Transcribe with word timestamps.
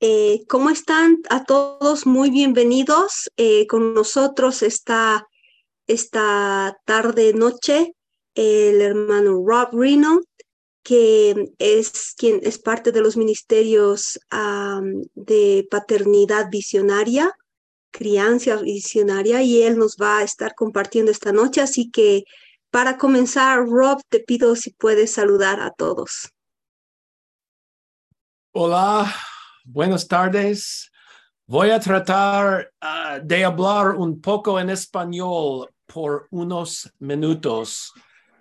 Eh, 0.00 0.44
¿Cómo 0.48 0.70
están 0.70 1.18
a 1.28 1.44
todos? 1.44 2.06
Muy 2.06 2.30
bienvenidos. 2.30 3.30
Eh, 3.36 3.66
con 3.66 3.94
nosotros 3.94 4.62
esta, 4.62 5.26
tarde, 6.84 7.32
noche, 7.34 7.94
el 8.34 8.80
hermano 8.80 9.42
Rob 9.44 9.70
Reno, 9.72 10.20
que 10.84 11.50
es 11.58 12.14
quien 12.16 12.40
es 12.44 12.60
parte 12.60 12.92
de 12.92 13.00
los 13.00 13.16
ministerios 13.16 14.20
de 15.14 15.66
paternidad 15.70 16.48
visionaria, 16.50 17.32
crianza 17.90 18.56
visionaria, 18.56 19.42
y 19.42 19.62
él 19.62 19.78
nos 19.78 19.96
va 19.96 20.18
a 20.18 20.22
estar 20.22 20.54
compartiendo 20.54 21.10
esta 21.10 21.32
noche. 21.32 21.60
Así 21.60 21.90
que 21.90 22.22
para 22.70 22.98
comenzar, 22.98 23.66
Rob, 23.66 24.00
te 24.08 24.20
pido 24.20 24.54
si 24.54 24.70
puedes 24.70 25.10
saludar 25.12 25.60
a 25.60 25.72
todos. 25.72 26.32
Hola, 28.60 29.06
buenas 29.64 30.08
tardes. 30.08 30.90
Voy 31.46 31.70
a 31.70 31.78
tratar 31.78 32.72
uh, 32.82 33.24
de 33.24 33.44
hablar 33.44 33.90
un 33.90 34.20
poco 34.20 34.58
en 34.58 34.70
español 34.70 35.68
por 35.86 36.26
unos 36.32 36.92
minutos. 36.98 37.92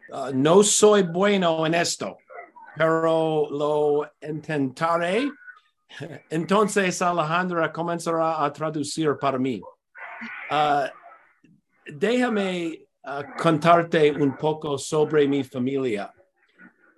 Uh, 0.10 0.32
no 0.34 0.64
soy 0.64 1.04
bueno 1.04 1.68
en 1.68 1.76
esto, 1.76 2.18
pero 2.76 3.48
lo 3.52 4.12
intentaré. 4.20 5.30
Entonces 6.32 7.00
Alejandra 7.04 7.72
comenzará 7.72 8.44
a 8.44 8.52
traducir 8.52 9.20
para 9.22 9.38
mí. 9.38 9.62
Uh, 10.50 10.88
déjame 11.86 12.88
contarte 13.40 14.12
un 14.14 14.36
poco 14.36 14.80
sobre 14.80 15.28
mi 15.28 15.44
familia. 15.44 16.12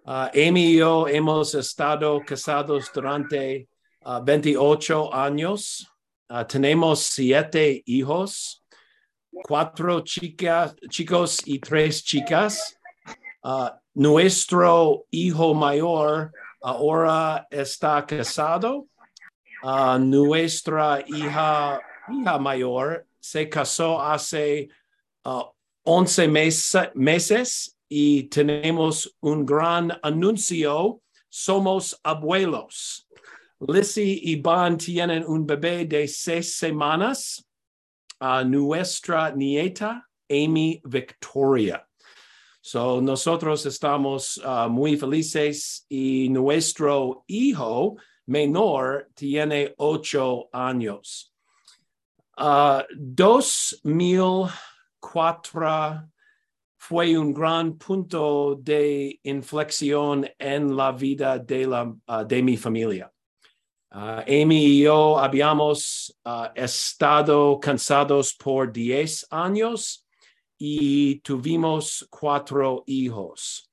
Uh, 0.06 0.30
Amy 0.34 0.74
y 0.74 0.78
yo 0.78 1.08
hemos 1.08 1.54
estado 1.54 2.20
casados 2.26 2.92
durante 2.94 3.68
28 4.24 5.10
uh, 5.10 5.14
años. 5.14 5.88
Uh, 6.30 6.44
tenemos 6.46 7.02
siete 7.02 7.84
hijos, 7.86 8.64
cuatro 9.44 10.02
chicas, 10.02 10.76
chicos 10.90 11.38
y 11.46 11.60
tres 11.60 12.04
chicas. 12.04 12.78
nuestro 13.94 15.06
hijo 15.12 15.54
mayor 15.54 16.32
ahora 16.62 17.46
está 17.52 18.06
casado. 18.06 18.88
nuestra 20.00 21.04
hija, 21.08 21.80
mayor 22.40 23.06
se 23.20 23.48
casó 23.48 24.02
hace 24.02 24.70
11 25.84 26.28
meses 26.96 27.79
y 27.90 28.24
tenemos 28.30 29.18
un 29.22 29.46
gran 29.46 29.92
anuncio. 30.04 31.02
Somos 31.28 32.00
abuelos. 32.04 33.08
Lizzie 33.60 34.20
y 34.24 34.36
Ban 34.36 34.78
tienen 34.78 35.26
un 35.26 35.46
bebé 35.46 35.86
de 35.86 36.08
seis 36.08 36.56
semanas. 36.56 37.44
nuestra 38.46 39.32
nieta, 39.32 40.06
Amy 40.30 40.82
Victoria. 40.86 41.86
So, 42.62 43.02
nosotros 43.02 43.66
estamos 43.66 44.38
uh, 44.38 44.70
muy 44.70 44.96
felices 44.98 45.86
y 45.90 46.28
nuestro 46.30 47.24
hijo 47.28 47.98
menor 48.28 49.08
tiene 49.16 49.74
ocho 49.78 50.50
años. 50.54 51.34
Uh, 52.38 52.84
dos 52.96 53.80
mil 53.84 54.50
cuatro 55.00 56.10
fue 56.80 57.18
un 57.18 57.34
gran 57.34 57.78
punto 57.78 58.56
de 58.56 59.20
inflexión 59.24 60.26
en 60.40 60.76
la 60.76 60.94
vida 60.94 61.38
de, 61.38 61.68
de 62.26 62.42
mi 62.42 62.56
familia. 62.56 63.12
Uh, 63.92 64.22
Amy 64.26 64.66
y 64.66 64.82
yo 64.84 65.20
habíamos 65.20 66.18
uh, 66.24 66.46
estado 66.56 67.60
cansados 67.60 68.34
por 68.34 68.72
10 68.72 69.28
años 69.30 70.08
y 70.58 71.20
tuvimos 71.20 72.08
cuatro 72.10 72.84
hijos. 72.88 73.70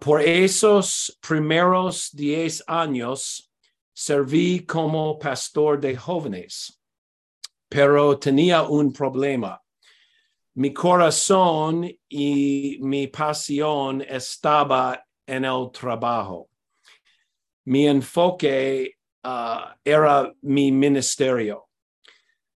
por 0.00 0.20
esos 0.20 1.18
primeros 1.26 2.10
10 2.12 2.64
años 2.66 3.50
serví 3.92 4.64
como 4.66 5.18
pastor 5.18 5.80
de 5.80 5.96
jóvenes, 5.96 6.80
pero 7.68 8.18
tenía 8.18 8.62
un 8.62 8.92
problema 8.92 9.61
mi 10.54 10.72
corazón 10.72 11.88
y 12.08 12.78
mi 12.80 13.06
pasión 13.06 14.02
estaba 14.02 15.02
en 15.26 15.44
el 15.44 15.70
trabajo. 15.72 16.48
Mi 17.64 17.86
enfoque 17.86 18.96
uh, 19.24 19.72
era 19.84 20.32
mi 20.42 20.70
ministerio. 20.70 21.68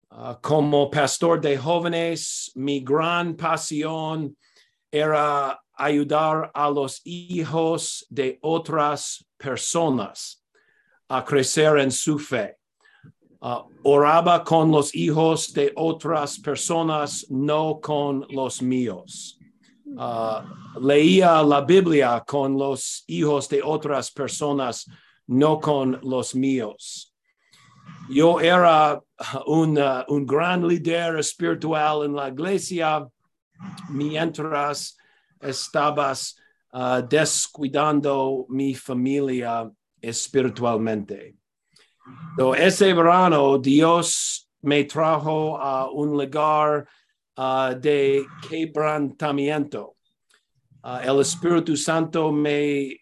Uh, 0.09 0.35
como 0.41 0.89
pastor 0.89 1.39
de 1.39 1.57
jóvenes, 1.57 2.51
mi 2.55 2.81
gran 2.81 3.35
pasión 3.35 4.35
era 4.91 5.59
ayudar 5.73 6.51
a 6.53 6.69
los 6.69 7.01
hijos 7.05 8.05
de 8.09 8.39
otras 8.41 9.25
personas 9.37 10.43
a 11.09 11.23
crecer 11.23 11.77
en 11.79 11.91
su 11.91 12.17
fe. 12.17 12.57
Uh, 13.41 13.61
oraba 13.83 14.43
con 14.43 14.71
los 14.71 14.95
hijos 14.95 15.53
de 15.53 15.71
otras 15.75 16.39
personas, 16.39 17.25
no 17.29 17.79
con 17.79 18.25
los 18.29 18.61
míos. 18.61 19.37
Uh, 19.85 20.41
leía 20.81 21.43
la 21.43 21.61
Biblia 21.61 22.23
con 22.25 22.57
los 22.57 23.03
hijos 23.07 23.47
de 23.49 23.61
otras 23.61 24.09
personas, 24.11 24.89
no 25.27 25.59
con 25.59 25.99
los 26.01 26.33
míos. 26.33 27.13
Yo 28.09 28.39
era 28.39 28.99
un, 29.45 29.77
uh, 29.77 30.03
un 30.07 30.25
gran 30.25 30.67
líder 30.67 31.19
espiritual 31.19 32.05
en 32.05 32.15
la 32.15 32.29
iglesia 32.29 33.07
mientras 33.89 34.97
estabas 35.39 36.35
descuidando 37.09 38.45
mi 38.49 38.75
familia 38.75 39.71
espiritualmente. 40.01 41.35
Ese 42.57 42.93
verano 42.93 43.57
Dios 43.57 44.47
me 44.61 44.83
trajo 44.83 45.57
a 45.57 45.89
un 45.91 46.17
lugar 46.17 46.87
uh, 47.37 47.73
de 47.79 48.25
quebrantamiento. 48.41 49.95
Uh, 50.83 50.99
el 51.03 51.19
Espíritu 51.21 51.75
Santo 51.77 52.31
me 52.31 52.99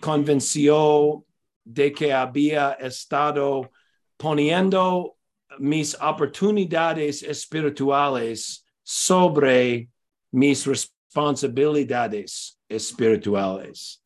convenció 0.00 1.24
de 1.64 1.92
que 1.92 2.12
había 2.12 2.72
estado 2.72 3.70
poniendo 4.16 5.16
mis 5.58 5.94
oportunidades 6.00 7.22
espirituales 7.22 8.64
sobre 8.82 9.88
mis 10.32 10.66
responsabilidades 10.66 12.58
espirituales. 12.68 14.02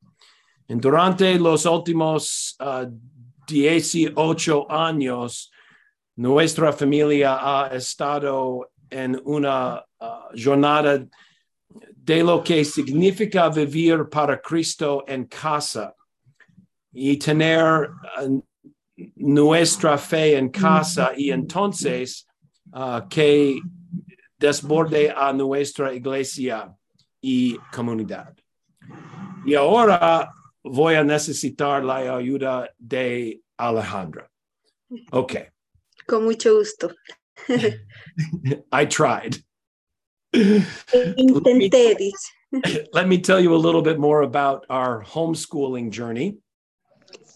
durante 0.69 1.39
los 1.39 1.65
últimos 1.65 2.57
uh, 2.61 2.87
18 3.47 4.71
años, 4.71 5.53
nuestra 6.17 6.73
familia 6.73 7.39
ha 7.41 7.69
estado 7.69 8.71
en 8.91 9.21
una 9.25 9.85
uh, 10.01 10.07
jornada 10.35 11.07
de 11.69 12.23
lo 12.23 12.43
que 12.43 12.65
significa 12.65 13.49
vivir 13.49 14.09
para 14.09 14.41
Cristo 14.41 15.05
en 15.07 15.27
casa 15.27 15.95
y 16.93 17.17
tener 17.17 17.91
uh, 18.23 18.43
nuestra 19.17 19.99
fe 19.99 20.37
en 20.39 20.49
casa 20.49 21.13
y 21.17 21.31
entonces 21.31 22.27
uh, 22.73 23.07
que 23.09 23.61
desborde 24.39 25.11
a 25.11 25.33
nuestra 25.33 25.93
iglesia 25.93 26.75
y 27.21 27.57
comunidad. 27.73 28.35
Y 29.45 29.55
ahora 29.55 30.33
voy 30.67 30.95
a 30.95 31.05
necesitar 31.05 31.85
la 31.85 32.17
ayuda 32.17 32.71
de 32.79 33.41
Alejandra. 33.59 34.31
Okay. 35.11 35.49
Con 36.07 36.25
mucho 36.25 36.59
gusto. 36.59 36.93
I 38.73 38.87
tried. 38.87 39.37
Intenté, 40.33 41.97
let 42.93 43.09
me 43.09 43.19
tell 43.19 43.41
you 43.41 43.55
a 43.55 43.57
little 43.57 43.83
bit 43.83 43.99
more 43.99 44.23
about 44.23 44.65
our 44.69 45.03
homeschooling 45.03 45.91
journey. 45.91 46.39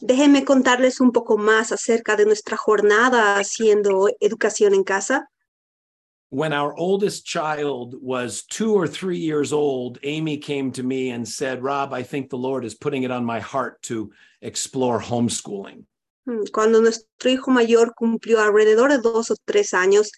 Déjenme 0.03 0.45
contarles 0.45 1.01
un 1.01 1.13
poco 1.13 1.37
más 1.37 1.73
acerca 1.73 2.17
de 2.17 2.25
nuestra 2.25 2.57
jornada 2.57 3.37
haciendo 3.37 4.09
educación 4.21 4.75
en 4.75 4.85
casa. 4.85 5.29
When 6.31 6.53
our 6.53 6.75
oldest 6.77 7.27
child 7.27 7.95
was 8.01 8.45
two 8.45 8.73
or 8.75 8.87
three 8.87 9.19
years 9.19 9.53
old, 9.53 9.99
Amy 10.05 10.39
came 10.39 10.71
to 10.73 10.83
me 10.83 11.11
and 11.11 11.27
said, 11.27 11.63
Rob, 11.63 11.93
I 11.93 12.05
think 12.05 12.31
the 12.31 12.39
Lord 12.39 12.65
is 12.65 12.75
putting 12.75 13.03
it 13.03 13.11
on 13.11 13.25
my 13.25 13.41
heart 13.41 13.83
to 13.83 14.11
explore 14.41 15.01
homeschooling. 15.01 15.85
Hmm, 16.27 16.45
cuando 16.53 16.81
nuestro 16.81 17.31
hijo 17.31 17.51
mayor 17.51 17.95
cumplió 17.95 18.41
alrededor 18.41 18.91
de 18.91 18.99
dos 18.99 19.31
o 19.31 19.37
tres 19.45 19.75
años, 19.75 20.13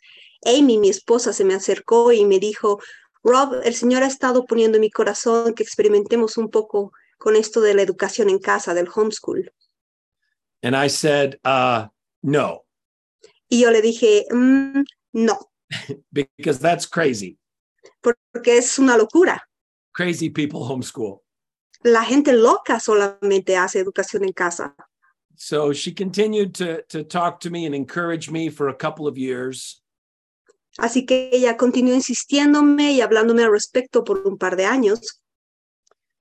Amy, 0.44 0.76
mi 0.76 0.91
esposa, 0.91 1.32
se 1.32 1.44
me 1.44 1.55
acercó 1.55 2.12
y 2.12 2.26
me 2.26 2.38
dijo, 2.38 2.79
Rob, 3.25 3.62
el 3.65 3.75
Señor 3.75 4.03
ha 4.03 4.06
estado 4.06 4.44
poniendo 4.44 4.76
en 4.76 4.82
mi 4.82 4.91
corazón 4.91 5.55
que 5.55 5.62
experimentemos 5.62 6.37
un 6.37 6.50
poco 6.50 6.93
con 7.17 7.37
esto 7.37 7.61
de 7.62 7.75
la 7.75 7.82
educación 7.82 8.29
en 8.29 8.38
casa, 8.38 8.75
del 8.75 8.88
homeschool. 8.94 9.50
And 10.62 10.76
I 10.76 10.88
said, 10.88 11.38
uh, 11.44 11.87
no, 12.23 12.65
Y 13.49 13.61
yo 13.61 13.70
le 13.70 13.82
dije, 13.82 14.25
"Mm, 14.31 14.82
no, 15.12 15.51
because 16.12 16.58
that's 16.58 16.86
crazy. 16.86 17.38
porque 18.02 18.58
es 18.58 18.78
una 18.78 18.96
locura. 18.96 19.42
Crazy 19.92 20.30
people 20.30 20.60
homeschool. 20.60 21.22
La 21.84 22.04
gente 22.04 22.32
loca 22.32 22.80
solamente 22.80 23.56
hace 23.56 23.80
educación 23.80 24.24
en 24.24 24.32
casa. 24.32 24.74
So 25.36 25.72
she 25.72 25.92
continued 25.92 26.54
to, 26.56 26.82
to 26.90 27.02
talk 27.02 27.40
to 27.40 27.50
me 27.50 27.66
and 27.66 27.74
encourage 27.74 28.30
me 28.30 28.48
for 28.48 28.69
a 28.69 28.74
couple 28.74 29.06
of 29.08 29.19
years. 29.19 29.82
Así 30.78 31.04
que 31.06 31.30
ella 31.32 31.56
continuó 31.56 31.94
insistiéndome 31.94 32.92
y 32.92 33.00
hablándome 33.00 33.42
al 33.42 33.50
respecto 33.50 34.04
por 34.04 34.26
un 34.26 34.38
par 34.38 34.56
de 34.56 34.64
años. 34.64 35.00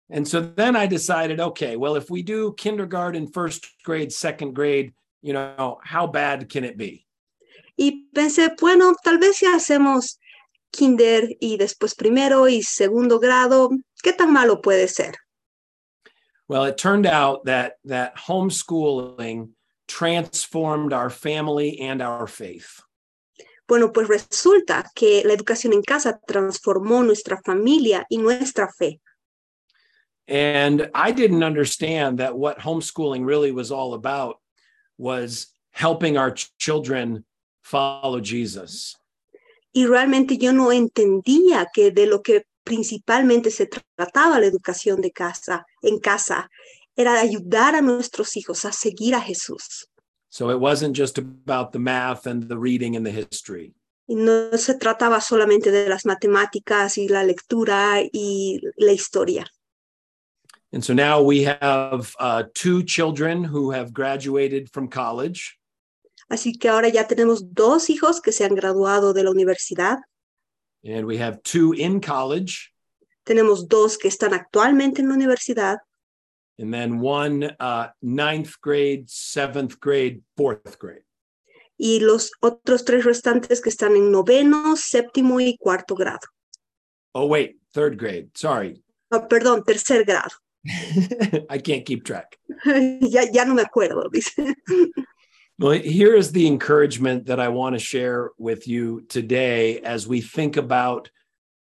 And 0.10 0.28
so 0.28 0.42
then 0.42 0.76
I 0.76 0.88
decided, 0.88 1.40
okay, 1.40 1.78
well, 1.78 1.96
if 1.96 2.10
we 2.10 2.22
do 2.22 2.54
kindergarten, 2.58 3.28
first 3.28 3.66
grade, 3.86 4.12
second 4.12 4.54
grade, 4.54 4.94
you 5.22 5.32
know, 5.32 5.80
how 5.84 6.06
bad 6.06 6.50
can 6.50 6.66
it 6.66 6.76
be? 6.76 7.06
Y 7.82 8.12
pensé, 8.14 8.54
bueno, 8.62 8.94
tal 9.04 9.18
vez 9.18 9.38
si 9.38 9.48
hacemos 9.48 10.20
kinder 10.70 11.36
y 11.40 11.58
después 11.58 11.96
primero 11.96 12.48
y 12.48 12.62
segundo 12.62 13.20
grado, 13.20 13.72
¿qué 14.04 14.14
tan 14.14 14.32
malo 14.32 14.62
puede 14.62 14.88
ser? 14.88 15.16
Well, 16.48 16.66
it 16.66 16.78
turned 16.78 17.08
out 17.08 17.46
that 17.46 17.78
that 17.86 18.14
homeschooling 18.28 19.56
transformed 19.88 20.94
our 20.94 21.10
family 21.10 21.80
and 21.80 22.04
our 22.04 22.28
faith. 22.28 22.84
Bueno, 23.68 23.92
pues 23.92 24.08
resulta 24.08 24.86
que 24.94 25.24
la 25.26 25.34
educación 25.34 25.74
en 25.74 25.82
casa 25.82 26.20
transformó 26.28 27.02
nuestra 27.02 27.42
familia 27.44 28.06
y 28.12 28.18
nuestra 28.20 28.70
fe. 28.78 29.02
And 30.28 30.92
I 30.94 31.12
didn't 31.12 31.44
understand 31.44 32.20
that 32.20 32.38
what 32.38 32.60
homeschooling 32.60 33.26
really 33.26 33.52
was 33.52 33.72
all 33.72 33.96
about 33.96 34.36
was 35.00 35.48
helping 35.72 36.16
our 36.16 36.30
ch- 36.30 36.56
children 36.60 37.26
follow 37.62 38.20
Jesus. 38.22 38.98
Y 39.74 39.86
realmente 39.86 40.38
yo 40.38 40.52
no 40.52 40.72
entendía 40.72 41.68
que 41.74 41.92
de 41.92 42.06
lo 42.06 42.22
que 42.22 42.46
principalmente 42.64 43.52
se 43.52 43.68
trataba 43.68 44.40
la 44.40 44.46
educación 44.46 45.02
de 45.02 45.12
casa, 45.12 45.66
en 45.82 46.00
casa, 46.00 46.50
era 46.96 47.20
ayudar 47.20 47.76
a 47.76 47.82
nuestros 47.82 48.36
hijos 48.36 48.66
a 48.66 48.72
seguir 48.72 49.16
a 49.16 49.22
Jesús. 49.22 49.88
So 50.30 50.50
it 50.50 50.60
wasn't 50.60 50.96
just 50.96 51.18
about 51.18 51.72
the 51.72 51.80
math 51.80 52.26
and 52.26 52.48
the 52.48 52.58
reading 52.58 52.96
and 52.96 53.06
the 53.06 53.12
history. 53.12 53.74
Y 54.08 54.16
no 54.16 54.58
se 54.58 54.76
trataba 54.76 55.22
solamente 55.22 55.72
de 55.72 55.88
las 55.88 56.06
matemáticas 56.06 56.98
y 56.98 57.08
la 57.08 57.24
lectura 57.24 58.02
y 58.02 58.60
la 58.78 58.92
historia. 58.92 59.46
And 60.74 60.84
so 60.84 60.94
now 60.94 61.22
we 61.22 61.44
have 61.44 62.16
uh, 62.20 62.44
two 62.54 62.84
children 62.84 63.44
who 63.44 63.72
have 63.72 63.94
graduated 63.94 64.70
from 64.72 64.88
college. 64.88 65.58
Así 66.32 66.54
que 66.54 66.70
ahora 66.70 66.88
ya 66.88 67.08
tenemos 67.08 67.54
dos 67.54 67.90
hijos 67.90 68.22
que 68.22 68.32
se 68.32 68.46
han 68.46 68.56
graduado 68.56 69.14
de 69.14 69.24
la 69.24 69.32
universidad. 69.32 69.98
And 70.84 71.06
we 71.06 71.22
have 71.22 71.42
two 71.44 71.74
in 71.74 72.00
college, 72.00 72.74
Tenemos 73.24 73.68
dos 73.68 73.98
que 73.98 74.08
están 74.08 74.34
actualmente 74.34 75.02
en 75.02 75.10
la 75.10 75.16
universidad 75.16 75.78
and 76.58 76.74
then 76.74 77.00
one 77.00 77.56
uh, 77.60 77.88
ninth 78.02 78.54
grade, 78.62 79.10
seventh 79.10 79.80
grade, 79.80 80.22
fourth 80.38 80.78
grade. 80.80 81.04
y 81.78 82.00
los 82.00 82.32
otros 82.42 82.86
tres 82.86 83.04
restantes 83.06 83.60
que 83.60 83.70
están 83.70 83.96
en 83.96 84.12
noveno, 84.12 84.76
séptimo 84.76 85.40
y 85.40 85.58
cuarto 85.58 85.96
grado. 85.96 86.28
Oh, 87.14 87.26
wait, 87.26 87.58
third 87.74 87.98
grade. 87.98 88.30
Sorry. 88.36 88.84
No, 89.10 89.28
perdón, 89.28 89.64
tercer 89.64 90.06
grado. 90.06 90.30
I 90.64 91.60
can't 91.60 91.84
keep 91.84 92.04
track. 92.04 92.38
ya, 93.02 93.24
ya 93.32 93.46
no 93.46 93.56
me 93.56 93.64
acuerdo, 93.64 94.08
dice. 94.12 94.56
Well, 95.62 95.80
here 95.80 96.16
is 96.16 96.32
the 96.32 96.48
encouragement 96.48 97.28
that 97.28 97.40
I 97.40 97.50
want 97.50 97.76
to 97.76 97.80
share 97.80 98.32
with 98.40 98.68
you 98.68 99.02
today 99.08 99.80
as 99.82 100.08
we 100.08 100.20
think 100.20 100.58
about 100.58 101.12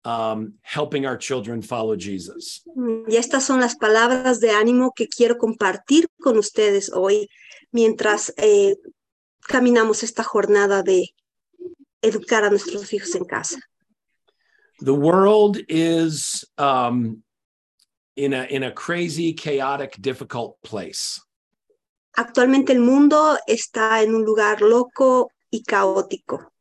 um, 0.04 0.56
helping 0.63 1.06
our 1.06 1.16
children 1.16 1.62
follow 1.62 1.95
Jesus. 1.95 2.63
Y 2.75 3.18
estas 3.18 3.44
son 3.44 3.60
las 3.60 3.75
palabras 3.75 4.40
de 4.40 4.50
ánimo 4.50 4.94
que 4.95 5.07
quiero 5.07 5.38
compartir 5.38 6.07
con 6.19 6.40
ustedes 6.40 6.90
hoy 6.92 7.30
mientras 7.72 8.34
eh, 8.38 8.78
caminamos 9.48 10.01
esta 10.01 10.24
jornada 10.24 10.81
de 10.81 11.13
educar 12.01 12.44
a 12.45 12.50
nuestros 12.50 12.92
hijos 12.94 13.13
en 13.13 13.25
casa. 13.25 13.60
The 14.80 14.95
world 14.95 15.60
is 15.69 16.44
um, 16.57 17.22
in 18.16 18.34
a 18.34 18.48
in 18.50 18.63
a 18.63 18.72
crazy, 18.72 19.36
chaotic, 19.36 20.01
difficult 20.01 20.57
place. 20.63 21.22
Actualmente 22.15 22.74
el 22.74 22.80
mundo 22.80 23.38
está 23.48 24.01
en 24.01 24.13
un 24.13 24.24
lugar 24.24 24.62
loco 24.62 25.31
y 25.50 25.63
caótico. 25.63 26.51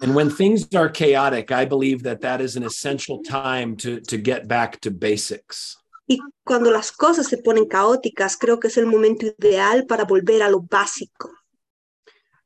And 0.00 0.14
when 0.14 0.30
things 0.30 0.72
are 0.74 0.88
chaotic, 0.88 1.50
I 1.50 1.64
believe 1.64 2.04
that 2.04 2.20
that 2.20 2.40
is 2.40 2.56
an 2.56 2.62
essential 2.62 3.20
time 3.22 3.76
to 3.78 4.00
to 4.02 4.16
get 4.16 4.46
back 4.46 4.80
to 4.82 4.90
basics. 4.90 5.76
Y 6.08 6.18
cuando 6.44 6.70
las 6.70 6.90
cosas 6.90 7.26
se 7.26 7.36
ponen 7.38 7.66
caóticas, 7.66 8.36
creo 8.38 8.58
que 8.58 8.68
es 8.68 8.78
el 8.78 8.86
momento 8.86 9.26
ideal 9.26 9.84
para 9.86 10.04
volver 10.04 10.42
a 10.42 10.48
lo 10.48 10.60
básico. 10.60 11.30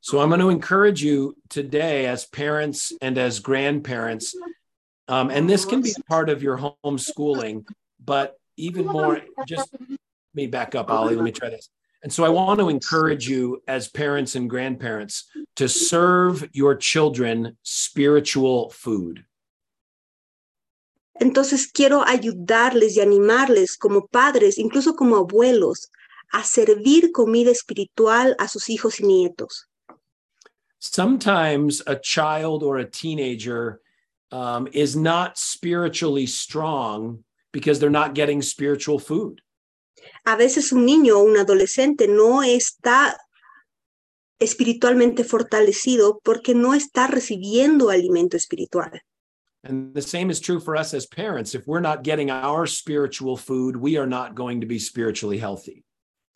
So 0.00 0.20
I'm 0.20 0.31
going 0.31 0.41
to 0.41 0.50
encourage 0.50 1.00
you 1.00 1.37
today, 1.49 2.06
as 2.06 2.26
parents 2.26 2.93
and 3.00 3.17
as 3.19 3.38
grandparents, 3.38 4.35
um, 5.06 5.31
and 5.31 5.49
this 5.49 5.65
can 5.65 5.81
be 5.81 5.94
part 6.08 6.29
of 6.29 6.43
your 6.43 6.58
homeschooling, 6.58 7.65
but 8.05 8.37
even 8.56 8.87
more, 8.87 9.20
just 9.47 9.73
me 10.34 10.46
back 10.46 10.75
up, 10.75 10.90
Ollie. 10.90 11.17
Let 11.17 11.25
me 11.25 11.32
try 11.32 11.50
this. 11.50 11.69
And 12.02 12.12
so 12.12 12.25
I 12.25 12.31
want 12.31 12.58
to 12.58 12.69
encourage 12.69 13.29
you, 13.29 13.62
as 13.69 13.88
parents 13.88 14.34
and 14.34 14.50
grandparents, 14.50 15.31
to 15.56 15.69
serve 15.69 16.49
your 16.52 16.75
children 16.75 17.56
spiritual 17.62 18.70
food. 18.70 19.25
Entonces 21.20 21.70
quiero 21.73 22.02
ayudarles 22.05 22.96
y 22.96 23.00
animarles 23.00 23.76
como 23.76 24.08
padres, 24.11 24.58
incluso 24.58 24.94
como 24.94 25.17
abuelos, 25.17 25.90
a 26.32 26.43
servir 26.43 27.12
comida 27.12 27.50
espiritual 27.50 28.34
a 28.38 28.49
sus 28.49 28.69
hijos 28.69 28.99
y 28.99 29.06
nietos. 29.06 29.69
Sometimes 30.81 31.82
a 31.87 31.94
child 31.94 32.64
or 32.64 32.79
a 32.79 32.84
teenager 32.84 33.81
um, 34.32 34.67
is 34.73 34.96
not 34.96 35.38
spiritually 35.38 36.26
strong 36.26 37.23
because 37.52 37.79
they're 37.79 37.90
not 37.90 38.14
getting 38.14 38.43
spiritual 38.43 38.99
food. 38.99 39.42
A 40.25 40.37
veces 40.37 40.73
un 40.73 40.85
niño 40.85 41.19
o 41.19 41.23
un 41.23 41.37
adolescente 41.37 42.09
no 42.09 42.43
está 42.43 43.17
espiritualmente 44.39 45.25
fortalecido 45.25 46.21
porque 46.23 46.55
no 46.55 46.75
está 46.75 47.06
recibiendo 47.06 47.91
alimento 47.91 48.37
espiritual. 48.37 49.03
And 49.65 49.94
the 49.94 50.03
same 50.03 50.31
is 50.31 50.41
true 50.41 50.59
for 50.59 50.77
us 50.77 50.93
as 50.93 51.06
parents. 51.06 51.55
If 51.55 51.67
we're 51.67 51.81
not 51.81 52.03
getting 52.03 52.31
our 52.31 52.67
spiritual 52.67 53.37
food, 53.37 53.77
we 53.77 53.97
are 53.97 54.09
not 54.09 54.35
going 54.35 54.61
to 54.61 54.67
be 54.67 54.81
spiritually 54.81 55.39
healthy. 55.39 55.85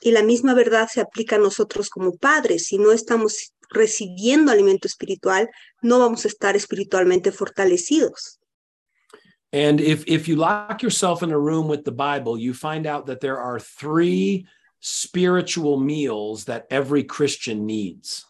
Y 0.00 0.12
la 0.12 0.22
misma 0.22 0.54
verdad 0.54 0.88
se 0.88 1.00
aplica 1.00 1.36
a 1.36 1.38
nosotros 1.40 1.88
como 1.88 2.16
padres. 2.16 2.66
Si 2.66 2.78
no 2.78 2.92
estamos 2.92 3.52
recibiendo 3.70 4.52
alimento 4.52 4.86
espiritual, 4.86 5.48
no 5.82 5.98
vamos 5.98 6.24
a 6.24 6.28
estar 6.28 6.54
espiritualmente 6.54 7.32
fortalecidos. 7.32 8.38
And 9.52 9.80
if 9.80 10.04
if 10.06 10.28
you 10.28 10.36
lock 10.36 10.82
yourself 10.82 11.22
in 11.22 11.30
a 11.30 11.38
room 11.38 11.68
with 11.68 11.84
the 11.84 11.92
Bible, 11.92 12.36
you 12.38 12.52
find 12.52 12.86
out 12.86 13.06
that 13.06 13.20
there 13.20 13.38
are 13.38 13.60
three 13.60 14.46
spiritual 14.80 15.78
meals 15.78 16.44
that 16.44 16.66
every 16.70 17.04
Christian 17.04 17.66
needs. 17.66 18.24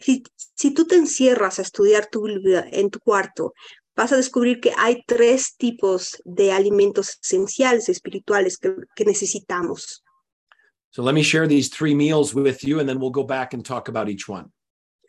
Si, 0.00 0.22
si 0.54 0.74
tú 0.74 0.86
te 0.86 0.96
encierras 0.96 1.58
a 1.58 1.62
estudiar 1.62 2.10
tu 2.10 2.22
Biblia 2.22 2.66
en 2.72 2.90
tu 2.90 2.98
cuarto, 3.00 3.52
vas 3.96 4.12
a 4.12 4.16
descubrir 4.16 4.60
que 4.60 4.72
hay 4.76 5.02
tres 5.06 5.56
tipos 5.56 6.20
de 6.24 6.52
alimentos 6.52 7.18
esenciales 7.22 7.88
espirituales 7.88 8.58
que, 8.58 8.74
que 8.94 9.04
necesitamos. 9.04 10.02
So 10.90 11.02
let 11.02 11.14
me 11.14 11.22
share 11.22 11.48
these 11.48 11.68
three 11.68 11.94
meals 11.94 12.34
with 12.34 12.62
you, 12.62 12.78
and 12.78 12.88
then 12.88 13.00
we'll 13.00 13.10
go 13.10 13.24
back 13.24 13.52
and 13.54 13.64
talk 13.64 13.88
about 13.88 14.08
each 14.08 14.28
one. 14.28 14.52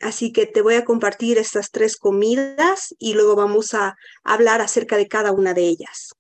Así 0.01 0.31
que 0.31 0.45
te 0.45 0.61
voy 0.61 0.75
a 0.75 0.85
compartir 0.85 1.37
estas 1.37 1.71
tres 1.71 1.97
comidas 1.97 2.93
y 2.99 3.13
luego 3.13 3.35
vamos 3.35 3.73
a 3.73 3.95
hablar 4.23 4.61
acerca 4.61 4.97
de 4.97 5.07
cada 5.07 5.31
una 5.31 5.53
de 5.53 5.63
ellas. 5.63 6.13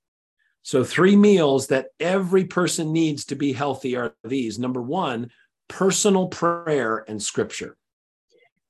So, 0.61 0.83
three 0.83 1.15
meals 1.15 1.67
that 1.67 1.91
every 1.99 2.43
person 2.43 2.91
needs 2.91 3.23
to 3.25 3.35
be 3.35 3.53
healthy 3.53 3.95
are 3.95 4.15
these 4.23 4.59
number 4.59 4.81
one, 4.81 5.29
personal 5.67 6.27
prayer 6.27 7.05
and 7.07 7.21
scripture. 7.21 7.77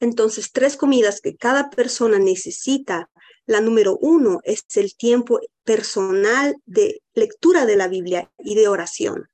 Entonces, 0.01 0.51
tres 0.51 0.75
comidas 0.75 1.21
que 1.21 1.37
cada 1.37 1.69
persona 1.69 2.19
necesita. 2.19 3.09
La 3.47 3.61
número 3.61 3.97
uno 4.01 4.41
es 4.43 4.65
el 4.75 4.95
tiempo 4.95 5.39
personal 5.63 6.55
de 6.65 7.01
lectura 7.13 7.65
de 7.65 7.75
la 7.75 7.87
Biblia 7.87 8.29
y 8.39 8.55
de 8.55 8.67
oración. 8.67 9.29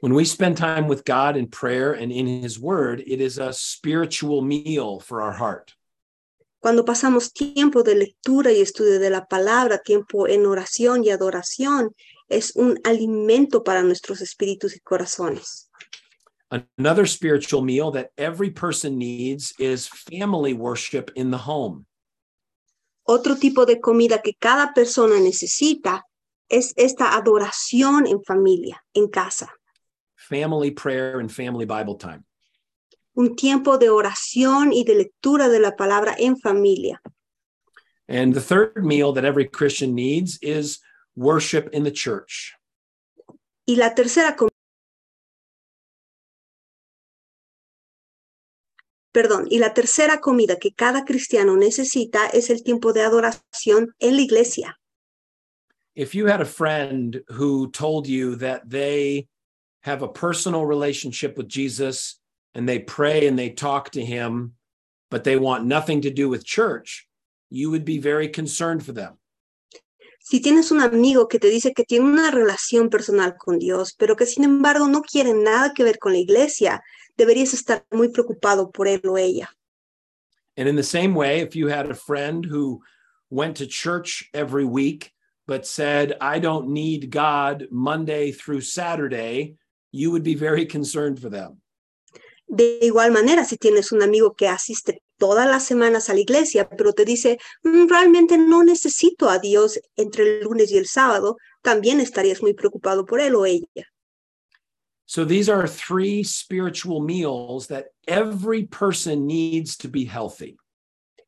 When 0.00 0.14
we 0.14 0.24
spend 0.24 0.56
time 0.56 0.88
with 0.88 1.04
God 1.04 1.36
in 1.36 1.48
prayer 1.48 1.92
and 1.92 2.12
in 2.12 2.26
His 2.26 2.58
Word, 2.58 3.02
it 3.06 3.20
is 3.20 3.38
a 3.38 3.52
spiritual 3.52 4.42
meal 4.42 5.00
for 5.00 5.20
our 5.20 5.32
heart. 5.32 5.74
Cuando 6.60 6.84
pasamos 6.84 7.32
tiempo 7.32 7.82
de 7.82 7.94
lectura 7.94 8.52
y 8.52 8.60
estudio 8.60 8.98
de 8.98 9.10
la 9.10 9.26
palabra, 9.26 9.78
tiempo 9.82 10.26
en 10.28 10.44
oración 10.44 11.02
y 11.04 11.10
adoración, 11.10 11.94
es 12.28 12.54
un 12.54 12.78
alimento 12.84 13.64
para 13.64 13.82
nuestros 13.82 14.20
espíritus 14.20 14.76
y 14.76 14.80
corazones. 14.80 15.70
Another 16.78 17.06
spiritual 17.06 17.62
meal 17.62 17.90
that 17.92 18.10
every 18.18 18.50
person 18.50 18.98
needs 18.98 19.54
is 19.58 19.88
family 19.88 20.52
worship 20.52 21.10
in 21.14 21.30
the 21.30 21.38
home. 21.38 21.86
Otro 23.04 23.36
tipo 23.36 23.64
de 23.64 23.80
comida 23.80 24.20
que 24.20 24.34
cada 24.38 24.72
persona 24.74 25.18
necesita 25.18 26.04
es 26.48 26.74
esta 26.76 27.14
adoración 27.16 28.06
en 28.06 28.22
familia, 28.22 28.84
en 28.92 29.08
casa. 29.08 29.50
Family 30.30 30.70
prayer 30.70 31.18
and 31.18 31.30
family 31.30 31.66
Bible 31.66 31.96
time. 31.96 32.24
Un 33.16 33.34
tiempo 33.34 33.78
de 33.78 33.90
oración 33.90 34.72
y 34.72 34.84
de 34.84 34.94
lectura 34.94 35.48
de 35.48 35.58
la 35.58 35.72
palabra 35.72 36.14
en 36.16 36.36
familia. 36.36 37.02
And 38.08 38.32
the 38.32 38.40
third 38.40 38.84
meal 38.84 39.12
that 39.14 39.24
every 39.24 39.44
Christian 39.44 39.94
needs 39.94 40.38
is 40.40 40.78
worship 41.16 41.70
in 41.72 41.82
the 41.82 41.90
church. 41.90 42.54
Y 43.66 43.74
la 43.74 43.94
tercera 43.94 44.36
Perdón, 49.12 49.48
y 49.50 49.58
la 49.58 49.74
tercera 49.74 50.20
comida 50.20 50.60
que 50.60 50.72
cada 50.72 51.04
cristiano 51.04 51.56
necesita 51.56 52.28
es 52.28 52.50
el 52.50 52.62
tiempo 52.62 52.92
de 52.92 53.02
adoración 53.02 53.96
en 53.98 54.14
la 54.14 54.22
iglesia. 54.22 54.78
If 55.96 56.14
you 56.14 56.28
had 56.28 56.40
a 56.40 56.44
friend 56.44 57.20
who 57.28 57.68
told 57.72 58.06
you 58.06 58.36
that 58.36 58.70
they 58.70 59.28
have 59.82 60.02
a 60.02 60.08
personal 60.08 60.66
relationship 60.66 61.36
with 61.36 61.48
Jesus 61.48 62.20
and 62.54 62.68
they 62.68 62.78
pray 62.78 63.26
and 63.26 63.38
they 63.38 63.50
talk 63.50 63.90
to 63.92 64.04
him, 64.04 64.54
but 65.10 65.24
they 65.24 65.36
want 65.36 65.64
nothing 65.64 66.02
to 66.02 66.10
do 66.10 66.28
with 66.28 66.44
church, 66.44 67.08
you 67.48 67.70
would 67.70 67.84
be 67.84 67.98
very 67.98 68.28
concerned 68.28 68.84
for 68.84 68.92
them. 68.92 69.18
Si 70.22 70.40
tienes 70.40 70.70
un 70.70 70.80
amigo 70.80 71.26
que 71.26 71.38
te 71.38 71.48
dice 71.48 71.72
que 71.74 71.84
tiene 71.84 72.04
una 72.04 72.30
relación 72.30 72.90
personal 72.90 73.36
con 73.36 73.58
Dios, 73.58 73.94
pero 73.98 74.14
que 74.14 74.26
sin 74.26 74.44
embargo 74.44 74.86
no 74.86 75.02
quiere 75.02 75.32
nada 75.32 75.72
que 75.74 75.82
ver 75.82 75.98
con 75.98 76.12
la 76.12 76.18
iglesia, 76.18 76.82
deberías 77.16 77.54
estar 77.54 77.84
muy 77.90 78.08
preocupado 78.10 78.70
por 78.70 78.86
él 78.86 79.00
o 79.06 79.16
ella. 79.16 79.48
And 80.56 80.68
in 80.68 80.76
the 80.76 80.82
same 80.82 81.14
way, 81.14 81.40
if 81.40 81.56
you 81.56 81.68
had 81.68 81.90
a 81.90 81.94
friend 81.94 82.44
who 82.44 82.82
went 83.30 83.56
to 83.56 83.66
church 83.66 84.28
every 84.34 84.64
week, 84.64 85.12
but 85.46 85.66
said, 85.66 86.16
I 86.20 86.38
don't 86.38 86.68
need 86.68 87.10
God 87.10 87.66
Monday 87.70 88.30
through 88.30 88.60
Saturday, 88.60 89.56
you 89.92 90.10
would 90.10 90.24
be 90.24 90.34
very 90.34 90.66
concerned 90.66 91.18
for 91.18 91.30
them. 91.30 91.60
De 92.46 92.80
igual 92.82 93.12
manera, 93.12 93.44
si 93.44 93.56
tienes 93.56 93.92
un 93.92 94.02
amigo 94.02 94.34
que 94.34 94.48
asiste 94.48 95.02
todas 95.18 95.46
las 95.46 95.64
semanas 95.64 96.08
a 96.10 96.14
la 96.14 96.20
iglesia, 96.20 96.68
pero 96.68 96.92
te 96.92 97.04
dice, 97.04 97.38
"Mm, 97.62 97.86
realmente 97.88 98.38
no 98.38 98.64
necesito 98.64 99.28
a 99.28 99.38
Dios 99.38 99.78
entre 99.96 100.24
el 100.24 100.44
lunes 100.44 100.72
y 100.72 100.78
el 100.78 100.86
sábado, 100.86 101.36
también 101.62 102.00
estarías 102.00 102.42
muy 102.42 102.54
preocupado 102.54 103.04
por 103.04 103.20
él 103.20 103.34
o 103.34 103.46
ella. 103.46 103.86
So 105.06 105.26
these 105.26 105.48
are 105.48 105.68
three 105.68 106.22
spiritual 106.22 107.00
meals 107.00 107.66
that 107.66 107.86
every 108.06 108.66
person 108.66 109.26
needs 109.26 109.76
to 109.78 109.88
be 109.88 110.04
healthy. 110.04 110.56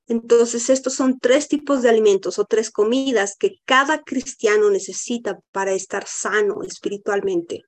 Entonces, 0.06 0.68
estos 0.70 0.94
son 0.94 1.18
tres 1.18 1.48
tipos 1.48 1.82
de 1.82 1.88
alimentos 1.88 2.38
o 2.38 2.44
tres 2.44 2.70
comidas 2.70 3.36
que 3.36 3.60
cada 3.64 4.02
cristiano 4.02 4.70
necesita 4.70 5.40
para 5.52 5.72
estar 5.72 6.06
sano 6.06 6.62
espiritualmente. 6.62 7.62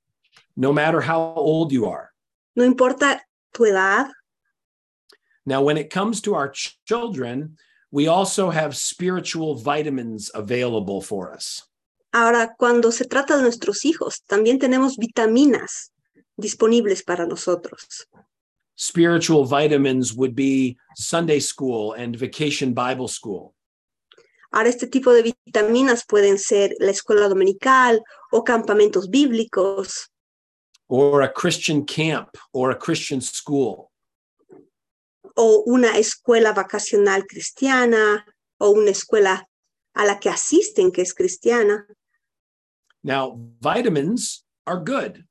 No 0.57 0.73
matter 0.73 1.01
how 1.01 1.35
old 1.37 1.73
you 1.73 1.87
are. 1.87 2.11
No 2.57 2.65
importa 2.65 3.21
tu 3.53 3.65
edad, 3.65 4.11
Now, 5.47 5.61
when 5.63 5.77
it 5.77 5.91
comes 5.91 6.23
to 6.23 6.35
our 6.35 6.51
ch- 6.51 6.79
children, 6.87 7.59
we 7.91 8.09
also 8.09 8.51
have 8.51 8.75
spiritual 8.75 9.55
vitamins 9.57 10.31
available 10.35 11.03
for 11.03 11.33
us. 11.33 11.63
Ahora, 12.15 12.55
cuando 12.59 12.91
se 12.91 13.05
trata 13.05 13.37
de 13.37 13.43
nuestros 13.43 13.85
hijos, 13.85 14.23
también 14.27 14.59
tenemos 14.59 14.97
vitaminas 14.97 15.93
disponibles 16.37 17.03
para 17.03 17.27
nosotros. 17.27 18.07
Spiritual 18.77 19.45
vitamins 19.45 20.15
would 20.15 20.35
be 20.35 20.77
Sunday 20.97 21.41
school 21.41 21.93
and 21.93 22.17
vacation 22.17 22.73
Bible 22.73 23.09
school. 23.09 23.55
Ahora, 24.51 24.69
este 24.69 24.87
tipo 24.87 25.13
de 25.13 25.35
vitaminas 25.45 26.05
pueden 26.07 26.39
ser 26.39 26.75
la 26.79 26.91
escuela 26.91 27.29
dominical 27.29 28.03
o 28.33 28.45
campamentos 28.45 29.11
bíblicos 29.11 30.11
or 30.89 31.23
a 31.23 31.29
Christian 31.33 31.85
camp 31.85 32.37
or 32.53 32.71
a 32.71 32.77
Christian 32.77 33.21
school. 33.21 33.91
o 35.37 35.65
una 35.67 35.99
escuela 35.99 36.53
vacacional 36.53 37.27
cristiana 37.27 38.25
o 38.59 38.71
una 38.71 38.91
escuela 38.93 39.49
a 39.95 40.05
la 40.05 40.21
que 40.21 40.29
asisten 40.29 40.93
que 40.93 41.03
es 41.03 41.13
cristiana. 41.13 41.87
Now, 43.03 43.37
vitamins 43.61 44.45
are 44.67 44.79
good, 44.79 45.25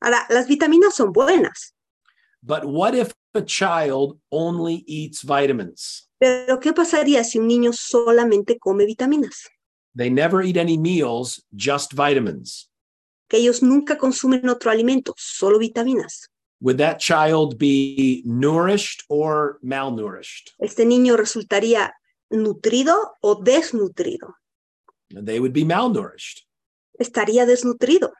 Ahora, 0.00 0.26
las 0.30 0.48
vitaminas 0.48 0.94
son 0.94 1.12
buenas, 1.12 1.74
but 2.42 2.64
what 2.64 2.94
if 2.94 3.12
a 3.34 3.42
child 3.42 4.18
only 4.30 4.82
eats 4.86 5.22
vitamins? 5.22 6.08
pero 6.18 6.58
¿qué 6.58 6.72
pasaría 6.72 7.22
si 7.22 7.38
un 7.38 7.46
niño 7.48 7.72
solamente 7.72 8.58
come 8.58 8.84
vitaminas? 8.86 9.48
They 9.94 10.08
never 10.10 10.42
eat 10.42 10.56
any 10.56 10.78
meals, 10.78 11.44
just 11.54 11.92
vitamins. 11.92 12.68
Que 13.32 13.38
ellos 13.38 13.62
nunca 13.62 13.96
consumen 13.96 14.46
otro 14.50 14.70
alimento, 14.70 15.14
solo 15.16 15.58
vitaminas. 15.58 16.28
Would 16.60 16.76
that 16.76 16.98
child 16.98 17.56
be 17.56 18.22
nourished 18.26 19.04
or 19.08 19.58
malnourished? 19.64 20.50
Este 20.58 20.84
niño 20.84 21.16
resultaría 21.16 21.94
nutrido 22.30 23.14
o 23.22 23.36
desnutrido. 23.36 24.34
They 25.08 25.40
would 25.40 25.54
be 25.54 25.64
malnourished. 25.64 26.42
Estaría 27.00 27.46
desnutrido. 27.46 28.12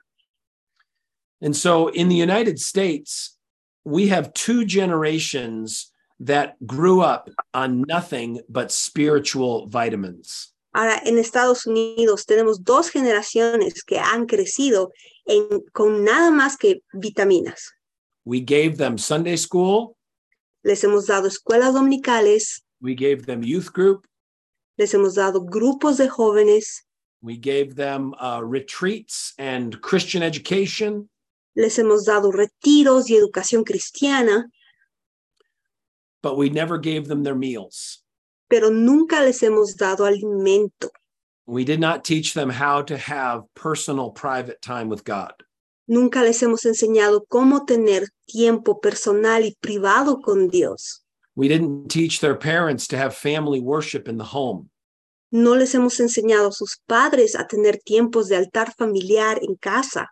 And 1.43 1.55
so 1.55 1.89
in 1.89 2.09
the 2.09 2.17
United 2.17 2.59
States, 2.59 3.37
we 3.85 4.09
have 4.09 4.33
two 4.33 4.65
generations 4.65 5.93
that 6.21 6.57
grew 6.67 7.03
up 7.03 7.29
on 7.53 7.83
nothing 7.83 8.41
but 8.49 8.73
spiritual 8.73 9.67
vitamins. 9.67 10.55
Ahora, 10.73 11.01
en 11.05 11.19
Estados 11.19 11.67
Unidos 11.67 12.25
tenemos 12.25 12.65
dos 12.65 12.89
generaciones 12.91 13.85
que 13.85 13.99
han 13.99 14.27
crecido 14.27 14.93
en- 15.27 15.63
con 15.73 16.03
nada 16.05 16.31
más 16.31 16.57
que 16.57 16.83
vitaminas. 16.95 17.73
We 18.25 18.41
gave 18.41 18.77
them 18.77 18.97
Sunday 18.99 19.37
school, 19.37 19.97
Les 20.65 20.83
hemos 20.85 21.07
dado 21.07 21.27
escuelas 21.27 21.75
dominicales, 21.75 22.63
we 22.81 22.95
gave 22.95 23.27
them 23.27 23.43
youth 23.43 23.71
group, 23.73 24.07
les 24.79 24.95
hemos 24.95 25.15
dado 25.17 25.41
grupos 25.45 25.97
de 25.99 26.09
jóvenes, 26.09 26.87
we 27.21 27.37
gave 27.37 27.75
them 27.75 28.13
uh, 28.21 28.41
retreats 28.41 29.35
and 29.39 29.81
Christian 29.81 30.23
education, 30.23 31.11
les 31.57 31.77
hemos 31.79 32.05
dado 32.05 32.31
retiros 32.31 33.11
y 33.11 33.17
educación 33.17 33.65
cristiana, 33.65 34.49
but 36.23 36.37
we 36.39 36.49
never 36.49 36.79
gave 36.79 37.09
them 37.09 37.25
their 37.25 37.35
meals. 37.37 38.02
Pero 38.53 38.69
nunca 38.69 39.23
les 39.23 39.43
hemos 39.43 39.79
dado 39.79 40.05
alimento. 40.05 40.91
We 41.47 41.65
did 41.65 41.81
not 41.81 42.05
teach 42.05 42.35
them 42.35 42.51
how 42.51 42.83
to 42.83 42.99
have 42.99 43.45
personal, 43.55 44.11
private 44.11 44.61
time 44.61 44.91
with 44.91 45.05
God. 45.05 45.33
Nunca 45.89 46.21
les 46.21 46.43
hemos 46.43 46.67
enseñado 46.67 47.25
cómo 47.31 47.65
tener 47.65 48.09
tiempo 48.27 48.79
personal 48.79 49.47
y 49.47 49.57
privado 49.59 50.21
con 50.21 50.49
Dios. 50.51 51.03
We 51.35 51.49
didn't 51.49 51.89
teach 51.89 52.21
their 52.21 52.37
parents 52.37 52.87
to 52.89 52.99
have 52.99 53.15
family 53.15 53.59
worship 53.59 54.07
in 54.07 54.19
the 54.19 54.25
home. 54.35 54.69
No 55.31 55.55
les 55.55 55.75
hemos 55.75 55.99
enseñado 55.99 56.49
a 56.49 56.53
sus 56.53 56.79
padres 56.87 57.35
a 57.35 57.47
tener 57.47 57.79
tiempos 57.83 58.29
de 58.29 58.37
altar 58.37 58.75
familiar 58.77 59.39
en 59.41 59.57
casa. 59.57 60.09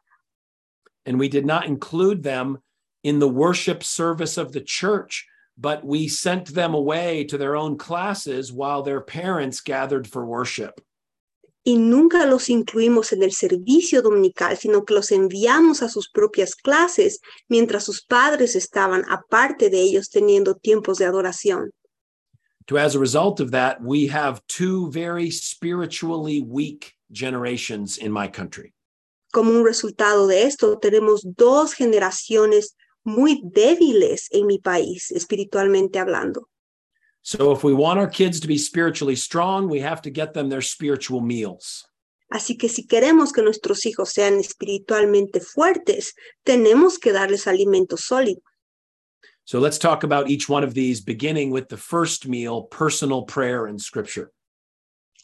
and 1.04 1.18
we 1.18 1.28
did 1.28 1.44
not 1.44 1.66
include 1.66 2.22
them 2.22 2.58
in 3.02 3.18
the 3.18 3.28
worship 3.28 3.82
service 3.82 4.38
of 4.38 4.52
the 4.52 4.60
church, 4.60 5.26
but 5.60 5.84
we 5.84 6.08
sent 6.08 6.54
them 6.54 6.74
away 6.74 7.24
to 7.24 7.36
their 7.36 7.54
own 7.54 7.76
classes 7.76 8.50
while 8.50 8.82
their 8.82 9.02
parents 9.02 9.60
gathered 9.60 10.08
for 10.08 10.24
worship. 10.24 10.80
Y 11.62 11.76
nunca 11.76 12.24
los 12.24 12.48
incluimos 12.48 13.12
en 13.12 13.22
el 13.22 13.32
servicio 13.32 14.00
dominical, 14.00 14.56
sino 14.56 14.86
que 14.86 14.94
los 14.94 15.12
enviamos 15.12 15.82
a 15.82 15.90
sus 15.90 16.08
propias 16.08 16.54
clases 16.54 17.20
mientras 17.50 17.84
sus 17.84 18.02
padres 18.02 18.56
estaban 18.56 19.04
aparte 19.10 19.68
de 19.68 19.78
ellos 19.82 20.08
teniendo 20.08 20.54
tiempos 20.54 20.96
de 20.96 21.04
adoración. 21.04 21.70
To 22.68 22.78
as 22.78 22.94
a 22.94 22.98
result 22.98 23.40
of 23.40 23.50
that, 23.50 23.82
we 23.82 24.06
have 24.06 24.40
two 24.46 24.90
very 24.90 25.30
spiritually 25.30 26.40
weak 26.40 26.94
generations 27.12 27.98
in 27.98 28.10
my 28.10 28.26
country. 28.28 28.72
Como 29.32 29.50
un 29.50 29.64
resultado 29.64 30.26
de 30.26 30.44
esto, 30.44 30.78
tenemos 30.78 31.20
dos 31.36 31.74
generaciones 31.74 32.74
muy 33.04 33.40
débiles 33.44 34.28
en 34.30 34.46
mi 34.46 34.58
país, 34.58 35.10
espiritualmente 35.10 35.98
hablando. 35.98 36.48
So 37.22 37.52
if 37.52 37.62
we 37.62 37.74
want 37.74 37.98
our 37.98 38.08
kids 38.08 38.40
to 38.40 38.48
be 38.48 38.56
spiritually 38.56 39.16
strong, 39.16 39.68
we 39.68 39.80
have 39.80 40.00
to 40.02 40.10
get 40.10 40.32
them 40.32 40.48
their 40.48 40.62
spiritual 40.62 41.20
meals. 41.20 41.86
Así 42.30 42.56
que 42.56 42.68
si 42.68 42.86
queremos 42.86 43.32
que 43.32 43.42
nuestros 43.42 43.84
hijos 43.86 44.10
sean 44.10 44.38
espiritualmente 44.38 45.40
fuertes, 45.40 46.14
tenemos 46.44 46.98
que 46.98 47.12
darles 47.12 47.46
alimento 47.46 47.96
sólido. 47.96 48.42
So 49.44 49.58
let's 49.58 49.78
talk 49.78 50.04
about 50.04 50.30
each 50.30 50.48
one 50.48 50.62
of 50.62 50.74
these, 50.74 51.00
beginning 51.00 51.50
with 51.50 51.68
the 51.68 51.76
first 51.76 52.28
meal, 52.28 52.62
personal 52.62 53.24
prayer 53.24 53.66
and 53.66 53.80
scripture. 53.80 54.30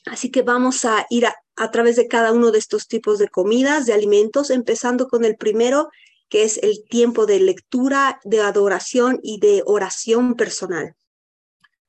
Así 0.04 0.30
que 0.30 0.42
vamos 0.42 0.84
a 0.84 1.06
ir 1.10 1.26
a, 1.26 1.34
a 1.56 1.70
través 1.70 1.96
de 1.96 2.08
cada 2.08 2.32
uno 2.32 2.50
de 2.50 2.58
estos 2.58 2.88
tipos 2.88 3.18
de 3.18 3.28
comidas, 3.28 3.86
de 3.86 3.92
alimentos, 3.92 4.50
empezando 4.50 5.06
con 5.06 5.24
el 5.24 5.36
primero, 5.36 5.88
que 6.28 6.44
es 6.44 6.58
el 6.58 6.84
tiempo 6.88 7.26
de 7.26 7.40
lectura, 7.40 8.20
de 8.24 8.40
adoración 8.40 9.18
y 9.22 9.38
de 9.40 9.62
oración 9.66 10.34
personal. 10.34 10.94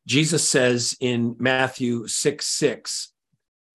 Jesus 0.06 0.48
says 0.48 0.96
in 1.00 1.36
Matthew 1.38 2.08
6 2.08 2.46
6, 2.46 3.14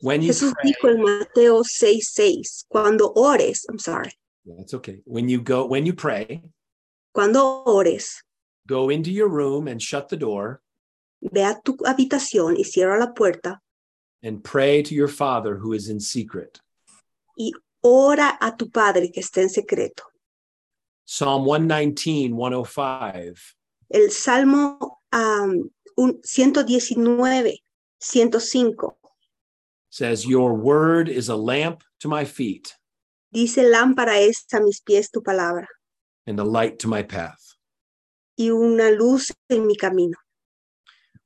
when 0.01 0.23
you 0.23 0.29
Jesús 0.29 0.53
pray, 0.55 0.73
dijo 0.73 0.89
en 0.89 1.03
Mateo 1.03 1.63
6:6, 1.63 2.65
cuando 2.69 3.13
ores, 3.15 3.67
I'm 3.69 3.79
sorry, 3.79 4.13
that's 4.45 4.75
okay. 4.75 5.03
When 5.05 5.29
you 5.29 5.41
go, 5.43 5.67
when 5.67 5.85
you 5.85 5.93
pray, 5.95 6.43
cuando 7.13 7.63
ores, 7.67 8.23
go 8.67 8.91
into 8.91 9.11
your 9.11 9.29
room 9.29 9.69
and 9.69 9.81
shut 9.81 10.09
the 10.09 10.17
door 10.17 10.63
ve 11.21 11.45
a 11.45 11.61
tu 11.61 11.77
habitación 11.85 12.57
y 12.57 12.65
cierra 12.65 12.99
la 12.99 13.13
puerta 13.15 13.63
and 14.23 14.43
pray 14.43 14.83
to 14.83 14.95
your 14.95 15.09
Father 15.09 15.57
who 15.57 15.73
is 15.73 15.89
in 15.89 16.01
secret. 16.01 16.61
y 17.37 17.53
ora 17.81 18.39
a 18.41 18.57
tu 18.57 18.71
Padre 18.71 19.11
que 19.11 19.21
está 19.21 19.41
en 19.41 19.51
secreto. 19.51 20.05
Psalm 21.13 21.45
119, 21.45 22.35
105 22.35 23.55
El 23.91 24.11
Salmo 24.11 24.79
um, 25.13 25.69
un- 25.99 26.19
119, 26.25 27.59
105 27.99 28.97
says, 29.91 30.25
Your 30.27 30.55
word 30.55 31.11
is 31.11 31.29
a 31.29 31.37
lamp 31.37 31.83
to 32.01 32.09
my 32.09 32.25
feet 32.25 32.75
dice, 33.31 33.63
lámpara 33.63 34.21
es 34.21 34.47
a 34.55 34.61
mis 34.61 34.81
pies 34.81 35.11
tu 35.11 35.21
palabra 35.21 35.67
and 36.27 36.41
a 36.41 36.45
light 36.45 36.79
to 36.79 36.89
my 36.89 37.03
path. 37.03 37.57
y 38.39 38.49
una 38.49 38.91
luz 38.91 39.31
en 39.51 39.67
mi 39.67 39.77
camino. 39.77 40.17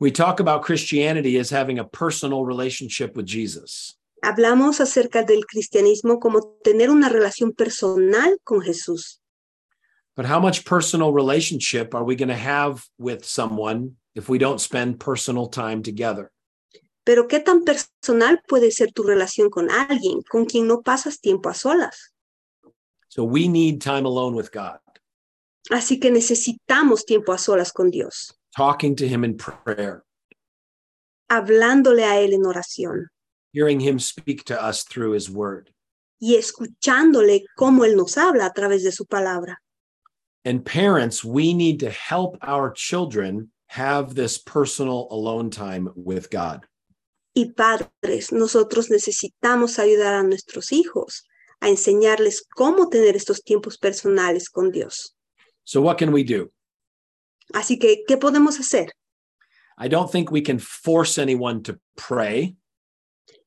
We 0.01 0.11
talk 0.11 0.41
about 0.41 0.63
Christianity 0.63 1.39
as 1.39 1.49
having 1.49 1.79
a 1.79 1.85
personal 1.85 2.45
relationship 2.45 3.17
with 3.17 3.27
Jesus. 3.27 3.97
Hablamos 4.25 4.81
acerca 4.81 5.23
del 5.25 5.45
cristianismo 5.47 6.19
como 6.19 6.59
tener 6.65 6.91
una 6.91 7.09
relación 7.09 7.53
personal 7.53 8.37
con 8.43 8.61
Jesús. 8.63 9.21
But 10.17 10.25
how 10.25 10.41
much 10.41 10.65
personal 10.65 11.13
relationship 11.13 11.95
are 11.95 12.03
we 12.03 12.17
going 12.17 12.31
to 12.31 12.35
have 12.35 12.83
with 12.99 13.25
someone 13.27 13.97
if 14.15 14.31
we 14.31 14.39
don't 14.39 14.61
spend 14.61 14.99
personal 14.99 15.47
time 15.49 15.83
together? 15.83 16.33
Pero 17.05 17.29
¿qué 17.29 17.39
tan 17.45 17.65
personal 17.65 18.41
puede 18.49 18.73
ser 18.73 18.93
tu 18.93 19.03
relación 19.03 19.51
con 19.51 19.71
alguien 19.71 20.23
con 20.29 20.47
quien 20.47 20.67
no 20.67 20.83
pasas 20.83 21.21
tiempo 21.21 21.51
a 21.51 21.55
solas? 21.55 22.13
So 23.09 23.25
we 23.25 23.47
need 23.47 23.81
time 23.81 24.07
alone 24.07 24.35
with 24.35 24.51
God, 24.51 24.79
Así 25.71 26.01
que 26.01 26.11
necesitamos 26.11 27.05
tiempo 27.05 27.33
a 27.33 27.39
solas 27.39 27.73
con 27.73 27.91
Dios, 27.91 28.35
talking 28.57 28.97
to 28.97 29.07
Him 29.07 29.23
in 29.23 29.37
prayer, 29.37 30.03
hablándole 31.29 32.05
a 32.05 32.21
Él 32.21 32.33
en 32.33 32.45
oración 32.47 33.09
hearing 33.53 33.81
Him 33.81 33.99
speak 33.99 34.45
to 34.45 34.61
us 34.61 34.83
through 34.83 35.13
His 35.13 35.31
word. 35.31 35.71
y 36.19 36.37
escuchándole 36.37 37.45
cómo 37.57 37.85
Él 37.85 37.97
nos 37.97 38.17
habla 38.17 38.47
a 38.47 38.53
través 38.53 38.83
de 38.83 38.91
su 38.93 39.07
palabra. 39.07 39.63
And 40.47 40.65
parents, 40.65 41.25
we 41.25 41.53
need 41.53 41.81
to 41.81 41.91
help 41.91 42.39
our 42.41 42.71
children 42.71 43.51
have 43.67 44.15
this 44.15 44.39
personal 44.39 45.09
alone 45.11 45.51
time 45.51 45.91
with 45.97 46.31
God. 46.31 46.65
Y 47.35 47.53
padres, 47.57 48.31
nosotros 48.31 48.89
necesitamos 48.89 49.81
ayudar 49.81 50.15
a 50.15 50.23
nuestros 50.23 50.71
hijos 50.71 51.25
a 51.61 51.69
enseñarles 51.69 52.45
cómo 52.57 52.89
tener 52.89 53.17
estos 53.17 53.43
tiempos 53.43 53.77
personales 53.77 54.49
con 54.49 54.71
Dios. 54.71 55.17
So, 55.65 55.83
what 55.83 55.99
can 55.99 56.13
we 56.13 56.23
do? 56.23 56.53
Así 57.53 57.77
que, 57.77 58.05
¿qué 58.07 58.17
podemos 58.17 58.61
hacer? 58.61 58.93
I 59.77 59.89
don't 59.89 60.13
think 60.13 60.31
we 60.31 60.43
can 60.43 60.61
force 60.61 61.19
anyone 61.19 61.61
to 61.65 61.81
pray. 61.97 62.57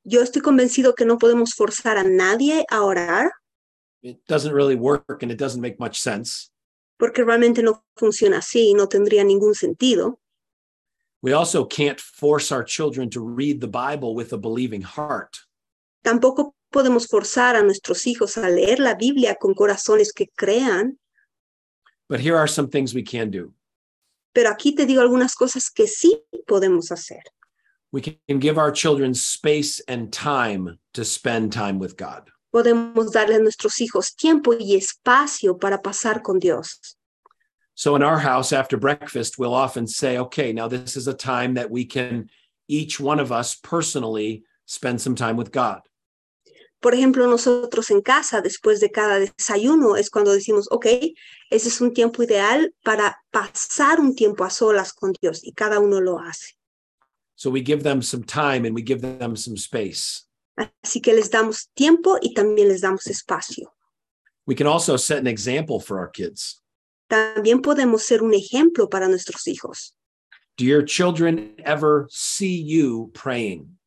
Yo 0.04 0.20
estoy 0.20 0.42
convencido 0.42 0.94
que 0.94 1.06
no 1.06 1.16
podemos 1.16 1.54
forzar 1.54 1.96
a 1.96 2.04
nadie 2.04 2.66
a 2.70 2.82
orar 2.82 3.30
It 4.02 4.18
doesn't 4.26 4.52
really 4.52 4.76
work 4.76 5.22
and 5.22 5.32
it 5.32 5.38
doesn't 5.38 5.62
make 5.62 5.78
much 5.78 5.98
sense. 5.98 6.50
Porque 7.00 7.24
realmente 7.24 7.62
no 7.62 7.82
funciona 7.96 8.38
así 8.38 8.68
y 8.70 8.74
no 8.74 8.86
tendría 8.86 9.24
ningún 9.24 9.54
sentido. 9.54 10.20
We 11.22 11.32
also 11.34 11.66
can't 11.66 11.98
force 11.98 12.52
our 12.54 12.62
children 12.64 13.10
to 13.10 13.20
read 13.20 13.60
the 13.60 13.66
Bible 13.66 14.14
with 14.14 14.32
a 14.32 14.38
believing 14.38 14.82
heart. 14.82 15.38
Tampoco 16.02 16.54
podemos 16.70 17.08
forzar 17.08 17.56
a 17.56 17.62
nuestros 17.62 18.06
hijos 18.06 18.38
a 18.38 18.48
leer 18.48 18.78
la 18.78 18.94
Biblia 18.94 19.34
con 19.34 19.54
corazones 19.54 20.12
que 20.14 20.28
crean, 20.36 20.98
But 22.08 22.20
here 22.20 22.36
are 22.36 22.48
some 22.48 22.68
things 22.68 22.94
we 22.94 23.02
can 23.02 23.30
do. 23.30 23.52
pero 24.32 24.50
aquí 24.50 24.74
te 24.74 24.86
digo 24.86 25.00
algunas 25.00 25.34
cosas 25.34 25.70
que 25.70 25.86
sí 25.86 26.22
podemos 26.46 26.90
hacer. 26.92 27.22
We 27.92 28.00
can 28.02 28.40
give 28.40 28.56
our 28.58 28.72
children 28.72 29.14
space 29.14 29.82
and 29.88 30.12
time 30.12 30.78
to 30.92 31.04
spend 31.04 31.52
time 31.52 31.78
with 31.80 31.96
God. 31.96 32.30
Podemos 32.50 33.12
darle 33.12 33.36
a 33.36 33.38
nuestros 33.38 33.80
hijos 33.80 34.14
tiempo 34.14 34.54
y 34.58 34.76
espacio 34.76 35.58
para 35.58 35.80
pasar 35.80 36.22
con 36.22 36.38
Dios. 36.38 36.96
So 37.74 37.96
in 37.96 38.02
our 38.02 38.18
house 38.18 38.52
after 38.52 38.76
breakfast, 38.76 39.38
we'll 39.38 39.54
often 39.54 39.86
say, 39.86 40.18
okay, 40.18 40.52
now 40.52 40.68
this 40.68 40.96
is 40.96 41.08
a 41.08 41.14
time 41.14 41.54
that 41.54 41.70
we 41.70 41.86
can 41.86 42.28
each 42.68 43.00
one 43.00 43.18
of 43.18 43.32
us 43.32 43.54
personally 43.54 44.44
spend 44.66 45.00
some 45.00 45.14
time 45.14 45.36
with 45.36 45.50
God. 45.50 45.80
Por 46.80 46.94
ejemplo, 46.94 47.26
nosotros 47.26 47.90
en 47.90 48.00
casa, 48.00 48.40
después 48.40 48.80
de 48.80 48.90
cada 48.90 49.18
desayuno, 49.18 49.96
es 49.96 50.08
cuando 50.08 50.32
decimos, 50.32 50.66
ok, 50.70 50.86
ese 51.50 51.68
es 51.68 51.80
un 51.82 51.92
tiempo 51.92 52.22
ideal 52.22 52.74
para 52.82 53.18
pasar 53.30 54.00
un 54.00 54.14
tiempo 54.14 54.44
a 54.44 54.50
solas 54.50 54.94
con 54.94 55.12
Dios 55.20 55.40
y 55.42 55.52
cada 55.52 55.78
uno 55.78 56.00
lo 56.00 56.18
hace. 56.18 56.56
So 57.34 57.50
we 57.50 57.62
give 57.62 57.82
them 57.82 58.02
some 58.02 58.24
time 58.24 58.66
and 58.66 58.74
we 58.74 58.82
give 58.82 59.00
them 59.02 59.36
some 59.36 59.56
space. 59.56 60.26
Así 60.56 61.00
que 61.00 61.14
les 61.14 61.30
damos 61.30 61.70
tiempo 61.74 62.18
y 62.20 62.34
también 62.34 62.68
les 62.68 62.80
damos 62.80 63.06
espacio. 63.06 63.72
We 64.46 64.54
can 64.54 64.66
also 64.66 64.96
set 64.96 65.18
an 65.18 65.26
example 65.26 65.80
for 65.80 65.98
our 65.98 66.10
kids. 66.10 66.62
También 67.08 67.62
podemos 67.62 68.02
ser 68.02 68.22
un 68.22 68.34
ejemplo 68.34 68.88
para 68.88 69.08
nuestros 69.08 69.46
hijos. 69.46 69.94
Do 70.56 70.64
your 70.64 70.84
children 70.84 71.54
ever 71.64 72.06
see 72.10 72.62
you 72.62 73.10
praying? 73.14 73.78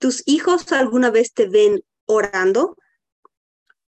¿Tus 0.00 0.22
hijos 0.26 0.70
alguna 0.72 1.10
vez 1.10 1.32
te 1.32 1.46
ven 1.46 1.80
orando 2.06 2.74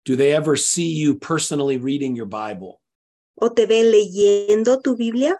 Do 0.05 0.17
they 0.17 0.33
ever 0.35 0.57
see 0.57 0.93
you 0.93 1.17
personally 1.17 1.77
reading 1.77 2.15
your 2.15 2.27
Bible? 2.27 2.81
o 3.35 3.51
te 3.51 3.65
ven 3.65 3.91
leyendo 3.91 4.81
tu 4.81 4.95
Biblia? 4.95 5.37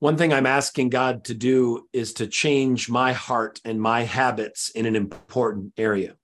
One 0.00 0.16
thing 0.16 0.32
I'm 0.32 0.46
asking 0.46 0.90
God 0.90 1.24
to 1.24 1.34
do 1.34 1.88
is 1.92 2.12
to 2.14 2.26
change 2.26 2.90
my 2.90 3.12
heart 3.12 3.60
and 3.64 3.80
my 3.80 4.02
habits 4.02 4.70
in 4.70 4.86
an 4.86 4.96
important 4.96 5.72
area. 5.78 6.16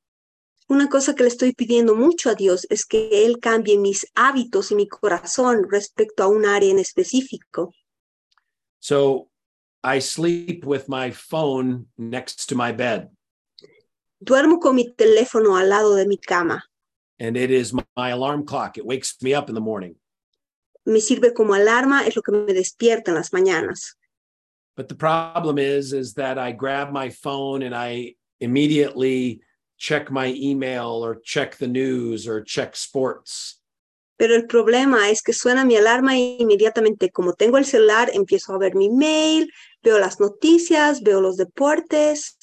Una 0.68 0.86
cosa 0.88 1.14
que 1.14 1.24
le 1.24 1.30
estoy 1.30 1.52
pidiendo 1.52 1.96
mucho 1.96 2.30
a 2.30 2.34
Dios 2.34 2.66
es 2.70 2.84
que 2.84 3.26
Él 3.26 3.40
cambie 3.40 3.76
mis 3.78 4.06
hábitos 4.14 4.70
y 4.70 4.76
mi 4.76 4.86
corazón 4.86 5.66
respecto 5.70 6.22
a 6.22 6.28
un 6.28 6.44
área 6.44 6.70
en 6.70 6.78
específico. 6.78 7.72
So 8.80 9.28
I 9.82 9.98
sleep 10.00 10.64
with 10.64 10.88
my 10.88 11.10
phone 11.10 11.86
next 11.98 12.48
to 12.50 12.54
my 12.54 12.72
bed, 12.72 13.08
Duermo 14.22 14.60
con 14.60 14.76
mi 14.76 14.92
teléfono 14.94 15.56
al 15.56 15.68
lado 15.70 15.94
de 15.96 16.06
mi 16.06 16.18
cama. 16.18 16.62
and 17.18 17.36
it 17.36 17.50
is 17.50 17.72
my, 17.72 17.84
my 17.96 18.10
alarm 18.10 18.44
clock. 18.46 18.76
It 18.78 18.84
wakes 18.86 19.16
me 19.22 19.34
up 19.34 19.48
in 19.48 19.54
the 19.54 19.60
morning. 19.60 19.96
Me 20.90 21.00
sirve 21.00 21.32
como 21.32 21.54
alarma, 21.54 22.06
es 22.06 22.16
lo 22.16 22.22
que 22.22 22.32
me 22.32 22.52
despierta 22.52 23.12
en 23.12 23.14
las 23.14 23.32
mañanas. 23.32 23.96
But 24.76 24.88
the 24.88 24.96
problem 24.96 25.58
is, 25.58 25.92
is 25.92 26.14
that 26.14 26.36
I 26.38 26.52
grab 26.52 26.90
my 26.90 27.10
phone 27.10 27.62
and 27.62 27.74
I 27.74 28.16
immediately 28.40 29.40
check 29.78 30.10
my 30.10 30.34
email 30.36 31.04
or 31.04 31.20
check 31.22 31.56
the 31.56 31.68
news 31.68 32.26
or 32.26 32.42
check 32.42 32.74
sports. 32.74 33.60
Pero 34.18 34.34
el 34.34 34.46
problema 34.46 35.10
es 35.10 35.22
que 35.22 35.32
suena 35.32 35.64
mi 35.64 35.76
alarma 35.76 36.16
e 36.16 36.36
inmediatamente, 36.40 37.10
como 37.10 37.34
tengo 37.34 37.56
el 37.56 37.64
celular, 37.64 38.10
empiezo 38.12 38.52
a 38.52 38.58
ver 38.58 38.74
mi 38.74 38.90
mail, 38.90 39.50
veo 39.82 39.98
las 39.98 40.18
noticias, 40.18 41.02
veo 41.02 41.20
los 41.20 41.36
deportes. 41.36 42.36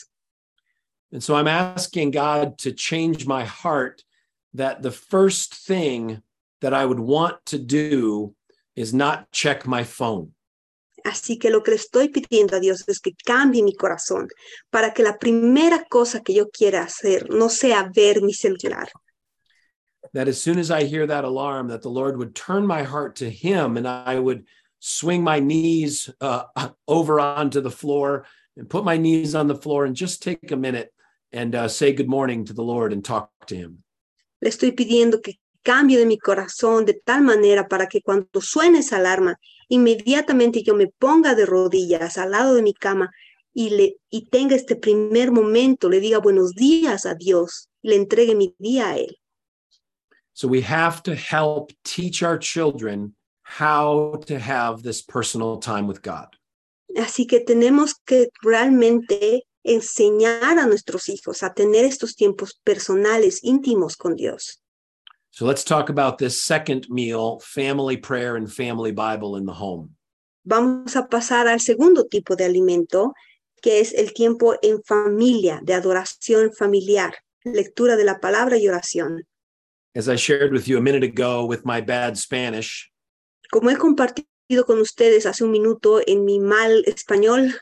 And 1.12 1.22
so 1.22 1.36
I'm 1.36 1.48
asking 1.48 2.12
God 2.12 2.58
to 2.60 2.72
change 2.72 3.28
my 3.28 3.44
heart 3.44 4.04
that 4.54 4.82
the 4.82 4.92
first 4.92 5.54
thing 5.54 6.22
that 6.62 6.74
I 6.74 6.86
would 6.86 7.00
want 7.00 7.46
to 7.48 7.60
do 7.60 8.34
is 8.78 8.94
not 8.94 9.30
check 9.32 9.68
my 9.68 9.84
phone. 9.84 10.34
Así 11.04 11.40
que 11.40 11.50
lo 11.50 11.62
que 11.64 11.72
le 11.72 11.78
estoy 11.78 12.10
pidiendo 12.10 12.56
a 12.56 12.60
Dios 12.60 12.84
es 12.88 13.00
que 13.00 13.14
cambie 13.26 13.64
mi 13.64 13.74
corazón 13.74 14.28
para 14.70 14.94
que 14.94 15.04
la 15.04 15.18
primera 15.18 15.86
cosa 15.90 16.22
que 16.22 16.34
yo 16.34 16.50
quiera 16.50 16.84
hacer 16.84 17.30
no 17.30 17.50
sea 17.50 17.90
ver 17.94 18.22
mi 18.22 18.34
celular. 18.34 18.90
That 20.14 20.28
as 20.28 20.42
soon 20.42 20.58
as 20.58 20.72
I 20.72 20.84
hear 20.84 21.08
that 21.08 21.24
alarm, 21.24 21.68
that 21.70 21.82
the 21.82 21.90
Lord 21.90 22.18
would 22.18 22.36
turn 22.36 22.66
my 22.66 22.84
heart 22.84 23.18
to 23.18 23.30
Him 23.30 23.78
and 23.78 23.88
I 23.88 24.20
would 24.20 24.46
swing 24.80 25.24
my 25.24 25.40
knees 25.40 26.10
uh, 26.22 26.44
over 26.88 27.20
onto 27.20 27.62
the 27.62 27.72
floor 27.72 28.26
and 28.56 28.70
put 28.70 28.84
my 28.84 28.98
knees 28.98 29.36
on 29.36 29.48
the 29.48 29.56
floor 29.56 29.86
and 29.86 29.96
just 29.96 30.22
take 30.22 30.52
a 30.52 30.58
minute 30.58 30.94
and 31.32 31.56
uh, 31.56 31.68
say 31.68 31.94
good 31.94 32.10
morning 32.10 32.46
to 32.46 32.54
the 32.54 32.64
Lord 32.64 32.94
and 32.94 33.04
talk 33.04 33.30
to 33.48 33.56
Him. 33.56 33.84
Le 34.42 34.50
estoy 34.50 34.72
pidiendo 34.72 35.22
que 35.22 35.40
cambie 35.68 35.98
de 35.98 36.06
mi 36.06 36.18
corazón 36.18 36.86
de 36.86 36.94
tal 36.94 37.24
manera 37.24 37.68
para 37.68 37.88
que 37.88 38.02
cuando 38.02 38.40
suene 38.40 38.80
esa 38.80 38.96
alarma, 38.96 39.38
inmediatamente 39.68 40.64
yo 40.64 40.74
me 40.74 40.88
ponga 40.88 41.36
de 41.36 41.46
rodillas 41.46 42.18
al 42.18 42.32
lado 42.32 42.56
de 42.56 42.62
mi 42.62 42.74
cama 42.74 43.12
y, 43.54 43.72
le, 43.72 43.98
y 44.10 44.30
tenga 44.30 44.56
este 44.56 44.78
primer 44.78 45.34
momento, 45.34 45.90
le 45.90 46.00
diga 46.00 46.20
buenos 46.20 46.54
días 46.54 47.06
a 47.06 47.16
Dios, 47.16 47.68
le 47.82 47.98
entregue 47.98 48.34
mi 48.34 48.56
día 48.58 48.92
a 48.92 48.98
Él. 48.98 49.18
So 50.32 50.48
we 50.48 50.62
have 50.62 51.04
to 51.04 51.14
help 51.14 51.74
teach 51.84 52.24
our 52.24 52.40
children 52.40 53.16
how 53.44 54.22
to 54.26 54.40
have 54.40 54.84
this 54.84 55.02
personal 55.04 55.60
time 55.60 55.86
with 55.86 56.02
God. 56.02 56.30
Así 56.96 57.28
que 57.28 57.42
tenemos 57.42 57.96
que 58.06 58.30
realmente 58.42 59.44
enseñar 59.64 60.60
a 60.60 60.66
nuestros 60.66 61.10
hijos 61.10 61.44
a 61.44 61.54
tener 61.54 61.84
estos 61.84 62.16
tiempos 62.16 62.58
personales, 62.64 63.44
íntimos 63.44 63.98
con 63.98 64.16
Dios. 64.16 64.62
So 65.38 65.46
let's 65.46 65.64
talk 65.64 65.90
about 65.90 66.18
this 66.18 66.42
second 66.42 66.88
meal, 66.90 67.40
family 67.42 67.96
prayer 67.96 68.38
and 68.38 68.52
family 68.52 68.92
Bible 68.92 69.36
in 69.36 69.46
the 69.46 69.54
home. 69.54 69.96
Vamos 70.44 70.96
a 70.96 71.08
pasar 71.08 71.46
al 71.46 71.60
segundo 71.60 72.06
tipo 72.06 72.36
de 72.36 72.46
alimento, 72.46 73.14
que 73.62 73.80
es 73.80 73.94
el 73.94 74.14
tiempo 74.16 74.56
en 74.64 74.82
familia, 74.82 75.60
de 75.64 75.76
adoración 75.76 76.52
familiar, 76.54 77.14
lectura 77.46 77.96
de 77.96 78.04
la 78.04 78.20
palabra 78.20 78.58
y 78.58 78.68
oración. 78.68 79.28
As 79.96 80.10
I 80.10 80.16
shared 80.16 80.52
with 80.52 80.68
you 80.68 80.80
a 80.80 80.82
minute 80.82 81.04
ago 81.04 81.46
with 81.46 81.64
my 81.66 81.82
bad 81.82 82.18
Spanish, 82.18 82.92
Como 83.52 83.70
he 83.70 83.76
compartido 83.76 84.66
con 84.66 84.80
ustedes 84.80 85.28
hace 85.28 85.44
un 85.44 85.52
minuto 85.52 86.02
en 86.08 86.26
mi 86.26 86.40
mal 86.40 86.84
español, 86.88 87.54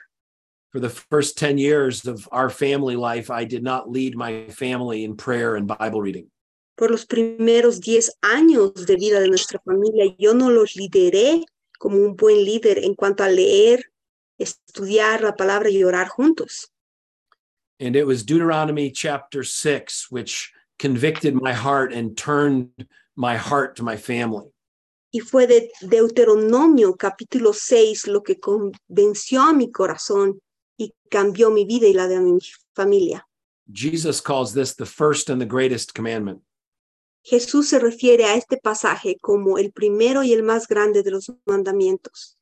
for 0.72 0.80
the 0.80 0.90
first 0.90 1.38
10 1.38 1.58
years 1.58 2.08
of 2.08 2.26
our 2.32 2.50
family 2.50 2.96
life, 2.96 3.30
I 3.30 3.44
did 3.44 3.64
not 3.64 3.92
lead 3.92 4.16
my 4.16 4.48
family 4.48 5.04
in 5.04 5.18
prayer 5.18 5.58
and 5.58 5.68
Bible 5.68 6.00
reading. 6.00 6.32
Por 6.76 6.92
los 6.92 7.06
primeros 7.06 7.80
10 7.80 8.18
años 8.22 8.74
de 8.86 8.96
vida 8.96 9.20
de 9.20 9.30
nuestra 9.30 9.60
familia, 9.64 10.14
yo 10.18 10.34
no 10.34 10.50
los 10.50 10.76
lideré 10.76 11.46
como 11.80 11.98
un 11.98 12.16
buen 12.16 12.44
líder 12.44 12.80
en 12.84 12.96
cuanto 12.96 13.24
a 13.24 13.30
leer, 13.30 13.92
estudiar 14.38 15.22
la 15.22 15.36
palabra 15.36 15.70
y 15.70 15.84
orar 15.84 16.08
juntos. 16.10 16.72
And 17.80 17.96
it 17.96 18.06
was 18.06 18.24
Deuteronomy 18.24 18.92
chapter 18.92 19.44
6, 19.44 20.08
which 20.10 20.52
convicted 20.80 21.34
my 21.34 21.54
heart 21.54 21.94
and 21.94 22.18
turned 22.18 22.70
my 23.16 23.36
heart 23.36 23.76
to 23.78 23.84
my 23.84 23.98
family. 23.98 24.52
Y 25.12 25.22
fue 25.22 25.48
de 25.48 25.72
Deuteronomio 25.82 26.96
capítulo 26.98 27.54
6 27.54 28.08
lo 28.08 28.22
que 28.22 28.40
convenció 28.40 29.42
a 29.44 29.54
mi 29.54 29.72
corazón 29.72 30.42
y 30.78 30.94
cambió 31.10 31.52
mi 31.52 31.66
vida 31.66 31.88
y 31.88 31.94
la 31.94 32.08
de 32.08 32.20
mi 32.20 32.40
familia. 32.74 33.26
Jesus 33.72 34.22
calls 34.22 34.54
this 34.54 34.76
the 34.76 34.86
first 34.86 35.30
and 35.30 35.42
the 35.42 35.46
greatest 35.46 35.94
commandment. 35.94 36.42
Jesús 37.26 37.70
se 37.70 37.80
refiere 37.80 38.26
a 38.26 38.36
este 38.36 38.58
pasaje 38.58 39.18
como 39.20 39.58
el 39.58 39.72
primero 39.72 40.22
y 40.22 40.32
el 40.32 40.44
más 40.44 40.68
grande 40.68 41.02
de 41.02 41.10
los 41.10 41.32
mandamientos. 41.46 42.38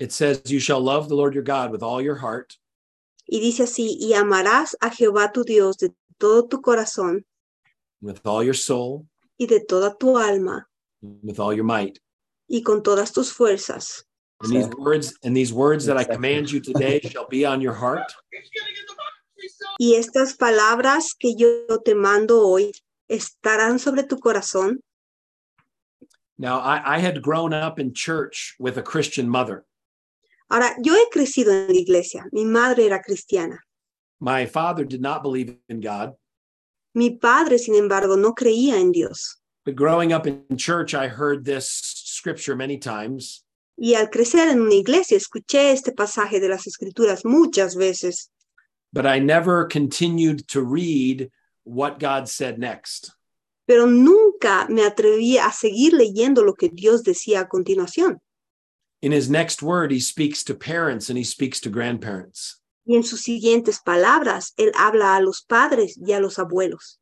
It 0.00 0.10
says, 0.10 0.42
You 0.50 0.58
shall 0.58 0.82
love 0.82 1.08
the 1.08 1.14
Lord 1.14 1.34
your 1.34 1.44
God 1.44 1.70
with 1.70 1.82
all 1.84 2.02
your 2.02 2.16
heart, 2.16 2.54
Y 3.28 3.38
dice 3.38 3.62
así, 3.62 3.96
y 4.00 4.14
amarás 4.14 4.76
a 4.80 4.90
Jehová 4.90 5.30
tu 5.32 5.44
Dios 5.44 5.76
de 5.78 5.94
todo 6.18 6.48
tu 6.48 6.60
corazón 6.60 7.24
with 8.00 8.18
all 8.24 8.42
your 8.42 8.56
soul, 8.56 9.06
y 9.38 9.46
de 9.46 9.60
toda 9.60 9.96
tu 9.96 10.18
alma 10.18 10.68
with 11.00 11.38
all 11.38 11.54
your 11.54 11.64
might. 11.64 12.00
y 12.48 12.62
con 12.62 12.82
todas 12.82 13.12
tus 13.12 13.32
fuerzas. 13.32 14.04
And 14.40 14.50
these 14.50 14.68
words 14.76 15.14
and 15.22 15.36
these 15.36 15.52
words 15.52 15.86
that 15.86 15.96
I 15.96 16.02
command 16.02 16.50
you 16.50 16.58
today 16.60 16.98
shall 17.08 17.28
be 17.28 17.46
on 17.46 17.60
your 17.60 17.74
heart. 17.74 18.12
Y 19.78 19.94
estas 19.94 20.34
palabras 20.36 21.14
que 21.14 21.36
yo 21.36 21.78
te 21.84 21.94
mando 21.94 22.44
hoy 22.44 22.72
estarán 23.12 23.78
sobre 23.78 24.02
tu 24.04 24.16
corazón. 24.18 24.78
Now, 26.38 26.58
I, 26.60 26.96
I 26.96 26.98
had 26.98 27.22
grown 27.22 27.52
up 27.52 27.78
in 27.78 27.92
church 27.94 28.54
with 28.58 28.76
a 28.78 28.82
Christian 28.82 29.28
mother. 29.28 29.64
Ahora, 30.50 30.74
yo 30.82 30.94
he 30.94 31.06
crecido 31.12 31.52
en 31.52 31.68
la 31.74 31.80
iglesia. 31.80 32.24
Mi 32.32 32.44
madre 32.44 32.86
era 32.86 33.00
cristiana. 33.02 33.58
My 34.20 34.46
father 34.46 34.84
did 34.84 35.00
not 35.00 35.22
believe 35.22 35.56
in 35.68 35.80
God, 35.80 36.14
Mi 36.94 37.16
padre, 37.16 37.58
sin 37.58 37.74
embargo, 37.74 38.16
no 38.16 38.34
creía 38.34 38.74
en 38.74 38.92
Dios. 38.92 39.38
but 39.64 39.74
growing 39.76 40.12
up 40.12 40.26
in 40.26 40.44
church, 40.58 40.92
I 40.92 41.06
heard 41.08 41.44
this 41.44 41.68
scripture 41.70 42.54
many 42.56 42.76
times. 42.78 43.44
Y 43.78 43.94
al 43.94 44.08
crecer 44.10 44.48
en 44.50 44.60
una 44.60 44.74
iglesia, 44.74 45.16
escuché 45.16 45.72
este 45.72 45.92
pasaje 45.92 46.40
de 46.40 46.48
las 46.48 46.66
escrituras 46.66 47.24
muchas 47.24 47.74
veces, 47.76 48.28
but 48.92 49.06
I 49.06 49.18
never 49.20 49.64
continued 49.64 50.46
to 50.48 50.62
read 50.62 51.30
what 51.64 51.98
God 51.98 52.28
said 52.28 52.58
next. 52.58 53.12
pero 53.66 53.86
nunca 53.86 54.66
me 54.68 54.84
atreví 54.84 55.38
a 55.38 55.50
seguir 55.50 55.92
leyendo 55.94 56.42
lo 56.42 56.54
que 56.54 56.68
Dios 56.68 57.02
decía 57.02 57.40
a 57.40 57.48
continuación. 57.48 58.20
In 59.00 59.12
his 59.12 59.28
next 59.28 59.62
word, 59.62 59.90
he 59.90 60.00
speaks 60.00 60.44
to 60.44 60.54
parents 60.54 61.08
and 61.08 61.18
he 61.18 61.24
speaks 61.24 61.60
to 61.60 61.70
grandparents. 61.70 62.60
Y 62.84 62.96
en 62.96 63.02
sus 63.02 63.22
siguientes 63.22 63.80
palabras, 63.80 64.52
Él 64.56 64.72
habla 64.74 65.16
a 65.16 65.20
los 65.20 65.42
padres 65.42 65.96
y 65.96 66.12
a 66.12 66.20
los 66.20 66.38
abuelos. 66.38 66.98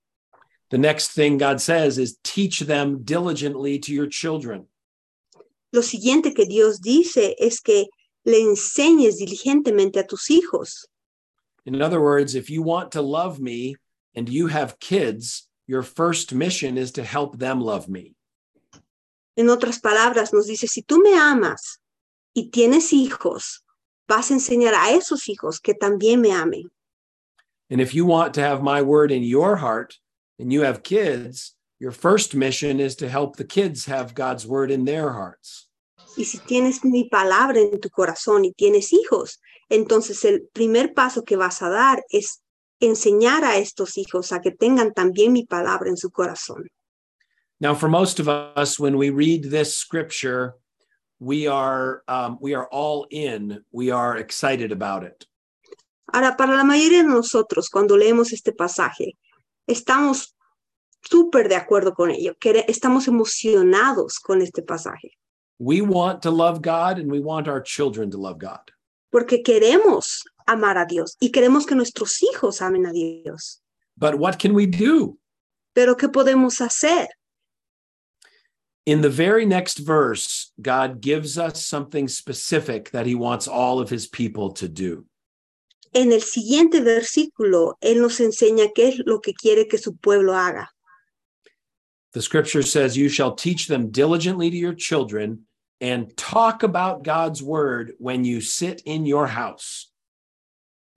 The 0.71 0.79
next 0.79 1.09
thing 1.13 1.39
God 1.39 1.61
says 1.61 1.99
is 1.99 2.19
teach 2.23 2.61
them 2.61 3.03
diligently 3.03 3.79
to 3.81 3.93
your 3.93 4.07
children. 4.07 4.69
Lo 5.73 5.83
siguiente 5.83 6.35
que 6.35 6.47
Dios 6.47 6.81
dice 6.81 7.35
es 7.39 7.61
que 7.61 7.89
le 8.25 8.41
enseñes 8.41 9.19
diligentemente 9.19 9.99
a 9.99 10.07
tus 10.07 10.31
hijos. 10.31 10.87
In 11.67 11.83
other 11.83 12.01
words, 12.01 12.35
if 12.35 12.49
you 12.49 12.63
want 12.63 12.93
to 12.93 13.03
love 13.03 13.41
me 13.41 13.77
and 14.15 14.29
you 14.29 14.49
have 14.49 14.79
kids, 14.81 15.49
your 15.67 15.83
first 15.83 16.33
mission 16.35 16.77
is 16.77 16.93
to 16.93 17.05
help 17.05 17.39
them 17.39 17.61
love 17.61 17.89
me. 17.89 18.15
En 19.37 19.49
otras 19.49 19.81
palabras, 19.81 20.33
nos 20.33 20.47
dice, 20.47 20.69
si 20.69 20.83
tú 20.83 21.01
me 21.03 21.15
amas 21.15 21.79
y 22.35 22.51
tienes 22.51 22.93
hijos, 22.93 23.63
vas 24.09 24.31
a 24.31 24.35
enseñar 24.35 24.75
a 24.75 24.91
esos 24.93 25.29
hijos 25.29 25.61
que 25.61 25.75
también 25.75 26.21
me 26.21 26.33
amen. 26.33 26.71
And 27.71 27.81
if 27.81 27.95
you 27.95 28.05
want 28.05 28.35
to 28.35 28.41
have 28.41 28.63
my 28.63 28.83
word 28.83 29.13
in 29.13 29.23
your 29.23 29.57
heart 29.57 29.99
and 30.39 30.53
you 30.53 30.63
have 30.63 30.83
kids, 30.83 31.55
your 31.79 31.93
first 31.93 32.35
mission 32.35 32.81
is 32.81 32.97
to 32.97 33.09
help 33.09 33.37
the 33.37 33.45
kids 33.45 33.87
have 33.87 34.15
God's 34.15 34.47
word 34.47 34.71
in 34.71 34.85
their 34.85 35.13
hearts. 35.13 35.69
Y 36.17 36.25
si 36.25 36.39
tienes 36.39 36.85
mi 36.85 37.09
palabra 37.09 37.61
en 37.61 37.81
tu 37.81 37.89
corazón 37.89 38.45
y 38.45 38.53
tienes 38.53 38.93
hijos, 38.93 39.41
entonces 39.69 40.25
el 40.25 40.49
primer 40.53 40.93
paso 40.93 41.23
que 41.23 41.37
vas 41.37 41.63
a 41.63 41.69
dar 41.69 42.05
es 42.11 42.43
enseñar 42.81 43.45
a 43.45 43.59
estos 43.59 43.97
hijos 43.99 44.33
a 44.33 44.41
que 44.41 44.51
tengan 44.51 44.93
también 44.93 45.33
mi 45.33 45.45
palabra 45.45 45.89
en 45.91 45.97
su 45.97 46.11
corazón. 46.11 46.67
Now, 47.61 47.75
for 47.75 47.89
most 47.91 48.19
of 48.21 48.29
us, 48.29 48.79
when 48.81 48.97
we 48.97 49.11
read 49.11 49.51
this 49.51 49.77
scripture, 49.77 50.55
we 51.19 51.47
are 51.47 52.03
um, 52.09 52.39
we 52.41 52.55
are 52.55 52.67
all 52.73 53.07
in. 53.11 53.63
We 53.71 53.91
are 53.93 54.17
excited 54.17 54.73
about 54.73 55.05
it. 55.05 55.27
Ahora, 56.13 56.37
para 56.37 56.57
la 56.57 56.65
mayoría 56.65 57.03
de 57.03 57.09
nosotros, 57.09 57.69
cuando 57.69 57.97
leemos 57.97 58.33
este 58.33 58.53
pasaje, 58.53 59.17
estamos 59.69 60.35
súper 61.03 61.49
de 61.49 61.57
acuerdo 61.57 61.95
con 61.95 62.11
ello, 62.11 62.35
que 62.41 62.65
estamos 62.67 63.07
emocionados 63.07 64.19
con 64.19 64.41
este 64.43 64.63
pasaje, 64.63 65.13
We 65.59 65.83
want 65.83 66.23
to 66.23 66.31
love 66.31 66.63
God, 66.63 66.99
and 66.99 67.11
we 67.11 67.21
want 67.21 67.47
our 67.47 67.61
children 67.63 68.11
to 68.11 68.19
love 68.19 68.39
God. 68.39 68.71
porque 69.11 69.43
queremos 69.43 70.25
amar 70.51 70.77
a 70.79 70.87
Dios 70.87 71.17
y 71.21 71.31
queremos 71.31 71.67
que 71.67 71.75
nuestros 71.75 72.23
hijos 72.23 72.61
amen 72.61 72.87
a 72.87 72.93
Dios. 72.93 73.61
But 73.97 74.19
what 74.19 74.39
can 74.39 74.55
we 74.55 74.67
do? 74.67 75.19
Pero 75.75 75.95
¿qué 75.97 76.09
podemos 76.09 76.61
hacer? 76.61 77.09
In 78.87 79.03
the 79.03 79.11
very 79.11 79.45
next 79.45 79.79
verse, 79.79 80.53
God 80.61 81.01
gives 81.01 81.39
us 81.39 81.65
something 81.65 82.09
specific 82.09 82.91
that 82.91 83.07
He 83.07 83.15
wants 83.15 83.47
all 83.47 83.79
of 83.79 83.91
His 83.91 84.09
people 84.09 84.51
to 84.55 84.69
do. 84.69 85.05
En 85.93 86.13
el 86.13 86.21
siguiente 86.21 86.81
versículo, 86.81 87.75
Él 87.83 88.01
nos 88.01 88.19
enseña 88.21 88.73
qué 88.75 88.89
es 88.89 88.99
lo 89.05 89.21
que 89.21 89.35
quiere 89.35 89.67
que 89.69 89.77
su 89.77 89.93
pueblo 89.97 90.33
haga. 90.33 90.69
The 92.13 92.23
scripture 92.23 92.63
says, 92.63 92.97
You 92.97 93.09
shall 93.09 93.35
teach 93.35 93.69
them 93.69 93.91
diligently 93.91 94.51
to 94.51 94.57
your 94.57 94.75
children 94.75 95.47
and 95.81 96.17
talk 96.17 96.63
about 96.63 97.05
God's 97.05 97.43
word 97.43 97.93
when 97.99 98.25
you 98.25 98.41
sit 98.41 98.83
in 98.85 99.07
your 99.07 99.27
house. 99.27 99.90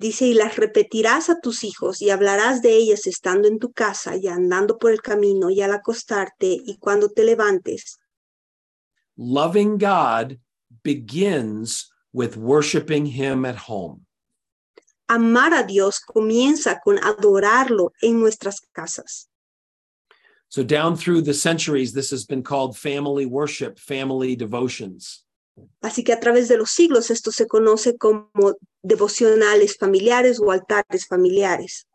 Dice, 0.04 0.26
y 0.26 0.34
las 0.34 0.58
repetirás 0.58 1.30
a 1.30 1.40
tus 1.40 1.64
hijos 1.64 2.02
y 2.02 2.10
hablarás 2.10 2.62
de 2.62 2.76
ellas 2.76 3.08
estando 3.08 3.48
en 3.48 3.58
tu 3.58 3.72
casa 3.72 4.18
y 4.18 4.28
andando 4.28 4.78
por 4.78 4.92
el 4.92 5.02
camino 5.02 5.50
y 5.50 5.62
al 5.62 5.72
acostarte 5.72 6.48
y 6.48 6.78
cuando 6.78 7.08
te 7.08 7.24
levantes. 7.24 8.02
Loving 9.16 9.78
God 9.78 10.40
begins 10.84 11.90
with 12.12 12.36
worshiping 12.36 13.06
Him 13.06 13.46
at 13.46 13.56
home. 13.70 14.06
Amar 15.08 15.54
a 15.54 15.64
Dios 15.64 16.02
comienza 16.02 16.82
con 16.84 17.00
adorarlo 17.02 17.94
en 18.02 18.20
nuestras 18.20 18.60
casas. 18.74 19.30
So, 20.50 20.64
down 20.64 20.98
through 20.98 21.22
the 21.22 21.34
centuries, 21.34 21.94
this 21.94 22.12
has 22.12 22.26
been 22.26 22.44
called 22.44 22.76
family 22.76 23.26
worship, 23.26 23.80
family 23.80 24.36
devotions. 24.36 25.24
Así 25.82 26.04
que 26.04 26.12
a 26.12 26.20
través 26.20 26.50
de 26.50 26.58
los 26.58 26.72
siglos 26.72 27.10
esto 27.10 27.32
se 27.32 27.48
conoce 27.48 27.98
como 27.98 28.28
devocionales 28.84 29.78
familiares 29.78 30.40
o 30.40 30.52
altares 30.52 31.06
familiares. 31.08 31.86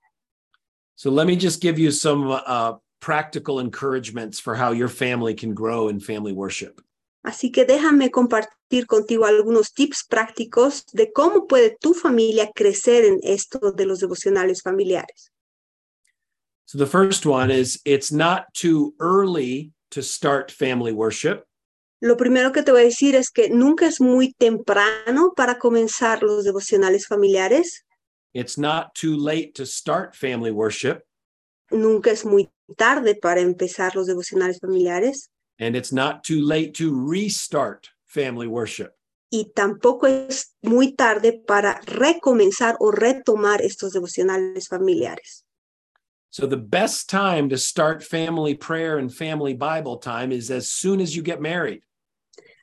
So, 0.97 1.11
let 1.11 1.27
me 1.27 1.37
just 1.37 1.61
give 1.61 1.79
you 1.79 1.93
some 1.93 2.31
uh, 2.31 2.75
practical 3.01 3.61
encouragements 3.61 4.41
for 4.41 4.55
how 4.57 4.73
your 4.73 4.89
family 4.89 5.35
can 5.35 5.55
grow 5.55 5.89
in 5.89 6.01
family 6.01 6.33
worship. 6.33 6.81
Así 7.25 7.53
que 7.53 7.65
déjame 7.65 8.11
compartir 8.11 8.87
contigo 8.87 9.25
algunos 9.27 9.73
tips 9.73 10.05
prácticos 10.09 10.85
de 10.93 11.13
cómo 11.13 11.47
puede 11.47 11.77
tu 11.79 11.93
familia 11.95 12.51
crecer 12.55 13.05
en 13.05 13.19
esto 13.23 13.73
de 13.73 13.87
los 13.87 14.01
devocionales 14.01 14.63
familiares. 14.63 15.31
So 16.67 16.79
the 16.79 16.87
first 16.87 17.25
one 17.25 17.51
is 17.51 17.81
it's 17.85 18.13
not 18.13 18.53
too 18.53 18.95
early 19.01 19.73
to 19.91 20.03
start 20.03 20.51
family 20.51 20.93
worship. 20.93 21.48
Lo 22.01 22.17
primero 22.17 22.53
que 22.53 22.63
te 22.63 22.71
voy 22.71 22.83
a 22.83 22.85
decir 22.85 23.17
es 23.17 23.31
que 23.31 23.51
nunca 23.51 23.87
es 23.87 24.01
muy 24.01 24.33
temprano 24.33 25.33
para 25.35 25.59
comenzar 25.59 26.23
los 26.23 26.45
devocionales 26.45 27.09
familiares. 27.09 27.85
It's 28.33 28.57
not 28.57 28.95
too 28.95 29.17
late 29.17 29.53
to 29.55 29.67
start 29.67 30.15
family 30.15 30.53
worship. 30.53 31.03
Nunca 31.71 32.13
es 32.13 32.25
muy 32.25 32.49
tarde 32.77 33.17
para 33.17 33.41
empezar 33.41 33.97
los 33.97 34.07
devocionales 34.07 34.61
familiares. 34.61 35.31
And 35.59 35.75
it's 35.75 35.93
not 35.93 36.23
too 36.23 36.41
late 36.41 36.73
to 36.75 36.93
restart 36.95 37.89
family 38.07 38.47
worship. 38.47 38.93
Y 39.31 39.51
tampoco 39.55 40.07
es 40.07 40.55
muy 40.63 40.95
tarde 40.95 41.33
para 41.33 41.81
recomenzar 41.85 42.77
o 42.79 42.93
retomar 42.93 43.61
estos 43.61 43.93
devocionales 43.93 44.69
familiares. 44.69 45.45
So 46.31 46.47
the 46.47 46.57
best 46.57 47.11
time 47.11 47.49
to 47.49 47.59
start 47.59 48.05
family 48.05 48.55
prayer 48.55 48.99
and 48.99 49.13
family 49.13 49.55
Bible 49.55 49.97
time 49.97 50.31
is 50.31 50.51
as 50.51 50.69
soon 50.71 51.01
as 51.01 51.17
you 51.17 51.23
get 51.23 51.41
married. 51.41 51.83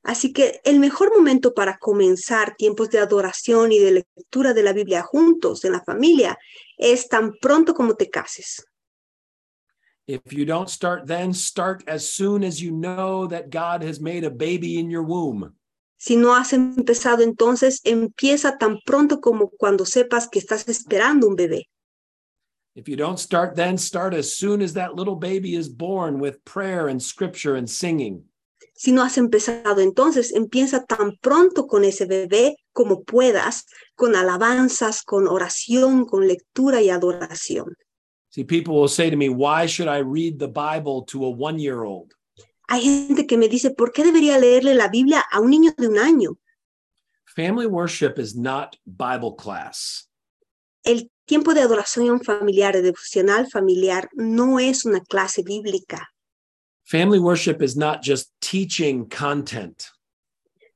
Así 0.06 0.32
que 0.32 0.62
el 0.63 0.80
mejor 0.80 1.12
momento 1.12 1.56
para 1.56 1.80
comenzar 1.80 2.56
tiempos 2.56 2.91
de 2.91 3.00
adoración 3.00 3.72
y 3.72 3.80
de 3.80 3.91
lectura 3.91 4.54
de 4.54 4.62
la 4.62 4.72
Biblia 4.72 5.02
juntos 5.02 5.65
en 5.65 5.72
la 5.72 5.84
familia 5.84 6.38
es 6.78 7.10
tan 7.10 7.34
pronto 7.41 7.74
como 7.74 7.96
te 7.96 8.12
cases. 8.12 8.63
If 10.08 10.32
you 10.32 10.46
don't 10.46 10.70
start 10.70 11.08
then, 11.08 11.34
start 11.34 11.84
as 11.89 12.12
soon 12.12 12.44
as 12.44 12.62
you 12.62 12.70
know 12.70 13.28
that 13.28 13.50
God 13.50 13.84
has 13.84 14.00
made 14.00 14.24
a 14.24 14.30
baby 14.30 14.78
in 14.78 14.91
your 14.91 15.04
womb. 15.04 15.56
Si 15.98 16.15
no 16.15 16.36
has 16.36 16.54
empezado 16.54 17.24
entonces, 17.24 17.82
empieza 17.84 18.60
tan 18.60 18.82
pronto 18.86 19.20
como 19.20 19.50
cuando 19.50 19.86
sepas 19.86 20.30
que 20.30 20.38
estás 20.38 20.70
esperando 20.70 21.28
un 21.28 21.36
bebé. 21.36 21.68
If 22.76 22.88
you 22.88 22.96
don't 22.96 23.18
start 23.18 23.56
then, 23.56 23.80
start 23.80 24.13
as 24.13 24.36
soon 24.36 24.62
as 24.62 24.74
that 24.74 24.94
little 24.94 25.15
baby 25.15 25.56
is 25.56 25.68
born 25.68 26.20
with 26.20 26.44
prayer 26.46 26.89
and 26.89 27.02
scripture 27.02 27.56
and 27.56 27.68
singing. 27.68 28.26
Si 28.76 28.92
no 28.92 29.04
has 29.04 29.18
empezado 29.18 29.80
entonces, 29.80 30.34
empieza 30.34 30.84
tan 30.84 31.16
pronto 31.22 31.66
con 31.66 31.86
ese 31.86 32.06
bebé 32.06 32.58
como 32.74 33.04
puedas, 33.04 33.66
con 33.96 34.16
alabanzas, 34.16 35.02
con 35.02 35.28
oración, 35.28 36.06
con 36.06 36.28
lectura 36.28 36.82
y 36.82 36.90
adoración. 36.90 37.78
See, 38.30 38.44
people 38.44 38.74
will 38.74 38.90
say 38.90 39.10
to 39.10 39.16
me, 39.16 39.30
Why 39.30 39.66
should 39.66 39.90
I 39.90 40.02
read 40.02 40.40
the 40.40 40.48
Bible 40.48 41.06
to 41.08 41.26
a 41.26 41.30
one 41.30 41.58
year 41.58 41.86
old? 41.86 42.14
Hay 42.68 42.82
gente 42.82 43.26
que 43.26 43.38
me 43.38 43.48
dice, 43.48 43.70
¿por 43.72 43.94
qué 43.94 44.04
debería 44.04 44.38
leerle 44.38 44.74
la 44.74 44.90
Biblia 44.90 45.24
a 45.32 45.40
un 45.40 45.52
niño 45.52 45.72
de 45.78 45.88
un 45.88 45.98
año? 45.98 46.38
Family 47.24 47.68
worship 47.68 48.16
is 48.18 48.36
not 48.36 48.76
Bible 48.86 49.36
class. 49.38 50.10
El 50.84 51.10
tiempo 51.26 51.54
de 51.54 51.62
adoración 51.62 52.22
familiar, 52.22 52.74
de 52.74 52.82
devocional 52.82 53.48
familiar, 53.50 54.10
no 54.14 54.60
es 54.60 54.84
una 54.84 55.00
clase 55.00 55.42
bíblica. 55.44 56.10
Family 56.86 57.19
worship 57.19 57.62
is 57.62 57.76
not 57.76 58.02
just 58.04 58.30
teaching 58.41 59.10
content, 59.10 59.89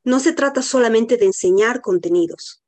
No 0.06 0.18
se 0.20 0.34
trata 0.34 0.62
solamente 0.64 1.18
de 1.18 1.26
enseñar 1.26 1.82
contenidos. 1.82 2.60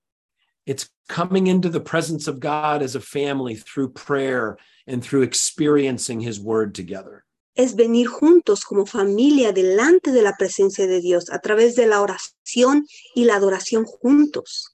it's 0.67 0.89
coming 1.09 1.47
into 1.47 1.69
the 1.69 1.79
presence 1.79 2.27
of 2.27 2.39
God 2.39 2.83
as 2.83 2.95
a 2.95 2.99
family 3.01 3.55
through 3.55 3.89
prayer 3.93 4.57
and 4.85 5.03
through 5.03 5.23
experiencing 5.23 6.21
His 6.21 6.39
Word 6.39 6.75
together. 6.75 7.23
Es 7.57 7.73
venir 7.75 8.07
juntos 8.07 8.63
como 8.63 8.85
familia 8.85 9.51
delante 9.51 10.11
de 10.11 10.21
la 10.21 10.33
presencia 10.37 10.87
de 10.87 11.01
Dios 11.01 11.29
a 11.31 11.39
través 11.39 11.75
de 11.75 11.87
la 11.87 12.01
oración 12.01 12.85
y 13.15 13.25
la 13.25 13.35
adoración 13.37 13.85
juntos. 13.85 14.69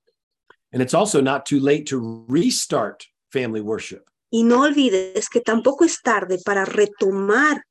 And 0.73 0.81
it's 0.81 0.93
also 0.93 1.21
not 1.21 1.45
too 1.45 1.59
late 1.61 1.85
to 1.87 2.25
restart 2.27 3.05
family 3.31 3.61
worship. 3.61 4.09
Y 4.29 4.43
no 4.43 4.63
olvides 4.63 5.29
que 5.29 5.39
tampoco 5.39 5.85
es 5.85 6.01
tarde 6.03 6.37
para 6.43 6.65
retomar 6.65 7.63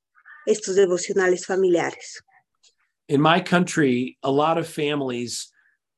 estos 0.47 0.77
devocionales 0.77 1.45
familiares. 1.45 2.23
In 3.09 3.21
my 3.21 3.41
country, 3.41 4.19
a 4.23 4.31
lot 4.31 4.59
of 4.59 4.67
families 4.67 5.53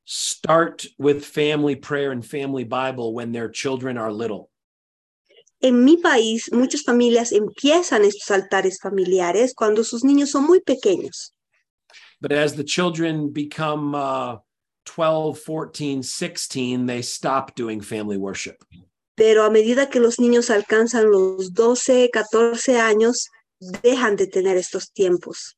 start 0.05 0.85
with 0.97 1.23
family 1.23 1.75
prayer 1.75 2.11
and 2.11 2.25
family 2.25 2.63
Bible 2.63 3.13
when 3.13 3.31
their 3.31 3.49
children 3.49 3.97
are 3.97 4.11
little. 4.11 4.49
En 5.61 5.83
mi 5.83 5.97
país, 5.97 6.51
muchas 6.51 6.83
familias 6.83 7.31
empiezan 7.31 8.05
estos 8.05 8.31
altares 8.31 8.79
familiares 8.79 9.53
cuando 9.53 9.83
sus 9.83 10.03
niños 10.03 10.29
son 10.29 10.45
muy 10.47 10.61
pequeños. 10.61 11.31
But 12.21 12.31
as 12.31 12.55
the 12.55 12.63
children 12.63 13.31
become 13.31 13.93
uh, 13.93 14.37
12, 14.85 15.39
14, 15.45 16.01
16, 16.01 16.85
they 16.85 17.01
stop 17.01 17.55
doing 17.55 17.81
family 17.81 18.17
worship. 18.17 18.63
Pero 19.15 19.43
a 19.43 19.49
medida 19.49 19.89
que 19.89 19.99
los 19.99 20.17
niños 20.19 20.49
alcanzan 20.49 21.11
los 21.11 21.53
12, 21.53 22.09
14 22.11 22.79
años, 22.79 23.27
dejan 23.59 24.15
de 24.15 24.27
tener 24.27 24.57
estos 24.57 24.91
tiempos. 24.91 25.57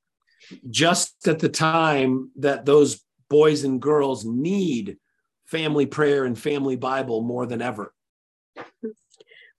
Just 0.70 1.28
at 1.28 1.40
the 1.40 1.50
time 1.50 2.32
that 2.36 2.66
those 2.66 3.02
boys 3.30 3.64
and 3.64 3.82
girls 3.82 4.26
need 4.26 4.98
family 5.46 5.86
prayer 5.86 6.26
and 6.26 6.38
family 6.38 6.76
Bible 6.76 7.22
more 7.22 7.46
than 7.46 7.62
ever. 7.62 7.94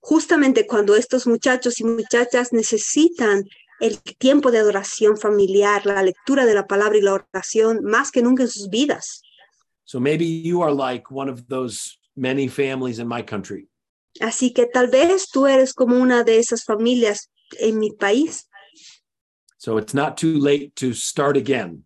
Justamente 0.00 0.66
cuando 0.66 0.96
estos 0.96 1.26
muchachos 1.26 1.80
y 1.80 1.84
muchachas 1.84 2.52
necesitan 2.52 3.44
el 3.80 4.00
tiempo 4.18 4.50
de 4.50 4.58
adoración 4.58 5.16
familiar, 5.16 5.86
la 5.86 6.02
lectura 6.02 6.44
de 6.44 6.54
la 6.54 6.66
palabra 6.66 6.98
y 6.98 7.00
la 7.00 7.14
oración 7.14 7.82
más 7.82 8.10
que 8.10 8.22
nunca 8.22 8.42
en 8.42 8.48
sus 8.48 8.68
vidas. 8.68 9.22
So 9.84 10.00
maybe 10.00 10.24
you 10.24 10.62
are 10.62 10.72
like 10.72 11.10
one 11.10 11.30
of 11.30 11.48
those 11.48 11.98
many 12.16 12.48
families 12.48 12.98
in 12.98 13.08
my 13.08 13.22
country. 13.22 13.68
Así 14.20 14.52
que 14.52 14.66
tal 14.66 14.88
vez 14.88 15.28
tú 15.30 15.46
eres 15.46 15.72
como 15.72 15.96
una 15.96 16.22
de 16.22 16.38
esas 16.38 16.64
familias 16.64 17.30
en 17.60 17.78
mi 17.78 17.90
país. 17.90 18.44
So 19.58 19.76
it's 19.76 19.94
not 19.94 20.16
too 20.16 20.38
late 20.38 20.74
to 20.76 20.92
start 20.92 21.36
again. 21.36 21.84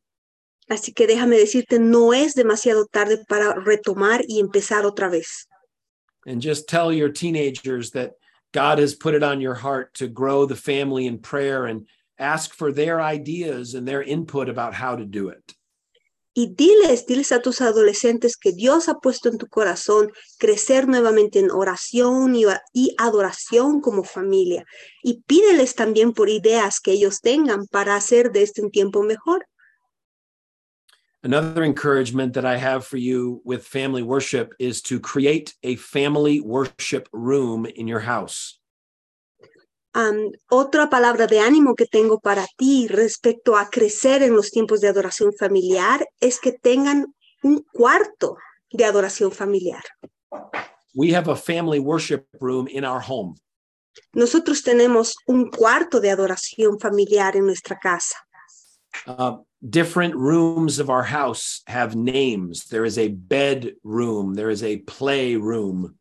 Así 0.69 0.95
que 0.95 1.07
déjame 1.07 1.39
decirte, 1.39 1.79
no 1.79 2.13
es 2.13 2.35
demasiado 2.35 2.87
tarde 2.91 3.25
para 3.29 3.55
retomar 3.55 4.23
y 4.27 4.41
empezar 4.41 4.85
otra 4.85 5.09
vez. 5.11 5.47
and 6.27 6.43
just 6.43 6.69
tell 6.69 6.93
your 6.93 7.09
teenagers 7.09 7.93
that 7.93 8.15
God 8.53 8.79
has 8.79 8.95
put 8.95 9.15
it 9.15 9.23
on 9.23 9.41
your 9.41 9.55
heart 9.55 9.95
to 9.95 10.09
grow 10.09 10.45
the 10.45 10.57
family 10.57 11.07
in 11.07 11.19
prayer 11.19 11.67
and 11.67 11.87
ask 12.19 12.53
for 12.53 12.73
their 12.73 13.01
ideas 13.01 13.75
and 13.75 13.87
their 13.87 14.03
input 14.03 14.49
about 14.49 14.75
how 14.75 14.97
to 14.97 15.05
do 15.05 15.29
it. 15.29 15.55
Y 16.39 16.49
diles, 16.55 17.07
diles 17.07 17.33
a 17.33 17.41
tus 17.41 17.63
adolescentes 17.63 18.37
que 18.37 18.53
Dios 18.53 18.91
ha 18.91 18.99
puesto 18.99 19.31
en 19.31 19.39
tu 19.39 19.47
corazón 19.47 20.13
crecer 20.39 20.87
nuevamente 20.87 21.39
en 21.39 21.51
oración 21.51 22.37
y, 22.37 22.95
adoración 22.99 23.81
como 23.81 24.05
familia. 24.05 24.67
Y 25.03 25.23
pídeles 25.23 25.75
también 25.75 26.13
por 26.13 26.29
ideas 26.29 26.79
que 26.79 26.93
ellos 26.93 27.23
tengan 27.23 27.67
para 27.69 27.97
hacer 27.97 28.33
de 28.33 28.43
este 28.43 28.69
tiempo 28.69 29.03
mejor. 29.03 29.47
Another 31.23 31.65
encouragement 31.65 32.35
that 32.35 32.45
I 32.45 32.59
have 32.59 32.85
for 32.85 32.99
you 32.99 33.41
with 33.47 33.63
family 33.63 34.03
worship 34.03 34.53
is 34.59 34.83
to 34.83 35.01
create 35.01 35.55
a 35.63 35.77
family 35.77 36.43
worship 36.43 37.09
room 37.15 37.65
in 37.65 37.89
your 37.89 38.01
house. 38.01 38.61
Am, 39.97 40.31
otra 40.51 40.91
palabra 40.91 41.27
de 41.27 41.41
ánimo 41.41 41.75
que 41.75 41.87
tengo 41.87 42.21
para 42.21 42.47
ti 42.59 42.87
respecto 42.87 43.57
a 43.57 43.71
crecer 43.71 44.23
en 44.23 44.37
los 44.37 44.51
tiempos 44.51 44.83
de 44.83 44.89
adoración 44.89 45.33
familiar 45.33 46.07
es 46.21 46.39
que 46.39 46.53
tengan 46.53 47.15
un 47.43 47.65
cuarto 47.73 48.37
de 48.71 48.85
adoración 48.85 49.33
familiar. 49.33 49.83
We 50.95 51.15
have 51.17 51.31
a 51.31 51.35
family 51.35 51.79
worship 51.79 52.27
room 52.43 52.69
in 52.69 52.85
our 52.85 53.01
home. 53.01 53.37
Nosotros 54.13 54.63
tenemos 54.63 55.17
un 55.27 55.49
cuarto 55.51 55.99
de 55.99 56.11
adoración 56.11 56.79
familiar 56.79 57.35
en 57.35 57.47
nuestra 57.47 57.79
casa. 57.79 58.17
Uh, 59.07 59.39
different 59.63 60.15
rooms 60.15 60.79
of 60.79 60.91
our 60.91 61.05
house 61.05 61.63
have 61.69 61.97
names. 61.97 62.67
There 62.67 62.85
is 62.85 62.99
a 62.99 63.09
bedroom, 63.09 64.35
there 64.35 64.51
is 64.51 64.63
a 64.63 64.77
playroom. 64.87 65.97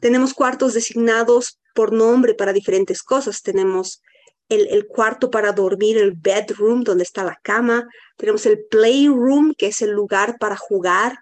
Tenemos 0.00 0.32
cuartos 0.32 0.72
designados 0.72 1.58
por 1.76 1.92
nombre 1.92 2.34
para 2.34 2.52
diferentes 2.52 3.02
cosas. 3.04 3.42
Tenemos 3.42 4.02
el, 4.48 4.66
el 4.68 4.88
cuarto 4.88 5.30
para 5.30 5.52
dormir, 5.52 5.98
el 5.98 6.12
bedroom, 6.12 6.82
donde 6.82 7.04
está 7.04 7.22
la 7.22 7.38
cama. 7.42 7.86
Tenemos 8.16 8.46
el 8.46 8.64
playroom, 8.68 9.54
que 9.56 9.68
es 9.68 9.82
el 9.82 9.90
lugar 9.90 10.36
para 10.40 10.56
jugar. 10.56 11.18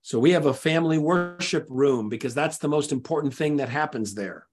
So 0.00 0.18
we 0.18 0.34
have 0.34 0.46
a 0.48 0.52
family 0.52 0.98
worship 0.98 1.66
room 1.68 2.08
because 2.08 2.34
that's 2.34 2.58
the 2.58 2.68
most 2.68 2.90
important 2.92 3.34
thing 3.34 3.56
that 3.58 3.68
happens 3.68 4.14
there. 4.14 4.46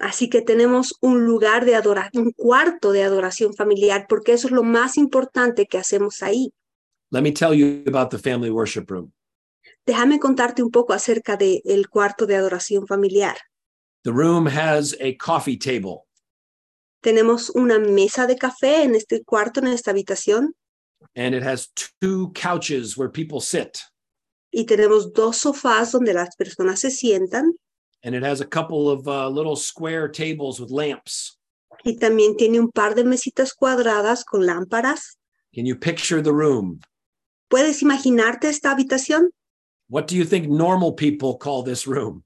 Así 0.00 0.28
que 0.28 0.42
tenemos 0.42 0.94
un 1.00 1.24
lugar 1.24 1.64
de 1.64 1.74
adoración, 1.74 2.26
un 2.26 2.32
cuarto 2.32 2.92
de 2.92 3.02
adoración 3.02 3.54
familiar, 3.54 4.06
porque 4.08 4.32
eso 4.32 4.48
es 4.48 4.52
lo 4.52 4.62
más 4.62 4.96
importante 4.96 5.66
que 5.66 5.78
hacemos 5.78 6.22
ahí. 6.22 6.52
Let 7.10 7.22
me 7.22 7.32
tell 7.32 7.54
you 7.54 7.82
about 7.86 8.10
the 8.10 8.18
family 8.18 8.50
worship 8.50 8.84
room. 8.88 9.12
Déjame 9.86 10.18
contarte 10.18 10.62
un 10.62 10.70
poco 10.70 10.92
acerca 10.92 11.36
del 11.36 11.60
el 11.64 11.88
cuarto 11.88 12.26
de 12.26 12.36
adoración 12.36 12.86
familiar. 12.86 13.36
The 14.06 14.12
room 14.12 14.46
has 14.46 14.94
a 15.00 15.14
coffee 15.14 15.56
table. 15.56 16.06
Tenemos 17.02 17.50
una 17.56 17.80
mesa 17.80 18.28
de 18.28 18.36
café 18.36 18.84
en 18.84 18.94
este 18.94 19.24
cuarto, 19.24 19.58
en 19.58 19.66
esta 19.66 19.90
habitación, 19.90 20.52
and 21.16 21.34
it 21.34 21.42
has 21.42 21.70
two 22.00 22.30
couches 22.32 22.96
where 22.96 23.08
people 23.08 23.40
sit. 23.40 23.82
y 24.52 24.64
tenemos 24.64 25.12
dos 25.12 25.38
sofás 25.38 25.90
donde 25.90 26.14
las 26.14 26.36
personas 26.36 26.78
se 26.78 26.90
sientan. 26.92 27.50
And 28.04 28.14
it 28.14 28.22
has 28.22 28.40
a 28.40 28.46
couple 28.46 28.88
of 28.88 29.08
uh, 29.08 29.28
little 29.28 29.56
square 29.56 30.08
tables 30.08 30.60
with 30.60 30.70
lamps. 30.70 31.36
Y 31.84 31.96
también 31.96 32.36
tiene 32.36 32.60
un 32.60 32.70
par 32.70 32.94
de 32.94 33.02
mesitas 33.02 33.54
cuadradas 33.54 34.24
con 34.24 34.46
lámparas. 34.46 35.18
Can 35.52 35.66
you 35.66 35.74
picture 35.74 36.22
the 36.22 36.32
room? 36.32 36.78
¿Puedes 37.50 37.82
imaginarte 37.82 38.48
esta 38.48 38.70
habitación? 38.70 39.30
What 39.88 40.06
do 40.06 40.14
you 40.14 40.24
think 40.24 40.46
normal 40.46 40.92
people 40.92 41.36
call 41.36 41.64
this 41.64 41.88
room? 41.88 42.22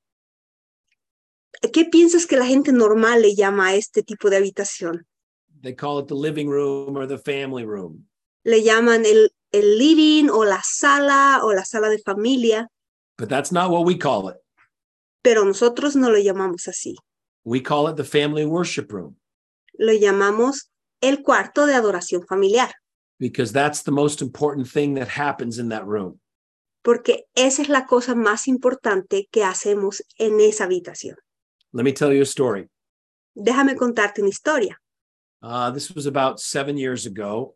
¿Qué 1.73 1.85
piensas 1.85 2.27
que 2.27 2.37
la 2.37 2.47
gente 2.47 2.73
normal 2.73 3.23
le 3.23 3.35
llama 3.35 3.69
a 3.69 3.75
este 3.75 4.03
tipo 4.03 4.31
de 4.31 4.37
habitación? 4.39 5.07
They 5.63 5.75
call 5.75 6.01
it 6.01 6.07
the 6.09 6.15
living 6.15 6.49
room 6.49 6.97
or 6.97 7.07
the 7.07 7.19
family 7.19 7.65
room. 7.65 8.09
Le 8.45 8.63
llaman 8.63 9.05
el, 9.05 9.31
el 9.53 9.79
living 9.79 10.31
o 10.31 10.45
la 10.45 10.63
sala 10.65 11.41
o 11.43 11.53
la 11.53 11.65
sala 11.65 11.89
de 11.89 11.99
familia, 11.99 12.69
But 13.19 13.29
that's 13.29 13.53
not 13.53 13.71
what 13.71 13.85
we 13.85 13.99
call 13.99 14.29
it. 14.31 14.37
pero 15.23 15.45
nosotros 15.45 15.95
no 15.97 16.09
lo 16.11 16.17
llamamos 16.19 16.67
así. 16.69 16.97
We 17.45 17.61
call 17.63 17.89
it 17.91 17.97
the 17.97 18.05
family 18.05 18.47
worship 18.47 18.91
room 18.91 19.17
Lo 19.75 19.93
llamamos 19.93 20.71
el 21.03 21.23
cuarto 21.23 21.67
de 21.67 21.75
adoración 21.75 22.27
familiar, 22.27 22.71
because 23.19 23.53
that's 23.53 23.83
the 23.83 23.91
most 23.93 24.23
important 24.23 24.67
thing 24.67 24.95
that 24.95 25.09
happens 25.09 25.59
in 25.59 25.69
that 25.69 25.85
room. 25.85 26.21
porque 26.83 27.27
esa 27.35 27.61
es 27.61 27.69
la 27.69 27.85
cosa 27.87 28.15
más 28.15 28.49
importante 28.49 29.29
que 29.31 29.45
hacemos 29.45 30.03
en 30.17 30.41
esa 30.41 30.65
habitación. 30.65 31.17
Let 31.73 31.85
me 31.85 31.93
tell 31.93 32.13
you 32.13 32.23
a 32.23 32.27
story. 32.27 32.69
Déjame 33.37 33.77
contarte 33.77 34.21
una 34.21 34.29
historia. 34.31 34.77
Uh, 35.43 35.71
this 35.71 35.91
was 35.91 36.07
about 36.07 36.41
seven 36.41 36.77
years 36.77 37.07
ago, 37.07 37.55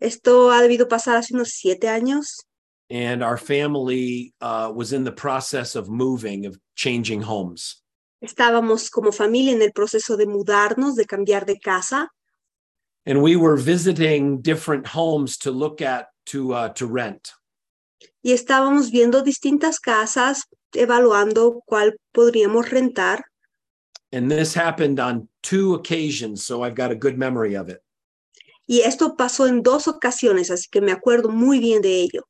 Esto 0.00 0.50
ha 0.50 0.60
debido 0.60 0.88
pasar 0.88 1.16
hace 1.16 1.32
unos 1.34 1.52
siete 1.52 1.88
años 1.88 2.44
and 2.90 3.22
our 3.22 3.38
family 3.38 4.34
uh, 4.40 4.70
was 4.74 4.92
in 4.92 5.04
the 5.04 5.12
process 5.12 5.74
of 5.76 5.88
moving, 5.88 6.44
of 6.46 6.58
changing 6.74 7.22
homes. 7.22 7.80
Estábamos 8.22 8.90
como 8.90 9.12
familia 9.12 9.52
en 9.52 9.62
el 9.62 9.72
proceso 9.72 10.16
de 10.16 10.26
mudarnos, 10.26 10.96
de 10.96 11.04
cambiar 11.04 11.46
de 11.46 11.58
casa, 11.58 12.08
And 13.06 13.22
we 13.22 13.36
were 13.36 13.56
visiting 13.56 14.40
different 14.40 14.86
homes 14.86 15.36
to 15.38 15.50
look 15.50 15.82
at 15.82 16.06
to 16.26 16.52
uh, 16.54 16.68
to 16.70 16.86
rent. 16.86 17.30
y 18.22 18.32
estábamos 18.32 18.90
viendo 18.90 19.22
distintas 19.22 19.78
casas, 19.78 20.44
evaluando 20.72 21.60
cuál 21.66 21.96
podríamos 22.12 22.70
rentar. 22.70 23.24
And 24.14 24.30
this 24.30 24.54
happened 24.54 25.00
on 25.00 25.28
two 25.42 25.74
occasions, 25.74 26.46
so 26.46 26.62
I've 26.62 26.76
got 26.76 26.92
a 26.92 26.94
good 26.94 27.18
memory 27.18 27.56
of 27.56 27.68
it. 27.68 27.80
Y 28.68 28.80
esto 28.84 29.16
pasó 29.16 29.48
en 29.48 29.60
dos 29.60 29.88
ocasiones, 29.88 30.50
así 30.50 30.70
que 30.70 30.80
me 30.80 30.92
acuerdo 30.92 31.30
muy 31.30 31.58
bien 31.58 31.82
de 31.82 32.02
ello. 32.02 32.22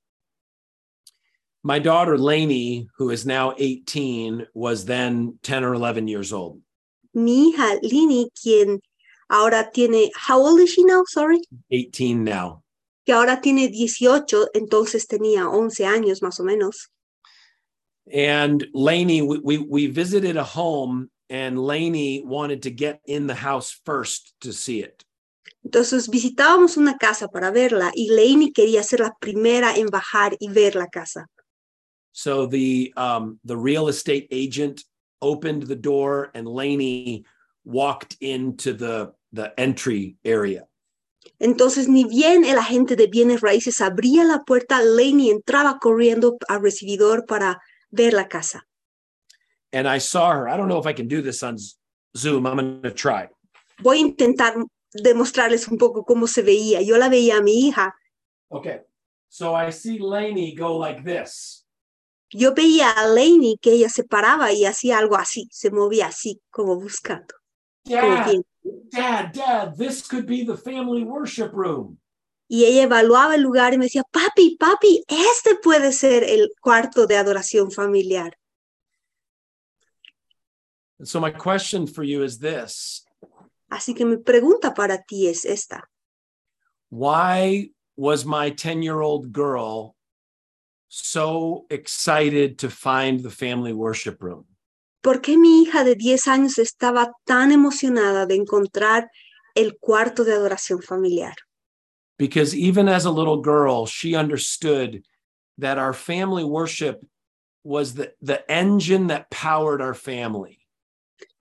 My 1.63 1.79
daughter 1.79 2.17
Lainey, 2.17 2.89
who 2.97 3.11
is 3.11 3.27
now 3.27 3.53
18, 3.59 4.47
was 4.55 4.87
then 4.87 5.39
10 5.43 5.63
or 5.63 5.75
11 5.75 6.09
years 6.09 6.33
old. 6.33 6.63
Mi 7.13 7.53
hija 7.53 7.79
Lini, 7.83 8.31
quien 8.35 8.81
ahora 9.31 9.71
tiene, 9.71 10.11
how 10.17 10.41
old 10.41 10.61
is 10.61 10.73
she 10.73 10.85
now? 10.85 11.05
Sorry. 11.07 11.43
18 11.71 12.25
now. 12.25 12.63
Que 13.05 13.13
ahora 13.15 13.43
tiene 13.43 13.69
18, 13.69 14.49
entonces 14.55 15.07
tenía 15.07 15.51
11 15.51 15.85
años 15.85 16.23
más 16.23 16.41
o 16.41 16.45
menos. 16.45 16.89
And 18.11 18.67
Lainey, 18.73 19.21
we, 19.21 19.39
we, 19.39 19.59
we 19.59 19.87
visited 19.87 20.39
a 20.39 20.45
home, 20.45 21.11
and 21.35 21.59
Lainey 21.59 22.23
wanted 22.25 22.63
to 22.63 22.71
get 22.71 23.01
in 23.07 23.27
the 23.27 23.35
house 23.35 23.81
first 23.85 24.35
to 24.41 24.53
see 24.53 24.81
it. 24.81 25.05
Entonces 25.65 26.09
visitábamos 26.09 26.77
una 26.77 26.97
casa 26.97 27.29
para 27.29 27.51
verla 27.51 27.91
y 27.95 28.09
Lainey 28.11 28.53
quería 28.53 28.83
ser 28.85 29.01
la 29.01 29.15
primera 29.19 29.75
en 29.75 29.87
bajar 29.87 30.37
y 30.39 30.49
ver 30.49 30.77
la 30.77 30.87
casa. 30.87 31.27
So 32.13 32.47
the 32.47 32.93
um, 32.97 33.41
the 33.45 33.57
real 33.57 33.89
estate 33.89 34.29
agent 34.31 34.85
opened 35.21 35.65
the 35.67 35.75
door, 35.75 36.31
and 36.35 36.47
Lainey 36.47 37.25
walked 37.65 38.17
into 38.21 38.73
the 38.73 39.13
the 39.33 39.53
entry 39.59 40.17
area. 40.25 40.69
Entonces, 41.41 41.89
ni 41.89 42.05
bien 42.05 42.45
el 42.45 42.59
agente 42.59 42.95
de 42.95 43.09
bienes 43.09 43.41
raíces 43.41 43.81
abría 43.81 44.25
la 44.25 44.45
puerta, 44.45 44.81
Lainey 44.83 45.31
entraba 45.31 45.79
corriendo 45.81 46.37
al 46.47 46.63
recibidor 46.63 47.25
para 47.27 47.61
ver 47.91 48.13
la 48.13 48.29
casa. 48.29 48.69
And 49.75 49.89
I 49.89 49.99
saw 49.99 50.31
her. 50.31 50.49
I 50.49 50.57
don't 50.57 50.69
know 50.69 50.79
if 50.79 50.87
I 50.87 50.93
can 50.93 51.09
do 51.09 51.21
this 51.21 51.43
on 51.43 51.57
Zoom. 52.17 52.47
I'm 52.47 52.57
going 52.57 52.83
to 52.83 52.93
try. 52.93 53.29
Voy 53.83 53.99
a 53.99 54.01
intentar 54.01 54.55
demostrarles 54.93 55.67
un 55.69 55.79
poco 55.79 56.05
cómo 56.05 56.29
se 56.29 56.43
veía. 56.43 56.81
Yo 56.81 56.97
la 56.97 57.09
veía 57.09 57.39
a 57.39 57.43
mi 57.43 57.67
hija. 57.67 57.93
Okay. 58.51 58.81
So 59.29 59.53
I 59.53 59.71
see 59.71 59.99
Lainey 59.99 60.55
go 60.55 60.77
like 60.77 61.03
this. 61.03 61.67
Yo 62.33 62.55
veía 62.55 62.91
a 62.91 63.09
Lainey 63.09 63.59
que 63.61 63.73
ella 63.73 63.89
se 63.89 64.05
paraba 64.05 64.53
y 64.53 64.65
hacía 64.65 64.99
algo 64.99 65.17
así, 65.17 65.49
se 65.51 65.71
movía 65.71 66.07
así, 66.07 66.41
como 66.51 66.77
buscando. 66.77 67.35
Dad. 67.85 68.43
Dad, 68.91 69.33
Dad, 69.33 69.77
this 69.77 70.07
could 70.07 70.27
be 70.27 70.45
the 70.45 70.57
family 70.57 71.03
worship 71.03 71.51
room. 71.53 71.99
Y 72.49 72.65
ella 72.65 72.85
evaluaba 72.85 73.35
el 73.35 73.43
lugar 73.43 73.75
y 73.75 73.79
me 73.79 73.87
decía, 73.87 74.05
papi, 74.11 74.57
papi, 74.57 75.05
este 75.09 75.57
puede 75.57 75.93
ser 75.93 76.23
el 76.25 76.51
cuarto 76.61 77.07
de 77.07 77.17
adoración 77.17 77.71
familiar. 77.71 78.37
And 80.99 81.09
so 81.09 81.21
my 81.21 81.31
question 81.31 81.87
for 81.87 82.03
you 82.03 82.23
is 82.23 82.39
this 82.39 83.05
Así 83.71 83.95
que 83.95 84.05
mi 84.05 84.17
pregunta 84.17 84.75
para 84.75 85.03
ti 85.03 85.29
es 85.29 85.45
esta. 85.45 85.83
Why 86.91 87.71
was 87.97 88.25
my 88.25 88.51
10 88.51 88.83
year 88.83 89.01
old 89.01 89.33
girl 89.33 89.97
so 90.89 91.67
excited 91.71 92.59
to 92.59 92.71
find 92.71 93.21
the 93.21 93.31
family 93.31 93.73
worship 93.73 94.23
room? 94.23 94.47
¿Por 95.03 95.21
qué 95.21 95.37
mi 95.37 95.63
hija 95.63 95.85
de 95.85 95.97
10 95.97 96.29
años 96.29 96.59
estaba 96.59 97.13
tan 97.27 97.51
emocionada 97.51 98.27
de 98.27 98.37
encontrar 98.37 99.11
el 99.55 99.77
cuarto 99.79 100.25
de 100.25 100.33
adoración 100.33 100.83
familiar? 100.83 101.35
Because 102.17 102.55
even 102.55 102.89
as 102.89 103.05
a 103.05 103.11
little 103.11 103.43
girl, 103.43 103.87
she 103.87 104.15
understood 104.15 105.03
that 105.59 105.79
our 105.79 105.93
family 105.93 106.45
worship 106.45 107.05
was 107.65 107.95
the, 107.95 108.15
the 108.23 108.49
engine 108.51 109.09
that 109.09 109.31
powered 109.31 109.83
our 109.83 109.95
family. 109.95 110.64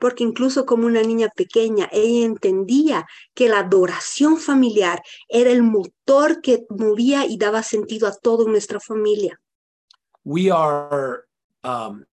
Porque 0.03 0.25
incluso 0.25 0.65
como 0.65 0.85
una 0.85 1.01
niña 1.01 1.29
pequeña, 1.33 1.87
ella 1.93 2.25
entendía 2.25 3.05
que 3.33 3.47
la 3.47 3.59
adoración 3.59 4.35
familiar 4.35 5.01
era 5.29 5.49
el 5.49 5.63
motor 5.63 6.41
que 6.41 6.65
movía 6.67 7.25
y 7.25 7.37
daba 7.37 7.63
sentido 7.63 8.09
a 8.09 8.11
toda 8.11 8.43
nuestra 8.43 8.81
familia. 8.81 9.39
We 10.25 10.51
are 10.51 11.23
um, 11.63 12.03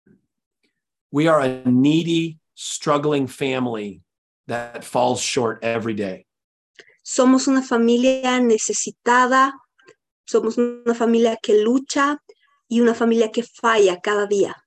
we 1.10 1.26
are 1.26 1.42
a 1.42 1.68
needy, 1.68 2.38
struggling 2.54 3.26
family 3.26 4.02
that 4.46 4.84
falls 4.84 5.20
short 5.20 5.58
every 5.60 5.94
day. 5.94 6.28
Somos 7.02 7.48
una 7.48 7.60
familia 7.60 8.38
necesitada, 8.38 9.52
somos 10.24 10.58
una 10.58 10.94
familia 10.94 11.36
que 11.42 11.60
lucha 11.60 12.22
y 12.68 12.82
una 12.82 12.94
familia 12.94 13.32
que 13.32 13.42
falla 13.42 14.00
cada 14.00 14.28
día. 14.28 14.59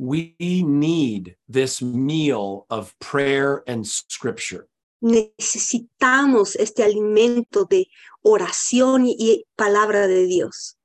We 0.00 0.34
need 0.38 1.36
this 1.46 1.82
meal 1.82 2.64
of 2.70 2.98
prayer 3.00 3.62
and 3.66 3.86
scripture. 3.86 4.66
Necesitamos 5.02 6.56
este 6.56 6.82
alimento 6.82 7.66
de 7.68 7.86
oración 8.24 9.04
y, 9.06 9.44
palabra 9.58 10.08
de 10.08 10.26
Dios. 10.26 10.76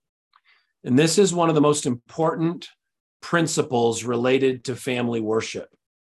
And 0.84 1.00
this 1.00 1.18
is 1.18 1.34
one 1.34 1.48
of 1.48 1.56
the 1.56 1.62
most 1.62 1.86
important 1.86 2.68
principles 3.22 4.04
related 4.04 4.66
to 4.66 4.76
family 4.76 5.22
worship. 5.22 5.70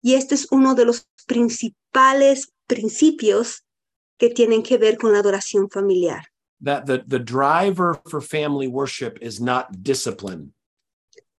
Y 0.02 0.14
este 0.14 0.36
es 0.36 0.48
uno 0.54 0.74
de 0.74 0.86
los 0.86 1.06
principales 1.28 2.48
principios 2.70 3.66
que 4.18 4.30
tienen 4.30 4.64
que 4.64 4.78
ver 4.78 4.98
con 4.98 5.12
la 5.12 5.20
adoración 5.20 5.70
familiar. 5.70 6.24
That 6.62 6.86
the, 6.86 7.04
the 7.06 7.20
driver 7.20 8.00
for 8.10 8.22
family 8.22 8.68
worship 8.68 9.20
is 9.22 9.42
not 9.42 9.84
discipline, 9.84 10.54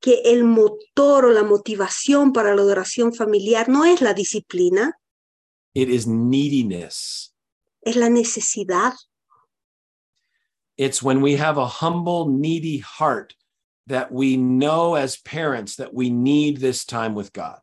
Que 0.07 0.23
el 0.25 0.45
motor 0.45 1.25
o 1.25 1.31
la 1.33 1.43
motivación 1.43 2.33
para 2.33 2.55
la 2.55 2.63
adoración 2.63 3.13
familiar 3.13 3.69
no 3.69 3.85
es 3.85 4.01
la 4.01 4.15
disciplina, 4.15 4.95
it 5.75 5.89
is 5.89 6.07
neediness. 6.07 7.35
es 7.83 7.97
la 7.97 8.09
necesidad. 8.09 8.93
It's 10.77 11.03
when 11.03 11.23
we 11.23 11.37
have 11.37 11.59
a 11.59 11.67
humble, 11.67 12.29
needy 12.29 12.79
heart 12.79 13.35
that 13.89 14.13
we 14.13 14.37
know 14.37 14.95
as 14.95 15.17
parents 15.17 15.75
that 15.77 15.93
we 15.93 16.09
need 16.09 16.59
this 16.59 16.85
time 16.85 17.15
with 17.15 17.33
God. 17.33 17.61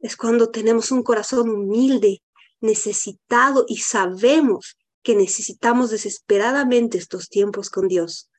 Es 0.00 0.16
cuando 0.16 0.50
tenemos 0.50 0.90
un 0.90 1.04
corazón 1.04 1.48
humilde, 1.48 2.22
necesitado 2.60 3.66
y 3.68 3.76
sabemos 3.76 4.76
que 5.04 5.14
necesitamos 5.14 5.90
desesperadamente 5.90 6.98
estos 6.98 7.28
tiempos 7.28 7.70
con 7.70 7.86
Dios. 7.86 8.30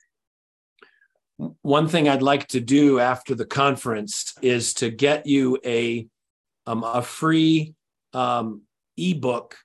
One 1.37 1.87
thing 1.87 2.07
I'd 2.07 2.21
like 2.21 2.47
to 2.47 2.61
do 2.61 2.99
after 2.99 3.35
the 3.35 3.45
conference 3.45 4.33
is 4.41 4.73
to 4.75 4.89
get 4.89 5.25
you 5.25 5.57
a 5.65 6.07
um, 6.65 6.83
a 6.83 7.01
free 7.01 7.75
um, 8.13 8.61
ebook 8.97 9.55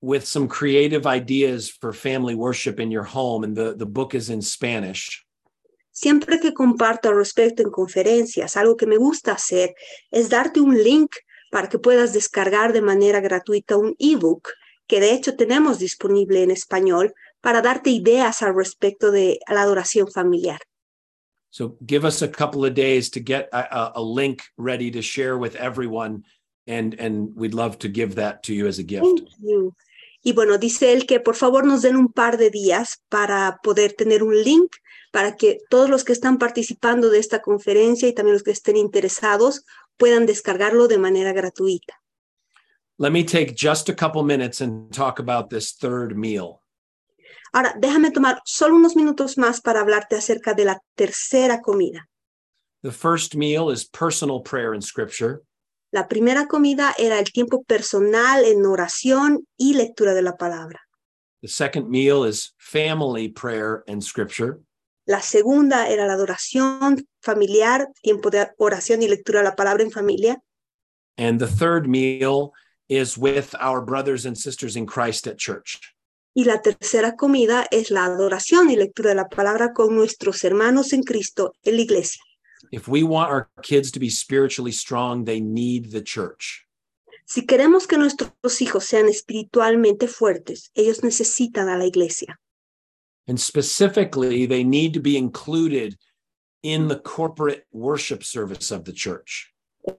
with 0.00 0.26
some 0.26 0.48
creative 0.48 1.06
ideas 1.06 1.70
for 1.70 1.92
family 1.92 2.34
worship 2.34 2.80
in 2.80 2.90
your 2.90 3.04
home, 3.04 3.44
and 3.44 3.54
the 3.54 3.74
the 3.76 3.86
book 3.86 4.14
is 4.14 4.30
in 4.30 4.42
Spanish. 4.42 5.24
Siempre 5.94 6.40
que 6.40 6.52
comparto 6.54 7.10
al 7.10 7.16
respecto 7.16 7.62
en 7.62 7.70
conferencias, 7.70 8.56
algo 8.56 8.76
que 8.76 8.86
me 8.86 8.96
gusta 8.96 9.32
hacer 9.32 9.74
es 10.10 10.30
darte 10.30 10.60
un 10.60 10.82
link 10.82 11.14
para 11.50 11.68
que 11.68 11.78
puedas 11.78 12.14
descargar 12.14 12.72
de 12.72 12.80
manera 12.80 13.20
gratuita 13.20 13.76
un 13.76 13.94
ebook 13.98 14.48
que 14.86 15.00
de 15.00 15.12
hecho 15.12 15.36
tenemos 15.36 15.78
disponible 15.78 16.42
en 16.42 16.50
español 16.50 17.14
para 17.42 17.60
darte 17.60 17.90
ideas 17.90 18.42
al 18.42 18.54
respecto 18.54 19.10
de 19.10 19.38
la 19.48 19.62
adoración 19.62 20.10
familiar. 20.10 20.60
So 21.52 21.76
give 21.84 22.06
us 22.06 22.22
a 22.22 22.28
couple 22.28 22.64
of 22.64 22.72
days 22.72 23.10
to 23.10 23.20
get 23.20 23.50
a, 23.52 23.92
a, 23.96 24.02
link 24.02 24.42
ready 24.56 24.90
to 24.92 25.02
share 25.02 25.36
with 25.36 25.54
everyone, 25.56 26.24
and 26.66 26.94
and 26.98 27.36
we'd 27.36 27.52
love 27.52 27.78
to 27.80 27.88
give 27.88 28.14
that 28.14 28.42
to 28.44 28.54
you 28.54 28.66
as 28.66 28.78
a 28.78 28.82
gift. 28.82 29.04
Thank 29.04 29.28
you. 29.38 29.74
Y 30.24 30.32
bueno, 30.32 30.56
dice 30.56 30.92
él 30.92 31.06
que 31.06 31.20
por 31.20 31.34
favor 31.34 31.66
nos 31.66 31.82
den 31.82 31.96
un 31.96 32.10
par 32.10 32.38
de 32.38 32.48
días 32.48 33.02
para 33.10 33.60
poder 33.62 33.92
tener 33.92 34.22
un 34.22 34.42
link 34.42 34.72
para 35.10 35.36
que 35.36 35.58
todos 35.68 35.90
los 35.90 36.04
que 36.04 36.14
están 36.14 36.38
participando 36.38 37.10
de 37.10 37.18
esta 37.18 37.42
conferencia 37.42 38.08
y 38.08 38.14
también 38.14 38.34
los 38.34 38.42
que 38.42 38.52
estén 38.52 38.78
interesados 38.78 39.66
puedan 39.98 40.24
descargarlo 40.24 40.88
de 40.88 40.96
manera 40.96 41.34
gratuita. 41.34 42.00
Let 42.98 43.10
me 43.10 43.24
take 43.24 43.54
just 43.54 43.90
a 43.90 43.94
couple 43.94 44.22
minutes 44.22 44.62
and 44.62 44.90
talk 44.90 45.18
about 45.18 45.50
this 45.50 45.72
third 45.72 46.16
meal. 46.16 46.61
Ahora, 47.52 47.74
déjame 47.78 48.10
tomar 48.10 48.40
solo 48.44 48.76
unos 48.76 48.96
minutos 48.96 49.36
más 49.36 49.60
para 49.60 49.80
hablarte 49.80 50.16
acerca 50.16 50.54
de 50.54 50.64
la 50.64 50.80
tercera 50.94 51.60
comida. 51.60 52.08
The 52.82 52.92
first 52.92 53.34
meal 53.34 53.70
is 53.70 53.84
personal 53.84 54.40
prayer 54.40 54.74
in 54.74 54.80
scripture. 54.80 55.42
La 55.92 56.08
primera 56.08 56.46
comida 56.46 56.94
era 56.98 57.18
el 57.18 57.30
tiempo 57.30 57.62
personal 57.64 58.44
en 58.44 58.64
oración 58.64 59.46
y 59.58 59.74
lectura 59.74 60.14
de 60.14 60.22
la 60.22 60.36
palabra. 60.36 60.80
The 61.42 61.48
second 61.48 61.90
meal 61.90 62.24
is 62.24 62.54
family 62.56 63.28
prayer 63.28 63.84
and 63.86 64.02
scripture. 64.02 64.60
La 65.06 65.20
segunda 65.20 65.88
era 65.88 66.06
la 66.06 66.14
adoración 66.14 67.06
familiar, 67.20 67.88
tiempo 68.02 68.30
de 68.30 68.48
oración 68.58 69.02
y 69.02 69.08
lectura 69.08 69.40
de 69.40 69.44
la 69.44 69.56
palabra 69.56 69.82
en 69.82 69.90
familia. 69.90 70.40
And 71.18 71.38
the 71.38 71.46
third 71.46 71.86
meal 71.86 72.52
is 72.88 73.18
with 73.18 73.54
our 73.60 73.84
brothers 73.84 74.24
and 74.24 74.36
sisters 74.36 74.76
in 74.76 74.86
Christ 74.86 75.26
at 75.26 75.36
church. 75.36 75.78
Y 76.34 76.44
la 76.44 76.62
tercera 76.62 77.14
comida 77.14 77.66
es 77.70 77.90
la 77.90 78.06
adoración 78.06 78.70
y 78.70 78.76
lectura 78.76 79.10
de 79.10 79.16
la 79.16 79.28
palabra 79.28 79.72
con 79.72 79.94
nuestros 79.94 80.42
hermanos 80.44 80.92
en 80.92 81.02
Cristo 81.02 81.54
en 81.62 81.76
la 81.76 81.82
iglesia. 81.82 82.22
If 82.70 82.88
we 82.88 83.02
want 83.02 83.30
our 83.30 83.50
kids 83.62 83.90
to 83.92 84.00
be 84.00 84.08
spiritually 84.08 84.72
strong, 84.72 85.24
they 85.24 85.40
need 85.40 85.90
the 85.90 86.02
church. 86.02 86.66
Si 87.26 87.44
queremos 87.44 87.86
que 87.86 87.98
nuestros 87.98 88.60
hijos 88.60 88.84
sean 88.84 89.08
espiritualmente 89.08 90.08
fuertes, 90.08 90.70
ellos 90.74 91.02
necesitan 91.02 91.68
a 91.68 91.76
la 91.76 91.84
iglesia. 91.84 92.38
And 93.26 93.38
specifically, 93.38 94.46
they 94.46 94.64
need 94.64 94.94
to 94.94 95.00
be 95.00 95.16
included 95.16 95.96
in 96.62 96.88
the 96.88 96.98
corporate 96.98 97.66
worship 97.72 98.22
service 98.24 98.70
of 98.70 98.84
the 98.84 98.92
church. 98.92 99.51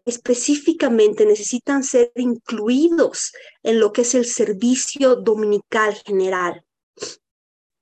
Específicamente 0.06 1.26
necesitan 1.26 1.84
ser 1.84 2.12
incluidos 2.16 3.32
en 3.64 3.80
lo 3.80 3.92
que 3.92 4.02
es 4.02 4.16
el 4.16 4.26
servicio 4.26 5.16
dominical 5.16 5.96
general. 6.06 6.64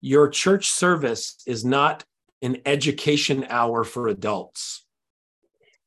Your 0.02 0.30
church 0.30 0.72
service 0.72 1.38
is 1.46 1.64
not 1.64 2.04
an 2.42 2.62
education 2.66 3.46
hour 3.50 3.86
for 3.86 4.10
adults. 4.10 4.88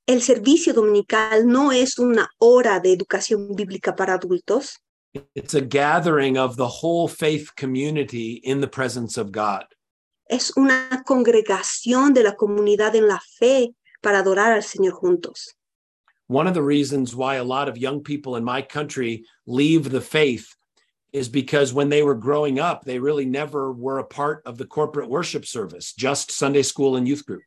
El 0.07 0.21
servicio 0.21 0.73
dominical 0.73 1.47
no 1.47 1.73
es 1.73 1.99
una 1.99 2.29
hora 2.39 2.79
de 2.79 2.93
educación 2.93 3.57
bíblica 3.57 3.97
para 3.97 4.15
adultos. 4.15 4.79
It's 5.35 5.55
a 5.55 5.61
gathering 5.61 6.37
of 6.37 6.57
the 6.57 6.67
whole 6.67 7.09
faith 7.09 7.51
community 7.57 8.41
in 8.45 8.61
the 8.61 8.69
presence 8.69 9.19
of 9.19 9.33
God. 9.33 9.65
Es 10.29 10.53
una 10.57 11.03
congregación 11.05 12.13
de 12.15 12.23
la 12.23 12.37
comunidad 12.37 12.95
en 12.95 13.09
la 13.09 13.21
fe 13.39 13.75
para 14.01 14.19
adorar 14.19 14.53
al 14.53 14.63
Señor 14.63 14.93
juntos. 14.93 15.57
One 16.27 16.47
of 16.47 16.55
the 16.55 16.63
reasons 16.63 17.15
why 17.15 17.37
a 17.37 17.45
lot 17.45 17.69
of 17.69 17.77
young 17.77 18.03
people 18.03 18.37
in 18.37 18.45
my 18.45 18.63
country 18.63 19.25
leave 19.47 19.91
the 19.91 20.01
faith 20.01 20.55
is 21.13 21.29
because 21.29 21.73
when 21.73 21.91
they 21.91 22.03
were 22.03 22.15
growing 22.15 22.59
up, 22.59 22.85
they 22.85 22.99
really 22.99 23.25
never 23.25 23.73
were 23.73 23.99
a 23.99 24.05
part 24.05 24.43
of 24.47 24.59
the 24.59 24.67
corporate 24.67 25.09
worship 25.09 25.47
service, 25.47 25.93
just 25.93 26.33
Sunday 26.33 26.63
school 26.63 26.97
and 26.97 27.07
youth 27.07 27.25
group. 27.25 27.43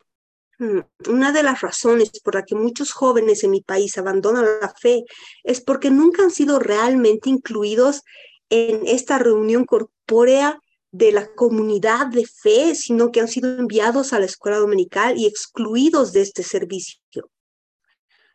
Hmm. 0.60 0.80
Una 1.08 1.32
de 1.32 1.44
las 1.44 1.62
razones 1.62 2.20
por 2.24 2.34
la 2.34 2.44
que 2.44 2.56
muchos 2.56 2.92
jóvenes 2.92 3.44
en 3.44 3.52
mi 3.52 3.62
país 3.62 3.98
abandonan 3.98 4.46
la 4.62 4.74
fe 4.74 5.04
es 5.44 5.62
porque 5.62 5.92
nunca 5.92 6.24
han 6.24 6.32
sido 6.32 6.60
realmente 6.60 7.30
incluidos 7.30 8.02
en 8.50 8.88
esta 8.88 9.20
reunión 9.20 9.66
corpórea 9.66 10.60
de 10.92 11.12
la 11.12 11.28
comunidad 11.36 12.08
de 12.08 12.26
fe, 12.26 12.74
sino 12.74 13.12
que 13.12 13.20
han 13.20 13.28
sido 13.28 13.58
enviados 13.60 14.14
a 14.14 14.20
la 14.20 14.26
escuela 14.26 14.58
dominical 14.58 15.18
y 15.18 15.28
excluidos 15.28 16.12
de 16.14 16.22
este 16.22 16.42
servicio. 16.42 17.30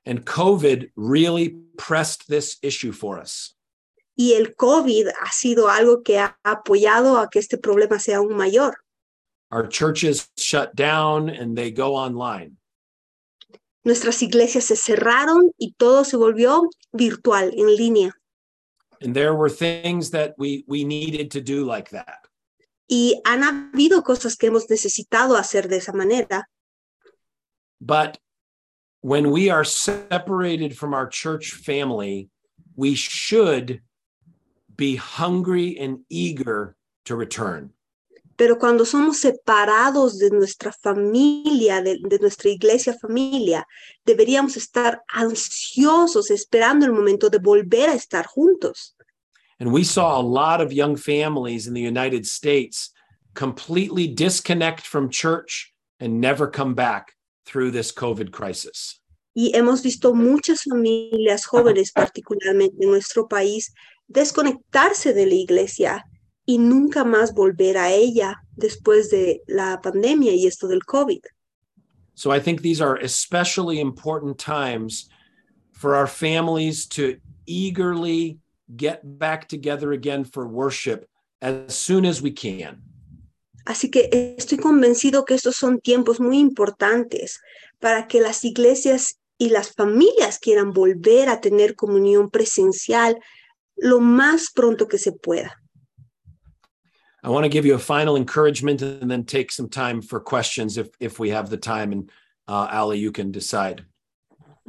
And 0.05 0.25
COVID 0.25 0.91
really 0.97 1.57
pressed 1.77 2.29
this 2.29 2.59
issue 2.63 2.93
for 2.93 3.21
us. 3.21 3.55
Y 4.17 4.35
el 4.35 4.55
COVID 4.55 5.09
ha 5.21 5.33
sido 5.33 5.69
algo 5.69 6.03
que 6.03 6.19
ha 6.19 6.37
apoyado 6.45 7.19
a 7.19 7.29
que 7.31 7.39
este 7.39 7.57
problema 7.57 7.99
sea 7.99 8.19
aún 8.19 8.37
mayor. 8.37 8.75
Our 9.51 9.69
churches 9.69 10.29
shut 10.37 10.75
down 10.75 11.29
and 11.29 11.57
they 11.57 11.71
go 11.71 11.95
online. 11.95 12.57
Nuestras 13.85 14.23
iglesias 14.23 14.65
se 14.65 14.77
cerraron 14.77 15.53
y 15.59 15.75
todo 15.77 16.05
se 16.05 16.17
volvió 16.17 16.69
virtual, 16.93 17.53
en 17.57 17.77
línea. 17.77 18.13
And 19.01 19.15
there 19.15 19.35
were 19.35 19.51
things 19.51 20.11
that 20.11 20.35
we, 20.39 20.65
we 20.69 20.85
needed 20.85 21.31
to 21.33 21.41
do 21.41 21.65
like 21.65 21.91
that. 21.91 22.29
Y 22.89 23.21
han 23.25 23.43
habido 23.43 24.03
cosas 24.05 24.37
que 24.37 24.49
hemos 24.49 24.69
necesitado 24.71 25.37
hacer 25.37 25.69
de 25.69 25.79
esa 25.79 25.93
manera. 25.93 26.49
But 27.81 28.19
when 29.03 29.33
we 29.33 29.51
are 29.51 29.65
separated 29.65 30.79
from 30.79 30.95
our 30.95 31.09
church 31.09 31.51
family, 31.51 32.31
we 32.77 32.95
should 32.95 33.83
be 34.77 34.97
hungry 34.97 35.79
and 35.79 35.99
eager 36.09 36.77
to 37.05 37.17
return. 37.17 37.71
Pero 38.37 38.57
cuando 38.57 38.85
somos 38.85 39.21
separados 39.21 40.19
de 40.19 40.31
nuestra 40.31 40.73
familia, 40.73 41.83
de, 41.83 41.99
de, 41.99 42.19
nuestra 42.19 42.49
iglesia 42.49 42.95
familia, 42.95 43.67
deberíamos 44.07 44.57
estar 44.57 45.01
ansiosos 45.13 46.31
esperando 46.31 46.87
el 46.87 46.93
momento 46.93 47.29
de 47.29 47.39
volver 47.39 47.91
a 47.91 47.95
estar 47.95 48.25
juntos. 48.27 48.95
And 49.61 49.73
we 49.73 49.85
saw 49.85 50.19
a 50.19 50.23
lot 50.23 50.61
of 50.61 50.73
young 50.73 50.97
families 50.97 51.67
in 51.67 51.75
the 51.75 51.81
United 51.81 52.27
States 52.27 52.91
completely 53.35 54.07
disconnect 54.09 54.87
from 54.87 55.11
church 55.11 55.73
and 56.01 56.21
never 56.21 56.49
come 56.49 56.75
back 56.75 57.13
through 57.45 57.73
this 57.73 57.93
COVID 57.93 58.31
crisis. 58.31 59.01
Y 59.35 59.53
hemos 59.55 59.83
visto 59.83 60.15
muchas 60.15 60.65
familias 60.65 61.47
jóvenes, 61.47 61.91
particularmente 61.93 62.77
en 62.81 62.91
nuestro 62.91 63.29
país, 63.29 63.73
desconectarse 64.09 65.15
de 65.15 65.27
la 65.27 65.35
iglesia 65.35 66.05
y 66.45 66.59
nunca 66.59 67.05
más 67.05 67.33
volver 67.33 67.79
a 67.79 67.91
ella 67.91 68.43
después 68.57 69.11
de 69.11 69.43
la 69.47 69.81
pandemia 69.81 70.33
y 70.35 70.47
esto 70.47 70.69
del 70.69 70.85
COVID. 70.85 71.21
So 72.15 72.31
I 72.31 72.41
think 72.41 72.61
these 72.61 72.83
are 72.83 72.97
especially 72.97 73.81
important 73.81 74.39
times 74.39 75.09
for 75.73 75.95
our 75.95 76.07
families 76.07 76.87
to 76.89 77.17
eagerly 77.47 78.39
get 78.77 79.01
back 79.19 79.49
together 79.49 79.93
again 79.93 80.25
for 80.25 80.47
worship 80.47 81.07
as 81.41 81.75
soon 81.75 82.05
as 82.05 82.21
we 82.21 82.31
can. 82.31 82.83
Así 83.65 83.91
que 83.91 84.35
estoy 84.39 84.59
convencido 84.59 85.25
que 85.25 85.35
estos 85.35 85.57
son 85.57 85.81
tiempos 85.81 86.21
muy 86.21 86.39
importantes 86.39 87.41
para 87.79 88.07
que 88.09 88.21
las 88.21 88.45
iglesias 88.45 89.19
y 89.39 89.51
las 89.51 89.73
familias 89.73 90.39
quieran 90.39 90.73
volver 90.73 91.29
a 91.29 91.41
tener 91.41 91.75
comunión 91.75 92.31
presencial 92.31 93.19
lo 93.77 94.01
más 94.01 94.51
pronto 94.55 94.87
que 94.87 94.99
se 94.99 95.13
pueda. 95.13 95.59
I 97.25 97.29
want 97.29 97.45
to 97.45 97.51
give 97.51 97.65
you 97.65 97.75
a 97.75 97.79
final 97.79 98.17
encouragement 98.17 98.83
and 98.83 99.09
then 99.09 99.25
take 99.25 99.53
some 99.53 99.69
time 99.69 100.03
for 100.03 100.21
questions 100.21 100.77
if, 100.77 100.89
if 100.99 101.21
we 101.21 101.31
have 101.31 101.51
the 101.51 101.57
time. 101.57 101.93
And 101.93 102.11
uh, 102.49 102.69
Ali, 102.73 102.99
you 102.99 103.13
can 103.13 103.31
decide. 103.31 103.85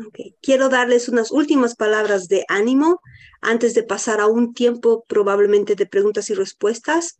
Okay. 0.08 0.36
Quiero 0.41 0.70
darles 0.70 1.10
unas 1.10 1.32
últimas 1.32 1.76
palabras 1.76 2.28
de 2.28 2.46
ánimo 2.50 3.00
antes 3.41 3.74
de 3.74 3.84
pasar 3.84 4.20
a 4.20 4.28
un 4.28 4.54
tiempo 4.54 5.04
probablemente 5.08 5.76
de 5.76 5.86
preguntas 5.88 6.30
y 6.30 6.36
respuestas. 6.36 7.18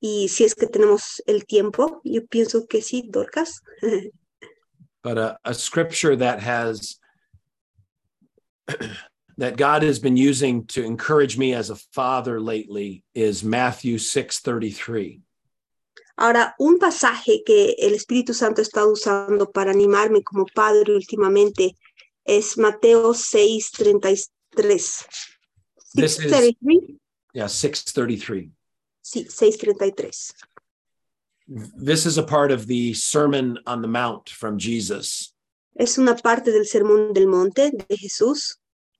Y 0.00 0.28
si 0.28 0.44
es 0.44 0.54
que 0.54 0.66
tenemos 0.66 1.22
el 1.26 1.46
tiempo, 1.46 2.00
yo 2.04 2.26
pienso 2.26 2.66
que 2.66 2.82
sí, 2.82 3.08
Dorcas. 3.08 3.62
but 5.06 5.18
a, 5.18 5.38
a 5.44 5.54
scripture 5.54 6.16
that 6.16 6.40
has 6.40 6.98
that 9.38 9.56
God 9.56 9.84
has 9.84 10.00
been 10.00 10.16
using 10.16 10.66
to 10.74 10.82
encourage 10.82 11.38
me 11.38 11.54
as 11.54 11.70
a 11.70 11.76
father 11.94 12.40
lately 12.40 13.04
is 13.14 13.44
Matthew 13.44 13.98
6:33. 13.98 15.20
Ahora, 16.18 16.54
un 16.58 16.80
pasaje 16.80 17.44
que 17.46 17.76
el 17.78 17.94
Espíritu 17.94 18.34
Santo 18.34 18.62
está 18.62 18.84
usando 18.84 19.52
para 19.52 19.70
animarme 19.70 20.24
como 20.24 20.44
padre 20.52 20.92
últimamente 20.92 21.76
es 22.24 22.58
Mateo 22.58 23.14
6:33. 23.14 25.06
This 25.94 26.18
is, 26.18 26.32
yeah, 27.32 27.46
6:33. 27.46 28.50
Sí, 29.06 29.24
6:33. 29.30 30.34
This 31.46 32.06
is 32.06 32.18
a 32.18 32.24
part 32.24 32.50
of 32.50 32.66
the 32.66 32.92
Sermon 32.92 33.56
on 33.64 33.80
the 33.80 33.86
Mount 33.86 34.30
from 34.30 34.58
Jesus. 34.58 35.32
Es 35.76 35.96
una 35.96 36.16
parte 36.16 36.50
del 36.50 36.64
Sermón 36.64 37.14
del 37.14 37.28
Monte 37.28 37.70
de 37.70 37.96
Jesús 37.96 38.56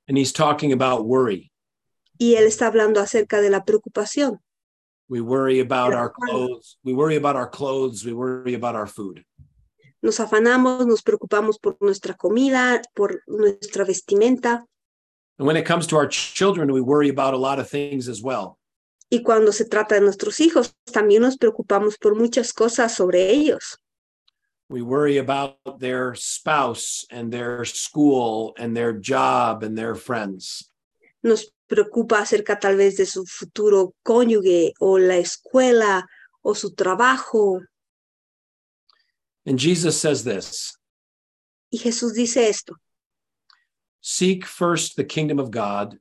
And 0.07 0.17
he's 0.17 0.33
talking 0.33 0.73
about 0.73 1.07
worry. 1.07 1.51
y 2.19 2.37
él 2.37 2.47
está 2.47 2.69
hablando 2.69 3.01
acerca 3.01 3.41
de 3.41 3.51
la 3.51 3.65
preocupación. 3.65 4.39
We 5.09 5.21
worry 5.21 5.59
about 5.59 5.93
our 5.93 6.13
clothes. 6.13 6.79
We 6.85 6.93
worry 6.93 7.17
about 7.17 7.35
our 7.35 7.51
clothes. 7.51 8.05
We 8.05 8.13
worry 8.13 8.55
about 8.55 8.77
our 8.77 8.87
food. 8.87 9.25
Nos 10.03 10.21
afanamos, 10.21 10.87
nos 10.87 11.03
preocupamos 11.03 11.59
por 11.59 11.77
nuestra 11.81 12.15
comida, 12.15 12.81
por 12.95 13.25
nuestra 13.27 13.85
vestimenta 13.85 14.65
And 15.39 15.49
when 15.49 15.57
it 15.57 15.67
comes 15.67 15.89
to 15.89 15.97
our 15.97 16.07
children, 16.07 16.73
we 16.73 16.81
worry 16.81 17.09
about 17.09 17.35
a 17.35 17.37
lot 17.37 17.59
of 17.59 17.69
things 17.69 18.09
as 18.09 18.23
well. 18.23 18.57
Y 19.09 19.23
cuando 19.23 19.53
se 19.53 19.65
trata 19.65 19.95
de 19.95 20.01
nuestros 20.01 20.41
hijos, 20.41 20.75
también 20.93 21.23
nos 21.23 21.37
preocupamos 21.37 21.97
por 21.97 22.17
muchas 22.17 22.53
cosas 22.53 22.95
sobre 22.95 23.31
ellos. 23.31 23.79
We 24.69 24.83
worry 24.83 25.19
about 25.19 25.79
their 25.79 26.17
spouse 26.17 27.07
and 27.11 27.31
their 27.31 27.65
school 27.65 28.53
and 28.59 28.75
their 28.75 28.93
job 28.93 29.63
and 29.63 29.77
their 29.77 29.95
friends. 29.95 30.73
Nos 31.23 31.53
preocupa 31.69 32.21
acerca 32.21 32.59
tal 32.59 32.77
vez 32.77 32.97
de 32.97 33.07
su 33.07 33.25
futuro 33.27 33.95
cónyuge 34.03 34.73
o 34.81 34.99
la 34.99 35.19
escuela 35.19 36.05
o 36.43 36.55
su 36.55 36.75
trabajo. 36.75 37.61
And 39.45 39.57
Jesus 39.57 40.01
says 40.01 40.25
this 40.25 40.77
Y 41.71 41.79
Jesús 41.79 42.15
dice 42.15 42.49
esto, 42.49 42.75
Seek 44.01 44.45
first 44.45 44.97
the 44.97 45.05
kingdom 45.05 45.39
of 45.39 45.53
God 45.53 45.99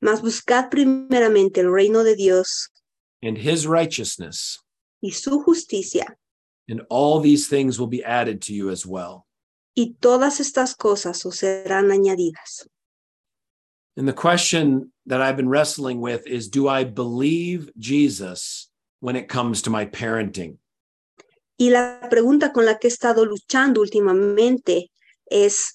mas 0.00 0.20
buscad 0.22 0.70
primeramente 0.70 1.60
el 1.60 1.70
reino 1.70 2.02
de 2.02 2.16
Dios 2.16 2.68
and 3.22 3.36
his 3.38 3.66
righteousness, 3.66 4.58
y 5.02 5.10
su 5.10 5.42
justicia, 5.44 6.16
and 6.68 6.82
all 6.88 7.20
these 7.20 7.48
things 7.48 7.78
will 7.78 7.88
be 7.88 8.04
added 8.04 8.40
to 8.40 8.52
you 8.54 8.70
as 8.70 8.86
well. 8.86 9.26
y 9.74 9.94
todas 10.00 10.40
estas 10.40 10.74
cosas 10.74 11.24
os 11.24 11.36
serán 11.36 11.90
añadidas. 11.90 12.68
And 13.96 14.06
the 14.06 14.12
question 14.12 14.92
that 15.06 15.20
I've 15.20 15.36
been 15.36 15.48
wrestling 15.48 16.00
with 16.00 16.26
is 16.26 16.48
Do 16.48 16.68
I 16.68 16.84
believe 16.84 17.70
Jesus 17.78 18.70
when 19.00 19.16
it 19.16 19.28
comes 19.28 19.62
to 19.62 19.70
my 19.70 19.86
parenting? 19.86 20.58
Y 21.58 21.68
la 21.70 22.08
pregunta 22.08 22.52
con 22.52 22.64
la 22.64 22.78
que 22.78 22.88
he 22.88 22.90
estado 22.90 23.24
luchando 23.26 23.80
últimamente 23.80 24.90
es, 25.26 25.72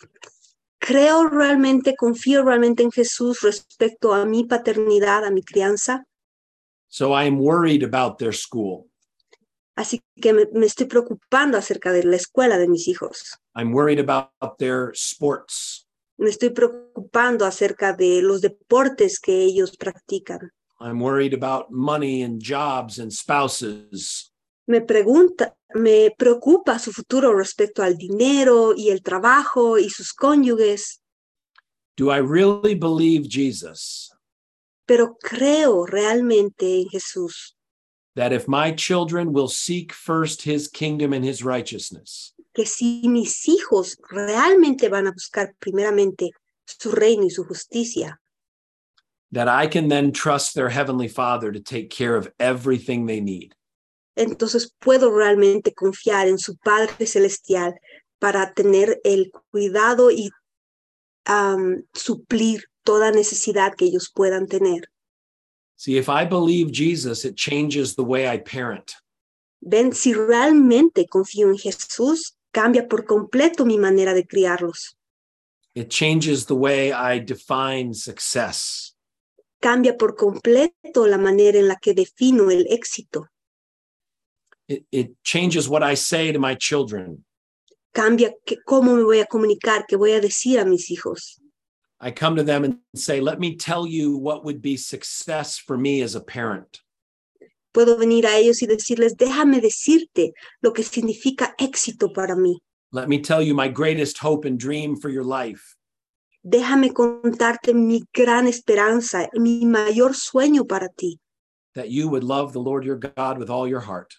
¿creo 0.85 1.27
realmente, 1.27 1.95
confío 1.95 2.43
realmente 2.43 2.83
en 2.83 2.91
Jesús 2.91 3.41
respecto 3.41 4.13
a 4.13 4.25
mi 4.25 4.43
paternidad, 4.43 5.25
a 5.25 5.31
mi 5.31 5.41
crianza? 5.41 6.05
So 6.87 7.19
I 7.19 7.27
am 7.27 7.39
worried 7.39 7.83
about 7.83 8.17
their 8.19 8.33
school. 8.33 8.85
Así 9.75 10.01
que 10.21 10.31
me, 10.31 10.45
me 10.53 10.65
estoy 10.65 10.85
preocupando 10.85 11.57
acerca 11.57 11.91
de 11.91 12.03
la 12.03 12.15
escuela 12.15 12.57
de 12.57 12.67
mis 12.67 12.87
hijos. 12.87 13.37
I'm 13.55 13.73
worried 13.73 13.99
about 13.99 14.57
their 14.57 14.91
sports. 14.93 15.87
Me 16.17 16.29
estoy 16.29 16.51
preocupando 16.51 17.45
acerca 17.45 17.91
de 17.91 18.21
los 18.21 18.41
deportes 18.41 19.19
que 19.19 19.43
ellos 19.43 19.75
practican. 19.75 20.51
I'm 20.79 21.01
worried 21.01 21.33
about 21.33 21.71
money 21.71 22.23
and 22.23 22.39
jobs 22.39 22.99
and 22.99 23.11
spouses. 23.11 24.31
Me 24.67 24.81
pregunta, 24.81 25.55
me 25.75 26.11
preocupa 26.17 26.79
su 26.79 26.91
futuro 26.91 27.35
respecto 27.35 27.83
al 27.83 27.97
dinero 27.97 28.73
y 28.75 28.89
el 28.89 29.03
trabajo 29.03 29.77
y 29.77 29.89
sus 29.89 30.13
cónyuges, 30.13 31.01
Do 31.97 32.11
I 32.11 32.19
really 32.19 32.75
believe 32.75 33.29
Jesus? 33.29 34.11
Pero 34.85 35.17
creo 35.17 35.85
realmente 35.85 36.81
en 36.81 36.89
Jesús, 36.89 37.55
that 38.15 38.33
if 38.33 38.47
my 38.47 38.71
children 38.71 39.31
will 39.31 39.47
seek 39.47 39.93
first 39.93 40.41
his 40.41 40.67
kingdom 40.67 41.13
and 41.13 41.23
his 41.23 41.43
righteousness, 41.43 42.33
que 42.53 42.65
si 42.65 43.07
mis 43.07 43.47
hijos 43.47 43.97
realmente 44.09 44.89
van 44.89 45.07
a 45.07 45.11
buscar 45.11 45.53
primeramente 45.59 46.31
su 46.65 46.91
reino 46.91 47.23
y 47.23 47.29
su 47.29 47.43
justicia, 47.45 48.19
that 49.31 49.47
I 49.47 49.67
can 49.67 49.87
then 49.89 50.11
trust 50.11 50.53
their 50.53 50.69
heavenly 50.69 51.07
Father 51.07 51.51
to 51.51 51.59
take 51.59 51.89
care 51.89 52.15
of 52.15 52.31
everything 52.39 53.05
they 53.05 53.21
need? 53.21 53.55
Entonces 54.15 54.73
puedo 54.79 55.15
realmente 55.15 55.73
confiar 55.73 56.27
en 56.27 56.37
su 56.37 56.57
Padre 56.57 57.05
Celestial 57.05 57.75
para 58.19 58.53
tener 58.53 58.99
el 59.03 59.31
cuidado 59.51 60.11
y 60.11 60.29
am, 61.25 61.83
suplir 61.93 62.65
toda 62.83 63.11
necesidad 63.11 63.75
que 63.75 63.85
ellos 63.85 64.11
puedan 64.13 64.47
tener. 64.47 64.89
See, 65.75 65.97
if 65.97 66.07
I 66.07 66.25
believe 66.25 66.71
Jesus, 66.71 67.25
it 67.25 67.35
changes 67.35 67.95
the 67.95 68.03
way 68.03 68.25
I 68.25 68.37
parent. 68.37 68.93
Ven, 69.59 69.93
si 69.93 70.13
realmente 70.13 71.07
confío 71.07 71.49
en 71.49 71.57
Jesús, 71.57 72.37
cambia 72.51 72.87
por 72.87 73.05
completo 73.05 73.65
mi 73.65 73.77
manera 73.77 74.13
de 74.13 74.25
criarlos. 74.25 74.95
It 75.73 75.89
changes 75.89 76.45
the 76.45 76.53
way 76.53 76.91
I 76.93 77.19
define 77.19 77.93
success. 77.93 78.95
Cambia 79.59 79.97
por 79.97 80.15
completo 80.15 81.05
la 81.07 81.17
manera 81.17 81.59
en 81.59 81.67
la 81.67 81.75
que 81.75 81.93
defino 81.93 82.49
el 82.49 82.67
éxito. 82.69 83.27
It, 84.67 84.83
it 84.91 85.11
changes 85.23 85.69
what 85.69 85.83
I 85.83 85.93
say 85.93 86.31
to 86.31 86.39
my 86.39 86.55
children. 86.55 87.23
Cambia 87.93 88.31
que- 88.45 88.57
cómo 88.67 88.95
me 88.95 89.03
voy 89.03 89.19
a 89.19 89.25
comunicar, 89.25 89.85
qué 89.87 89.97
voy 89.97 90.13
a 90.13 90.21
decir 90.21 90.59
a 90.59 90.65
mis 90.65 90.89
hijos. 90.89 91.39
I 92.01 92.11
come 92.11 92.35
to 92.35 92.43
them 92.43 92.63
and 92.63 92.79
say, 92.95 93.21
Let 93.21 93.39
me 93.39 93.55
tell 93.55 93.87
you 93.87 94.17
what 94.17 94.43
would 94.43 94.61
be 94.61 94.75
success 94.75 95.57
for 95.57 95.77
me 95.77 96.01
as 96.01 96.15
a 96.15 96.21
parent. 96.21 96.81
Puedo 97.73 97.97
venir 97.97 98.25
a 98.25 98.37
ellos 98.37 98.61
y 98.61 98.67
decirles, 98.67 99.15
déjame 99.15 99.61
decirte 99.61 100.33
lo 100.61 100.71
que 100.71 100.83
significa 100.83 101.53
éxito 101.59 102.13
para 102.13 102.35
mí. 102.35 102.55
Let 102.91 103.09
me 103.09 103.19
tell 103.19 103.41
you 103.41 103.53
my 103.53 103.67
greatest 103.67 104.17
hope 104.17 104.45
and 104.45 104.57
dream 104.57 104.95
for 104.95 105.09
your 105.09 105.23
life. 105.23 105.75
Déjame 106.45 106.93
contarte 106.93 107.73
mi 107.73 108.03
gran 108.13 108.47
esperanza, 108.47 109.27
mi 109.33 109.65
mayor 109.65 110.11
sueño 110.11 110.67
para 110.67 110.89
ti, 110.95 111.19
that 111.73 111.89
you 111.89 112.07
would 112.07 112.23
love 112.23 112.53
the 112.53 112.59
Lord 112.59 112.85
your 112.85 112.97
God 112.97 113.37
with 113.39 113.49
all 113.49 113.67
your 113.67 113.81
heart, 113.81 114.13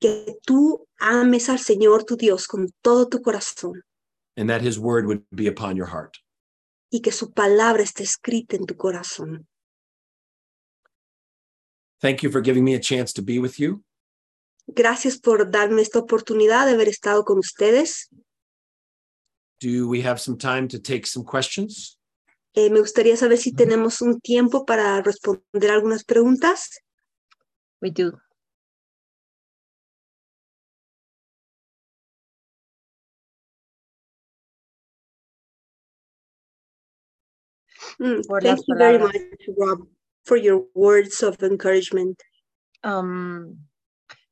que 0.00 0.38
tú 0.44 0.86
ames 0.98 1.48
al 1.48 1.58
Señor 1.58 2.04
tu 2.04 2.16
Dios 2.16 2.46
con 2.46 2.68
todo 2.82 3.08
tu 3.08 3.22
corazón 3.22 3.82
and 4.36 4.48
that 4.48 4.62
his 4.62 4.78
word 4.78 5.06
would 5.06 5.22
be 5.34 5.46
upon 5.46 5.76
your 5.76 5.86
heart. 5.86 6.16
y 6.90 7.00
que 7.00 7.12
su 7.12 7.32
palabra 7.32 7.82
esté 7.82 8.02
escrita 8.02 8.56
en 8.56 8.66
tu 8.66 8.76
corazón. 8.76 9.46
Thank 12.00 12.22
you 12.22 12.30
for 12.30 12.42
giving 12.42 12.64
me 12.64 12.74
a 12.74 12.80
chance 12.80 13.12
to 13.12 13.22
be 13.22 13.38
with 13.38 13.58
you. 13.58 13.84
Gracias 14.66 15.18
por 15.18 15.50
darme 15.50 15.82
esta 15.82 15.98
oportunidad 15.98 16.66
de 16.66 16.72
haber 16.72 16.88
estado 16.88 17.24
con 17.24 17.38
ustedes. 17.38 18.08
Do 19.60 19.88
we 19.88 20.02
have 20.02 20.18
some 20.18 20.36
time 20.36 20.66
to 20.68 20.80
take 20.80 21.06
some 21.06 21.24
questions? 21.24 21.98
Eh, 22.54 22.70
me 22.70 22.80
gustaría 22.80 23.16
saber 23.16 23.38
si 23.38 23.52
tenemos 23.52 24.00
un 24.00 24.20
tiempo 24.20 24.64
para 24.64 25.00
responder 25.02 25.70
algunas 25.70 26.04
preguntas. 26.04 26.80
We 27.80 27.90
do. 27.90 28.18
Mm, 38.00 38.22
Por 38.26 38.42
thank 38.42 38.58
las 38.58 38.66
you 38.66 38.74
very 38.76 38.98
palabras. 38.98 39.22
much, 39.30 39.56
Rob, 39.58 39.88
for 40.24 40.38
your 40.38 40.66
words 40.74 41.22
of 41.22 41.42
encouragement. 41.42 42.18
Am, 42.82 43.68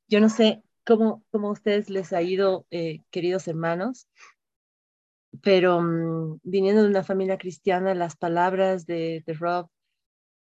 yo 0.09 0.21
no 0.21 0.31
sé 0.31 0.63
cómo, 0.87 1.23
cómo 1.31 1.49
a 1.49 1.53
ustedes 1.53 1.91
les 1.91 2.13
ha 2.15 2.23
ido, 2.23 2.67
eh, 2.71 3.03
queridos 3.11 3.47
hermanos, 3.47 4.09
pero 5.43 5.83
mm, 5.83 6.41
viniendo 6.43 6.83
de 6.83 6.89
una 6.89 7.05
familia 7.05 7.37
cristiana, 7.37 7.95
las 7.95 8.17
palabras 8.17 8.87
de, 8.87 9.23
de 9.27 9.33
Rob 9.35 9.69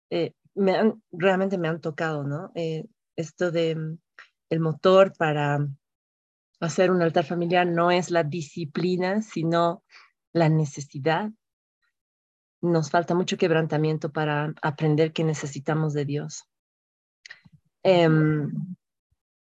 eh, 0.09 0.31
me 0.55 0.75
han, 0.77 1.03
realmente 1.11 1.57
me 1.57 1.67
han 1.67 1.81
tocado, 1.81 2.23
¿no? 2.23 2.51
Eh, 2.55 2.85
esto 3.17 3.51
de 3.51 3.75
mm, 3.75 3.97
el 4.49 4.59
motor 4.61 5.11
para 5.17 5.67
hacer 6.61 6.89
un 6.89 7.01
altar 7.01 7.25
familiar 7.25 7.67
no 7.67 7.91
es 7.91 8.11
la 8.11 8.23
disciplina, 8.23 9.21
sino 9.21 9.83
la 10.31 10.47
necesidad. 10.47 11.31
Nos 12.61 12.89
falta 12.89 13.15
mucho 13.15 13.37
quebrantamiento 13.37 14.11
para 14.11 14.53
aprender 14.61 15.13
que 15.13 15.23
necesitamos 15.23 15.93
de 15.93 16.05
Dios. 16.05 16.43
Em, 17.83 18.51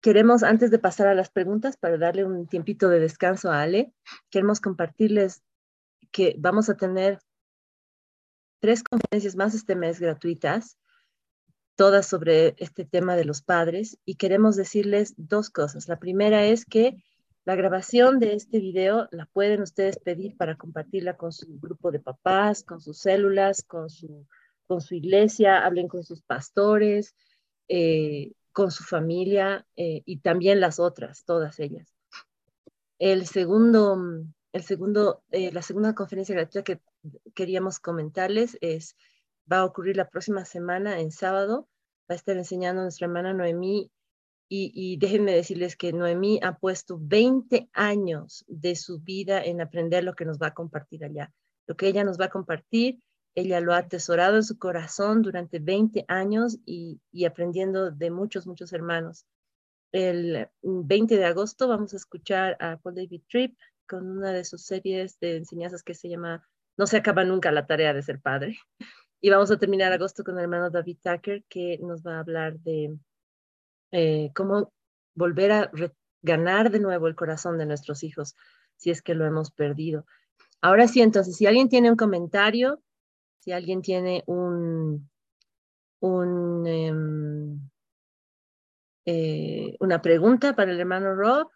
queremos, 0.01 0.43
antes 0.43 0.71
de 0.71 0.79
pasar 0.79 1.07
a 1.07 1.15
las 1.15 1.29
preguntas, 1.29 1.77
para 1.77 1.97
darle 1.97 2.23
un 2.23 2.47
tiempito 2.47 2.89
de 2.89 2.99
descanso 2.99 3.51
a 3.51 3.61
Ale, 3.61 3.93
queremos 4.29 4.61
compartirles 4.61 5.43
que 6.11 6.35
vamos 6.37 6.69
a 6.69 6.77
tener 6.77 7.19
tres 8.59 8.83
conferencias 8.83 9.35
más 9.35 9.53
este 9.53 9.75
mes 9.75 9.99
gratuitas, 9.99 10.77
todas 11.75 12.05
sobre 12.05 12.55
este 12.57 12.85
tema 12.85 13.15
de 13.17 13.25
los 13.25 13.41
padres, 13.41 13.97
y 14.05 14.15
queremos 14.15 14.55
decirles 14.55 15.13
dos 15.17 15.49
cosas. 15.49 15.89
La 15.89 15.99
primera 15.99 16.45
es 16.45 16.63
que 16.63 17.03
la 17.45 17.55
grabación 17.55 18.19
de 18.19 18.35
este 18.35 18.59
video 18.59 19.07
la 19.11 19.25
pueden 19.25 19.61
ustedes 19.61 19.99
pedir 19.99 20.37
para 20.37 20.55
compartirla 20.55 21.17
con 21.17 21.33
su 21.33 21.59
grupo 21.59 21.91
de 21.91 21.99
papás, 21.99 22.63
con 22.63 22.79
sus 22.79 22.99
células, 22.99 23.63
con 23.63 23.89
su, 23.89 24.25
con 24.65 24.79
su 24.79 24.95
iglesia, 24.95 25.65
hablen 25.65 25.89
con 25.89 26.03
sus 26.03 26.21
pastores, 26.21 27.15
eh, 27.67 28.31
con 28.53 28.71
su 28.71 28.83
familia 28.83 29.65
eh, 29.75 30.03
y 30.05 30.19
también 30.19 30.61
las 30.61 30.79
otras, 30.79 31.25
todas 31.25 31.59
ellas. 31.59 31.93
El 32.97 33.25
segundo, 33.25 33.97
el 34.53 34.63
segundo, 34.63 35.23
eh, 35.31 35.51
la 35.51 35.61
segunda 35.61 35.93
conferencia 35.93 36.35
gratuita 36.35 36.63
que 36.63 36.81
queríamos 37.33 37.79
comentarles 37.79 38.57
es, 38.61 38.95
va 39.51 39.57
a 39.59 39.65
ocurrir 39.65 39.97
la 39.97 40.09
próxima 40.09 40.45
semana, 40.45 41.01
en 41.01 41.11
sábado, 41.11 41.67
va 42.09 42.13
a 42.13 42.15
estar 42.15 42.37
enseñando 42.37 42.83
nuestra 42.83 43.07
hermana 43.07 43.33
Noemí 43.33 43.91
y, 44.55 44.97
déjenme 44.97 45.33
decirles 45.33 45.75
que 45.75 45.93
Noemí 45.93 46.39
ha 46.43 46.57
puesto 46.57 46.99
20 47.01 47.69
años 47.73 48.45
de 48.47 48.75
su 48.75 48.99
vida 48.99 49.43
en 49.43 49.61
aprender 49.61 50.03
lo 50.03 50.13
que 50.13 50.25
nos 50.25 50.37
va 50.37 50.47
a 50.47 50.53
compartir 50.53 51.03
allá. 51.03 51.33
Lo 51.65 51.75
que 51.75 51.87
ella 51.87 52.03
nos 52.03 52.19
va 52.19 52.25
a 52.25 52.29
compartir, 52.29 52.99
ella 53.33 53.59
lo 53.61 53.73
ha 53.73 53.77
atesorado 53.77 54.35
en 54.35 54.43
su 54.43 54.59
corazón 54.59 55.23
durante 55.23 55.57
20 55.57 56.05
años 56.07 56.59
y, 56.65 57.01
y 57.11 57.25
aprendiendo 57.25 57.89
de 57.89 58.11
muchos, 58.11 58.45
muchos 58.45 58.73
hermanos. 58.73 59.25
El 59.91 60.47
20 60.61 61.17
de 61.17 61.25
agosto 61.25 61.67
vamos 61.67 61.93
a 61.93 61.97
escuchar 61.97 62.55
a 62.59 62.77
Paul 62.77 62.93
David 62.95 63.21
Tripp 63.27 63.57
con 63.87 64.07
una 64.07 64.31
de 64.31 64.45
sus 64.45 64.65
series 64.65 65.19
de 65.19 65.37
enseñanzas 65.37 65.81
que 65.81 65.95
se 65.95 66.09
llama 66.09 66.47
No 66.77 66.85
se 66.85 66.97
acaba 66.97 67.23
nunca 67.23 67.51
la 67.51 67.65
tarea 67.65 67.93
de 67.93 68.03
ser 68.03 68.19
padre. 68.19 68.59
Y 69.19 69.29
vamos 69.29 69.49
a 69.49 69.57
terminar 69.57 69.91
agosto 69.93 70.23
con 70.23 70.37
el 70.37 70.43
hermano 70.43 70.69
David 70.69 70.97
Tucker 71.01 71.43
que 71.49 71.79
nos 71.81 72.03
va 72.03 72.17
a 72.17 72.19
hablar 72.19 72.59
de 72.59 72.99
eh, 73.93 74.31
cómo 74.33 74.73
volver 75.13 75.51
a 75.51 75.71
ganar 76.23 76.71
de 76.71 76.79
nuevo 76.79 77.07
el 77.07 77.15
corazón 77.15 77.59
de 77.59 77.67
nuestros 77.67 78.03
hijos 78.03 78.35
si 78.75 78.89
es 78.89 79.03
que 79.03 79.13
lo 79.13 79.25
hemos 79.25 79.51
perdido. 79.51 80.05
Ahora 80.61 80.87
sí, 80.87 81.01
entonces, 81.01 81.37
si 81.37 81.45
alguien 81.45 81.69
tiene 81.69 81.91
un 81.91 81.95
comentario, 81.95 82.81
si 83.39 83.51
alguien 83.51 83.83
tiene 83.83 84.23
un, 84.25 85.09
em, 86.01 87.69
eh, 89.05 89.75
una 89.79 90.01
pregunta 90.01 90.55
para 90.55 90.71
el 90.71 90.79
hermano 90.79 91.13
Rob, 91.13 91.49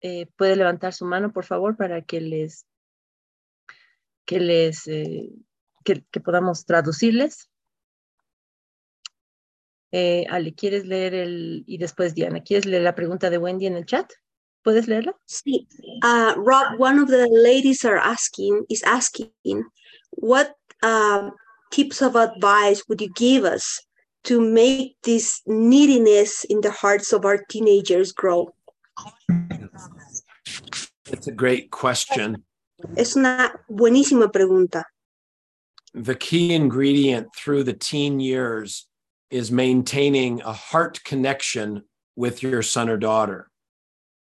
eh, 0.00 0.26
puede 0.36 0.56
levantar 0.56 0.94
su 0.94 1.04
mano, 1.04 1.32
por 1.32 1.44
favor, 1.44 1.76
para 1.76 2.02
que 2.02 2.20
les, 2.20 2.66
que 4.24 4.40
les, 4.40 4.82
que, 4.84 6.20
podamos 6.20 6.66
traducirles. 6.66 7.50
Ale, 10.28 10.54
¿quieres 10.54 10.86
leer 10.86 11.14
el, 11.14 11.64
y 11.66 11.78
después 11.78 12.14
Diana, 12.14 12.42
¿quieres 12.42 12.66
leer 12.66 12.82
la 12.82 12.94
pregunta 12.94 13.30
de 13.30 13.38
Wendy 13.38 13.66
en 13.66 13.76
el 13.76 13.86
chat? 13.86 14.10
¿Puedes 14.62 14.88
leerla? 14.88 15.14
Sí. 15.26 15.68
Uh, 16.02 16.34
Rob, 16.36 16.78
one 16.78 16.98
of 16.98 17.08
the 17.08 17.28
ladies 17.30 17.84
are 17.84 17.98
asking, 17.98 18.64
is 18.68 18.82
asking, 18.82 19.30
what 20.10 20.54
uh, 20.82 21.30
tips 21.70 22.02
of 22.02 22.16
advice 22.16 22.82
would 22.88 23.00
you 23.00 23.12
give 23.14 23.44
us 23.44 23.80
to 24.24 24.40
make 24.40 24.96
this 25.02 25.40
neediness 25.46 26.44
in 26.44 26.60
the 26.60 26.70
hearts 26.70 27.12
of 27.12 27.24
our 27.24 27.38
teenagers 27.48 28.12
grow? 28.12 28.52
It's 31.12 31.28
a 31.28 31.32
great 31.32 31.70
question. 31.70 32.44
Es 32.96 33.16
una 33.16 33.52
buenísima 33.70 34.32
pregunta. 34.32 34.84
The 35.94 36.16
key 36.16 36.54
ingredient 36.54 37.28
through 37.36 37.64
the 37.64 37.72
teen 37.72 38.20
years 38.20 38.88
is 39.30 39.50
maintaining 39.50 40.40
a 40.42 40.52
heart 40.52 41.02
connection 41.04 41.84
with 42.16 42.42
your 42.42 42.62
son 42.62 42.88
or 42.88 42.98
daughter. 42.98 43.50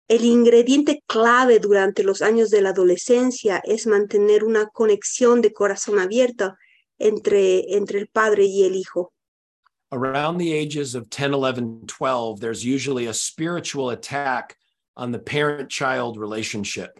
El 0.09 0.23
ingrediente 0.23 1.03
clave 1.07 1.59
durante 1.59 2.03
los 2.03 2.21
años 2.21 2.49
de 2.49 2.61
la 2.61 2.69
adolescencia 2.69 3.61
es 3.65 3.85
mantener 3.85 4.43
una 4.43 4.67
conexión 4.67 5.41
de 5.41 5.51
corazón 5.51 5.99
abierto 5.99 6.55
entre, 6.97 7.75
entre 7.75 7.99
el 7.99 8.07
padre 8.07 8.45
y 8.45 8.63
el 8.63 8.75
hijo. 8.75 9.11
around 9.91 10.37
the 10.37 10.53
ages 10.53 10.95
of 10.95 11.09
10, 11.09 11.33
11, 11.33 11.87
12, 11.87 12.39
there's 12.39 12.65
usually 12.65 13.07
a 13.07 13.13
spiritual 13.13 13.91
attack 13.91 14.57
on 14.95 15.11
the 15.11 15.19
parent 15.19 15.69
child 15.69 16.17
relationship. 16.17 16.91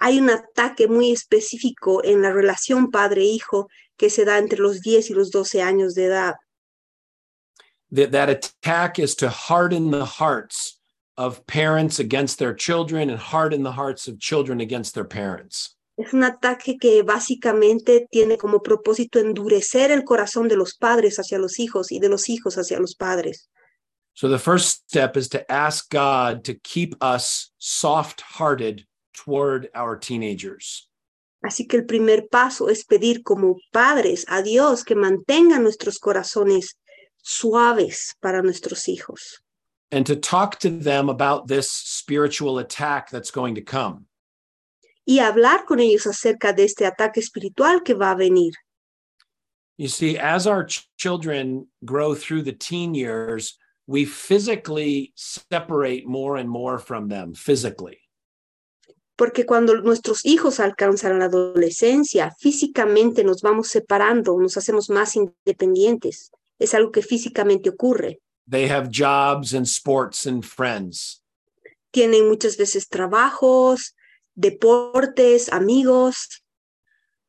Hay 0.00 0.18
un 0.18 0.28
ataque 0.28 0.88
muy 0.88 1.12
específico 1.12 2.02
en 2.04 2.20
la 2.20 2.30
relación 2.30 2.90
padre-hijo 2.90 3.68
que 3.96 4.10
se 4.10 4.24
da 4.24 4.38
entre 4.38 4.58
los 4.58 4.80
10 4.82 5.10
y 5.10 5.14
los 5.14 5.30
12 5.30 5.62
años 5.62 5.94
de 5.94 6.06
edad. 6.06 6.34
That, 7.94 8.10
that 8.12 8.28
attack 8.28 8.98
is 8.98 9.14
to 9.16 9.28
harden 9.28 9.90
the 9.90 10.04
hearts 10.04 10.80
of 11.16 11.46
parents 11.46 12.00
against 12.00 12.38
their 12.38 12.52
children 12.52 13.08
and 13.08 13.18
harden 13.18 13.62
the 13.62 13.72
hearts 13.72 14.08
of 14.08 14.18
children 14.18 14.60
against 14.60 14.94
their 14.94 15.04
parents. 15.04 15.76
Es 15.96 16.12
un 16.12 16.24
ataque 16.24 16.76
que 16.80 17.04
básicamente 17.04 18.08
tiene 18.10 18.36
como 18.36 18.58
propósito 18.58 19.20
endurecer 19.20 19.92
el 19.92 20.02
corazón 20.02 20.48
de 20.48 20.56
los 20.56 20.74
padres 20.74 21.18
hacia 21.20 21.38
los 21.38 21.60
hijos 21.60 21.92
y 21.92 22.00
de 22.00 22.08
los 22.08 22.28
hijos 22.28 22.58
hacia 22.58 22.80
los 22.80 22.96
padres. 22.96 23.48
So 24.14 24.28
the 24.28 24.38
first 24.38 24.88
step 24.88 25.16
is 25.16 25.28
to 25.28 25.50
ask 25.50 25.88
God 25.90 26.44
to 26.44 26.54
keep 26.54 26.96
us 27.00 27.52
soft-hearted 27.58 28.86
toward 29.12 29.68
our 29.74 29.96
teenagers. 29.96 30.88
Así 31.44 31.68
que 31.68 31.76
el 31.76 31.84
primer 31.84 32.28
paso 32.28 32.68
es 32.68 32.84
pedir 32.84 33.22
como 33.22 33.56
padres 33.70 34.24
a 34.28 34.42
Dios 34.42 34.82
que 34.82 34.94
mantenga 34.96 35.58
nuestros 35.60 35.98
corazones 35.98 36.76
suaves 37.24 38.14
para 38.20 38.42
nuestros 38.42 38.86
hijos. 38.88 39.40
And 39.90 40.04
to 40.06 40.16
talk 40.16 40.58
to 40.60 40.70
them 40.70 41.08
about 41.08 41.46
this 41.46 41.70
spiritual 41.70 42.58
attack 42.58 43.10
that's 43.10 43.30
going 43.30 43.54
to 43.54 43.62
come. 43.62 44.06
y 45.04 45.18
hablar 45.18 45.64
con 45.66 45.80
ellos 45.80 46.06
acerca 46.06 46.52
de 46.52 46.64
este 46.64 46.86
ataque 46.86 47.20
espiritual 47.20 47.82
que 47.82 47.94
va 47.94 48.12
a 48.12 48.16
venir. 48.16 48.54
You 49.76 49.88
see, 49.88 50.16
as 50.16 50.46
our 50.46 50.64
ch 50.64 50.88
children 50.96 51.66
grow 51.84 52.14
through 52.14 52.42
the 52.42 52.52
teen 52.52 52.94
years, 52.94 53.58
we 53.86 54.04
physically 54.04 55.12
separate 55.16 56.06
more 56.06 56.36
and 56.36 56.48
more 56.48 56.78
from 56.78 57.08
them 57.08 57.34
physically. 57.34 57.98
Porque 59.16 59.44
cuando 59.44 59.80
nuestros 59.80 60.24
hijos 60.24 60.58
alcanzan 60.58 61.18
la 61.18 61.26
adolescencia, 61.26 62.34
físicamente 62.38 63.24
nos 63.24 63.42
vamos 63.42 63.68
separando, 63.68 64.38
nos 64.40 64.56
hacemos 64.56 64.90
más 64.90 65.16
independientes. 65.16 66.30
Es 66.58 66.74
algo 66.74 66.90
que 66.90 67.02
físicamente 67.02 67.68
ocurre. 67.70 68.20
They 68.48 68.68
have 68.68 68.90
jobs 68.90 69.54
and 69.54 69.66
sports 69.66 70.26
and 70.26 70.44
friends. 70.44 71.22
Tienen 71.92 72.28
muchas 72.28 72.56
veces 72.56 72.88
trabajos, 72.88 73.94
deportes, 74.34 75.48
amigos. 75.52 76.42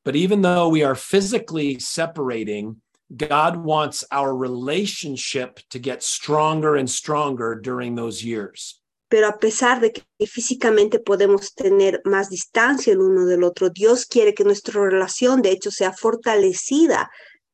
But 0.04 0.16
even 0.16 0.42
though 0.42 0.70
we 0.70 0.84
are 0.84 0.96
physically 0.96 1.80
separating, 1.80 2.82
God 3.16 3.58
wants 3.58 4.04
our 4.12 4.36
relationship 4.36 5.60
to 5.70 5.80
get 5.80 6.04
stronger 6.04 6.76
and 6.76 6.90
stronger 6.90 7.56
during 7.56 7.96
those 7.96 8.24
years. 8.24 8.82
Pero 9.08 9.28
a 9.28 9.38
pesar 9.38 9.80
de 9.80 9.92
que 9.92 10.28
físicamente 10.28 11.00
podemos 11.00 11.54
tener 11.54 12.02
más 12.06 12.30
distancia 12.30 12.92
el 12.92 13.02
uno 13.02 13.26
del 13.26 13.44
otro, 13.44 13.70
Dios 13.70 14.06
quiere 14.06 14.34
que 14.34 14.44
nuestra 14.44 14.82
relación 14.82 15.42
de 15.42 15.52
hecho 15.52 15.70
sea 15.70 15.94
fortalecida 15.94 17.10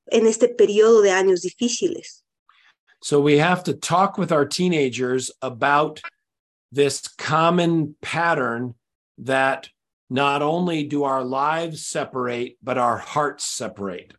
en 0.08 0.28
este 0.28 0.47
periodo 0.47 1.02
de 1.02 1.12
años 1.12 1.41
difíciles. 1.41 2.24
So 3.02 3.20
we 3.20 3.39
have 3.39 3.64
to 3.64 3.74
talk 3.74 4.18
with 4.18 4.32
our 4.32 4.45
teenagers 4.45 5.32
about 5.41 6.02
this 6.72 7.08
common 7.18 7.95
pattern 8.02 8.76
that 9.18 9.70
not 10.10 10.41
only 10.41 10.84
do 10.84 11.04
our 11.04 11.24
lives 11.24 11.88
separate, 11.88 12.58
but 12.62 12.78
our 12.78 12.97
hearts 12.97 13.45
separate. 13.45 14.14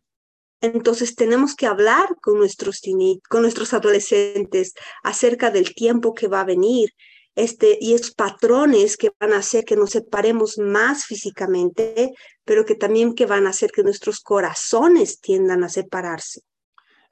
Entonces 0.63 1.17
tenemos 1.17 1.57
que 1.57 1.67
hablar 1.67 2.17
con 2.23 2.39
nuestros, 2.39 2.81
con 3.29 3.43
nuestros 3.43 3.73
adolescentes 3.73 4.75
acerca 5.03 5.51
del 5.51 5.75
tiempo 5.75 6.15
que 6.15 6.29
va 6.29 6.41
a 6.41 6.45
venir 6.45 6.91
este, 7.35 7.79
y 7.81 7.95
esos 7.95 8.13
patrones 8.13 8.97
que 8.97 9.11
van 9.19 9.33
a 9.33 9.39
hacer 9.39 9.65
que 9.65 9.77
nos 9.77 9.91
separemos 9.91 10.59
más 10.59 11.05
físicamente, 11.05 12.13
pero 12.45 12.65
que 12.65 12.75
también 12.75 13.15
que 13.15 13.27
van 13.27 13.47
a 13.47 13.51
hacer 13.51 13.71
que 13.71 13.83
nuestros 13.83 14.21
corazones 14.21 15.21
tiendan 15.21 15.65
a 15.65 15.69
separarse. 15.69 16.41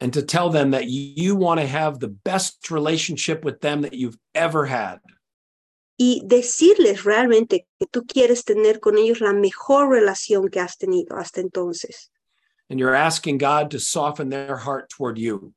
And 0.01 0.13
to 0.15 0.23
tell 0.23 0.51
them 0.51 0.71
that 0.71 0.89
you 0.89 1.37
want 1.37 1.61
to 1.61 1.67
have 1.67 1.99
the 1.99 2.09
best 2.09 2.71
relationship 2.71 3.45
with 3.45 3.61
them 3.61 3.83
that 3.83 3.93
you've 3.93 4.19
ever 4.35 4.67
had. 4.67 5.01
y 6.03 6.23
decirles 6.25 7.05
realmente 7.05 7.69
que 7.79 7.87
tú 7.87 8.07
quieres 8.07 8.47
tener 8.47 8.81
con 8.81 8.97
ellos 8.97 9.21
la 9.21 9.35
mejor 9.35 9.91
relación 9.91 10.49
que 10.49 10.59
has 10.59 10.79
tenido 10.79 11.19
hasta 11.19 11.43
entonces. 11.43 12.11
And 12.71 12.81
you're 12.81 12.97
asking 12.97 13.37
God 13.37 13.69
to 13.73 13.79
soften 13.79 14.31
their 14.31 14.57
heart 14.57 14.89
toward 14.89 15.19
you. 15.19 15.53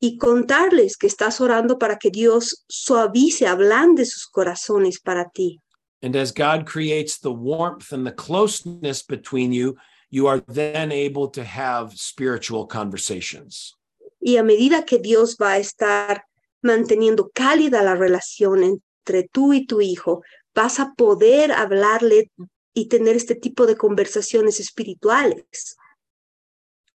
Y 0.00 0.18
contarles 0.18 0.98
que 0.98 1.06
estás 1.06 1.40
orando 1.40 1.78
para 1.78 1.96
que 1.96 2.10
Dios 2.10 2.66
suavice, 2.68 3.46
ablande 3.46 4.04
sus 4.04 4.26
corazones 4.26 5.00
para 5.00 5.30
ti. 5.30 5.62
And 6.04 6.14
as 6.16 6.32
God 6.32 6.66
creates 6.66 7.16
the 7.16 7.32
warmth 7.32 7.90
and 7.90 8.06
the 8.06 8.12
closeness 8.12 9.02
between 9.02 9.54
you, 9.54 9.78
you 10.10 10.26
are 10.26 10.40
then 10.40 10.92
able 10.92 11.28
to 11.30 11.42
have 11.42 11.94
spiritual 11.98 12.66
conversations. 12.66 13.74
Y 14.20 14.36
a 14.36 14.42
medida 14.42 14.84
que 14.84 14.98
Dios 14.98 15.38
va 15.40 15.52
a 15.52 15.58
estar 15.58 16.24
manteniendo 16.62 17.30
cálida 17.34 17.82
la 17.82 17.94
relación 17.94 18.62
entre 18.62 19.30
tú 19.32 19.54
y 19.54 19.64
tu 19.64 19.80
hijo, 19.80 20.22
vas 20.54 20.78
a 20.78 20.92
poder 20.94 21.52
hablarle 21.52 22.30
y 22.74 22.88
tener 22.88 23.16
este 23.16 23.34
tipo 23.34 23.64
de 23.64 23.76
conversaciones 23.76 24.60
espirituales? 24.60 25.78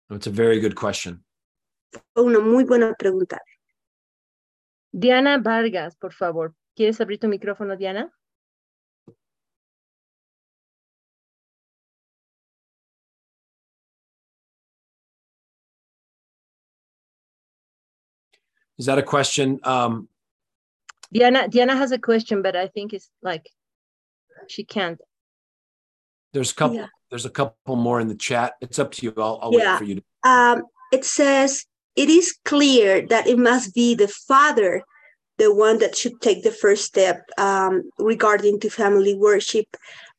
It's 0.09 0.27
a 0.27 0.31
very 0.31 0.59
good 0.59 0.75
question. 0.75 1.23
Fue 2.13 2.25
una 2.25 2.41
muy 2.41 2.65
buena 2.65 2.93
pregunta. 2.93 3.41
Diana 4.91 5.37
Vargas, 5.37 5.95
por 5.95 6.11
favor. 6.11 6.55
¿Quieres 6.75 6.99
abrir 6.99 7.19
tu 7.19 7.29
micrófono, 7.29 7.77
Diana? 7.77 8.11
Is 18.77 18.85
that 18.85 18.97
a 18.97 19.03
question? 19.03 19.59
Um, 19.63 20.07
Diana, 21.11 21.47
Diana 21.47 21.75
has 21.75 21.91
a 21.91 21.97
question, 21.97 22.41
but 22.41 22.55
I 22.55 22.67
think 22.67 22.93
it's 22.93 23.09
like 23.21 23.49
she 24.47 24.63
can't. 24.63 24.99
there's 26.33 26.51
a 26.51 26.55
couple. 26.55 26.75
Yeah. 26.77 26.87
There's 27.09 27.25
a 27.25 27.29
couple 27.29 27.77
more 27.77 28.01
in 28.01 28.09
the 28.09 28.15
chat. 28.15 28.53
It's 28.61 28.79
up 28.79 28.91
to 28.91 29.05
you. 29.05 29.13
I'll, 29.17 29.39
I'll 29.41 29.53
Yeah. 29.53 29.73
wait 29.73 29.77
for 29.79 29.83
you. 29.85 29.95
To, 29.95 30.29
Um, 30.29 30.63
it 30.91 31.05
says, 31.05 31.65
it 31.95 32.09
is 32.09 32.37
clear 32.43 33.07
that 33.07 33.27
it 33.27 33.39
must 33.39 33.73
be 33.73 33.95
the 33.95 34.09
father, 34.09 34.83
the 35.37 35.53
one 35.53 35.79
that 35.79 35.95
should 35.95 36.19
take 36.21 36.43
the 36.43 36.51
first 36.51 36.83
step 36.83 37.23
um, 37.37 37.89
regarding 37.97 38.59
to 38.59 38.69
family 38.69 39.15
worship. 39.15 39.65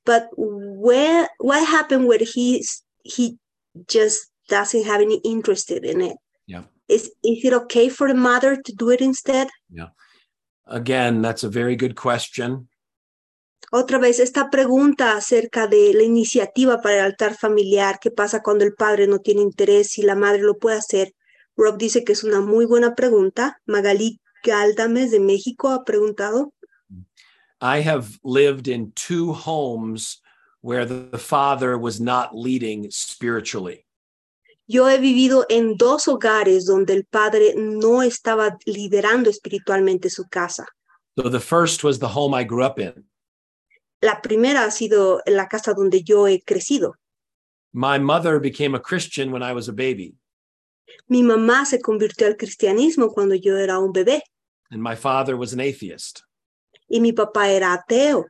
But 0.07 0.31
where, 0.37 1.29
what 1.39 1.69
happened 1.69 2.09
when 2.09 2.21
he's, 2.21 2.83
he 3.05 3.37
just 3.87 4.31
doesn't 4.49 4.87
have 4.87 5.03
any 5.03 5.21
interest 5.25 5.71
in 5.71 6.01
it? 6.01 6.17
Yeah. 6.89 6.97
Is, 6.97 7.11
is 7.23 7.45
it 7.45 7.53
okay 7.53 7.89
for 7.89 8.09
the 8.09 8.15
mother 8.15 8.57
to 8.57 8.73
do 8.73 8.91
it 8.91 9.01
instead? 9.01 9.49
again, 10.67 11.23
that's 11.23 11.45
a 11.45 11.49
very 11.49 11.77
good 11.77 11.95
question. 11.95 12.69
Otra 13.71 13.99
vez, 13.99 14.19
esta 14.19 14.49
pregunta 14.49 15.17
acerca 15.17 15.67
de 15.67 15.93
la 15.93 16.03
iniciativa 16.03 16.81
para 16.81 17.01
el 17.01 17.05
altar 17.05 17.37
familiar, 17.37 17.99
¿qué 18.01 18.11
pasa 18.11 18.43
cuando 18.43 18.65
el 18.65 18.73
padre 18.73 19.07
no 19.07 19.19
tiene 19.19 19.43
interés 19.43 19.99
y 19.99 20.03
la 20.03 20.15
madre 20.15 20.43
lo 20.43 20.57
puede 20.57 20.79
hacer? 20.79 21.13
Rob 21.55 21.77
dice 21.77 22.03
que 22.05 22.13
es 22.13 22.25
una 22.25 22.41
muy 22.41 22.65
buena 22.65 22.95
pregunta. 22.95 23.61
Magali 23.67 24.21
Galdames 24.43 25.11
de 25.11 25.21
México 25.21 25.71
ha 25.71 25.85
preguntado. 25.85 26.55
I 27.61 27.83
have 27.83 28.19
lived 28.23 28.69
in 28.69 28.93
two 28.93 29.33
homes 29.33 30.23
where 30.63 30.87
the 30.87 31.19
father 31.19 31.77
was 31.77 32.01
not 32.01 32.31
leading 32.35 32.91
spiritually. 32.91 33.85
Yo 34.69 34.89
he 34.89 34.99
vivido 34.99 35.47
en 35.49 35.77
dos 35.77 36.07
hogares 36.09 36.67
donde 36.67 36.93
el 36.93 37.05
padre 37.07 37.55
no 37.57 38.03
estaba 38.03 38.59
liderando 38.67 39.31
espiritualmente 39.31 40.11
su 40.11 40.29
casa. 40.29 40.67
So 41.19 41.31
the 41.31 41.41
first 41.41 41.83
was 41.83 41.99
the 41.99 42.09
home 42.09 42.35
I 42.39 42.45
grew 42.45 42.63
up 42.65 42.79
in. 42.79 43.09
La 44.03 44.21
primera 44.21 44.65
ha 44.65 44.71
sido 44.71 45.21
la 45.27 45.49
casa 45.49 45.73
donde 45.75 46.03
yo 46.05 46.27
he 46.29 46.43
crecido. 46.45 46.93
My 47.73 47.99
mother 47.99 48.39
became 48.39 48.75
a 48.77 48.81
Christian 48.81 49.33
when 49.33 49.43
I 49.43 49.53
was 49.53 49.69
a 49.69 49.73
baby, 49.73 50.15
Mi 51.09 51.23
mamá 51.23 51.65
se 51.67 51.79
convirtió 51.81 52.27
al 52.27 52.37
cristianismo 52.37 53.13
cuando 53.13 53.35
yo 53.35 53.57
era 53.57 53.79
un 53.79 53.93
bebé 53.93 54.21
and 54.71 54.83
my 54.83 54.95
father 54.95 55.35
was 55.37 55.53
an 55.55 55.61
atheist. 55.61 56.23
y 56.91 57.01
mi 57.01 57.13
papá 57.13 57.49
era 57.51 57.73
ateo. 57.73 58.27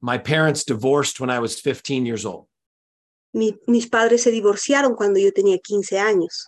My 0.00 0.18
parents 0.18 0.64
divorced 0.64 1.18
when 1.20 1.30
I 1.30 1.40
was 1.40 1.60
15 1.60 2.06
years 2.06 2.24
old. 2.24 2.46
Mi- 3.32 3.58
mis 3.66 3.86
padres 3.88 4.22
se 4.22 4.30
divorciaron 4.30 4.94
cuando 4.94 5.18
yo 5.20 5.32
tenía 5.32 5.58
15 5.58 5.98
años. 5.98 6.46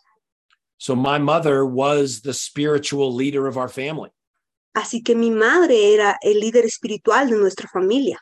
So 0.78 0.96
my 0.96 1.18
mother 1.18 1.64
was 1.64 2.22
the 2.22 2.32
spiritual 2.32 3.14
leader 3.14 3.46
of 3.46 3.56
our 3.56 3.68
family. 3.68 4.10
Así 4.74 5.02
que 5.04 5.14
mi 5.14 5.30
madre 5.30 5.92
era 5.92 6.16
el 6.22 6.40
líder 6.40 6.64
espiritual 6.64 7.28
de 7.28 7.36
nuestra 7.36 7.68
familia. 7.68 8.18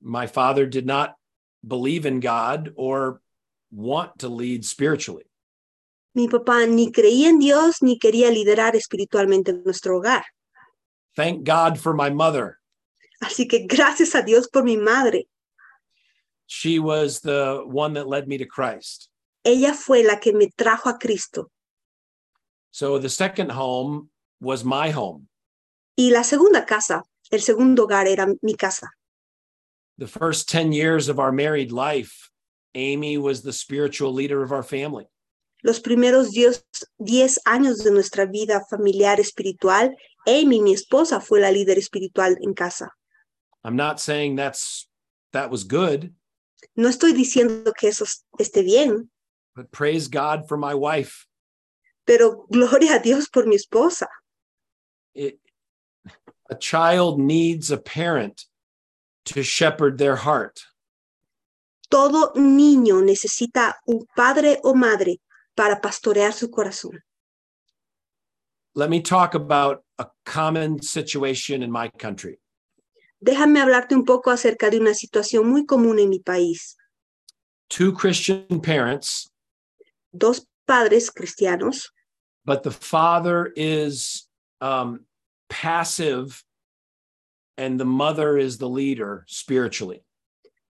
My 0.00 0.26
father 0.26 0.66
did 0.66 0.86
not 0.86 1.16
believe 1.66 2.06
in 2.06 2.20
God 2.20 2.72
or 2.76 3.20
want 3.70 4.18
to 4.20 4.28
lead 4.28 4.64
spiritually. 4.64 5.24
Mi 6.14 6.28
papá 6.28 6.66
ni 6.66 6.90
creía 6.92 7.28
en 7.28 7.38
Dios 7.38 7.82
ni 7.82 7.98
quería 7.98 8.30
liderar 8.30 8.74
espiritualmente 8.76 9.52
nuestro 9.52 9.96
hogar. 9.98 10.24
Thank 11.16 11.44
God 11.46 11.76
for 11.78 11.92
my 11.94 12.10
mother. 12.10 12.58
Así 13.20 13.46
que 13.46 13.66
gracias 13.66 14.14
a 14.14 14.22
Dios 14.22 14.48
por 14.48 14.64
mi 14.64 14.76
madre. 14.76 15.28
She 16.54 16.78
was 16.78 17.20
the 17.20 17.62
one 17.64 17.94
that 17.94 18.06
led 18.06 18.28
me 18.28 18.36
to 18.36 18.44
Christ. 18.44 19.08
Ella 19.42 19.72
fue 19.72 20.04
la 20.04 20.16
que 20.16 20.34
me 20.34 20.50
trajo 20.50 20.90
a 20.90 20.98
Cristo. 20.98 21.50
So 22.70 22.98
the 22.98 23.08
second 23.08 23.50
home 23.50 24.10
was 24.38 24.62
my 24.62 24.90
home. 24.90 25.28
Y 25.96 26.10
la 26.12 26.22
segunda 26.22 26.66
casa, 26.66 27.04
el 27.30 27.40
segundo 27.40 27.86
hogar 27.86 28.06
era 28.06 28.26
mi 28.42 28.54
casa. 28.54 28.90
The 29.96 30.06
first 30.06 30.50
10 30.50 30.72
years 30.72 31.08
of 31.08 31.18
our 31.18 31.32
married 31.32 31.72
life, 31.72 32.30
Amy 32.74 33.16
was 33.16 33.40
the 33.40 33.52
spiritual 33.54 34.12
leader 34.12 34.42
of 34.42 34.52
our 34.52 34.62
family. 34.62 35.06
Los 35.64 35.80
primeros 35.80 36.32
10 36.32 36.64
10 36.98 37.38
años 37.46 37.82
de 37.82 37.92
nuestra 37.92 38.26
vida 38.26 38.60
familiar 38.68 39.18
espiritual, 39.18 39.96
Amy, 40.26 40.60
mi 40.60 40.74
esposa, 40.74 41.18
fue 41.18 41.40
la 41.40 41.50
líder 41.50 41.78
espiritual 41.78 42.36
en 42.42 42.52
casa. 42.52 42.90
I'm 43.64 43.76
not 43.76 44.00
saying 44.00 44.36
that's 44.36 44.86
that 45.32 45.50
was 45.50 45.64
good, 45.64 46.12
No 46.76 46.88
estoy 46.88 47.12
diciendo 47.12 47.72
que 47.76 47.88
eso 47.88 48.04
esté 48.38 48.62
bien, 48.62 49.10
but 49.54 49.70
praise 49.70 50.08
God 50.08 50.46
for 50.48 50.56
my 50.56 50.74
wife. 50.74 51.26
pero 52.04 52.46
gloria 52.50 52.96
a 52.96 52.98
Dios 52.98 53.28
por 53.28 53.46
mi 53.46 53.56
esposa. 53.56 54.08
It, 55.14 55.38
a 56.50 56.54
child 56.54 57.18
needs 57.18 57.70
a 57.70 57.78
parent 57.78 58.46
to 59.26 59.42
shepherd 59.42 59.98
their 59.98 60.16
heart. 60.16 60.60
Todo 61.88 62.32
niño 62.34 63.02
necesita 63.02 63.74
un 63.86 64.06
padre 64.16 64.58
o 64.64 64.74
madre 64.74 65.20
para 65.54 65.80
pastorear 65.80 66.32
su 66.32 66.48
corazón. 66.48 67.00
Let 68.74 68.88
me 68.88 69.02
talk 69.02 69.34
about 69.34 69.84
a 69.98 70.06
common 70.24 70.80
situation 70.80 71.62
in 71.62 71.70
my 71.70 71.88
country. 71.88 72.38
Déjame 73.22 73.60
hablarte 73.60 73.94
un 73.94 74.04
poco 74.04 74.30
acerca 74.30 74.68
de 74.68 74.80
una 74.80 74.94
situación 74.94 75.48
muy 75.48 75.64
común 75.64 75.98
en 76.00 76.08
mi 76.08 76.18
país. 76.18 76.76
Two 77.68 77.92
Christian 77.94 78.60
parents, 78.60 79.30
Dos 80.12 80.46
padres 80.66 81.10
cristianos, 81.10 81.92
but 82.44 82.62
the 82.64 82.70
father 82.70 83.52
is 83.56 84.28
um, 84.60 85.06
passive 85.48 86.42
and 87.56 87.78
the 87.78 87.84
mother 87.86 88.36
is 88.36 88.58
the 88.58 88.68
leader 88.68 89.24
spiritually. 89.26 90.04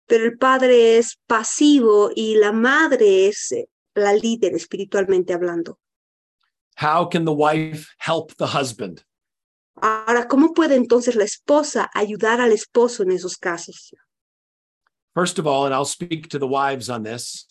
pero 0.06 0.24
el 0.24 0.36
padre 0.38 0.98
es 0.98 1.20
pasivo 1.28 2.10
y 2.14 2.34
la 2.34 2.50
madre 2.50 3.28
es 3.28 3.52
eh, 3.52 3.68
la 3.94 4.12
líder 4.12 4.54
espiritualmente 4.56 5.32
hablando. 5.32 5.78
How 6.76 7.08
can 7.08 7.24
the 7.24 7.32
wife 7.32 7.94
help 7.98 8.34
the 8.36 8.48
husband? 8.48 9.04
Ahora, 9.80 10.28
¿cómo 10.28 10.52
puede 10.52 10.76
entonces 10.76 11.16
la 11.16 11.24
esposa 11.24 11.90
ayudar 11.94 12.40
al 12.40 12.52
esposo 12.52 13.02
en 13.02 13.12
esos 13.12 13.36
casos? 13.36 13.94
First 15.14 15.38
of 15.38 15.46
all, 15.46 15.66
and 15.66 15.74
I'll 15.74 15.84
speak 15.84 16.28
to 16.28 16.38
the 16.38 16.46
wives 16.46 16.88
on 16.88 17.02
this, 17.02 17.46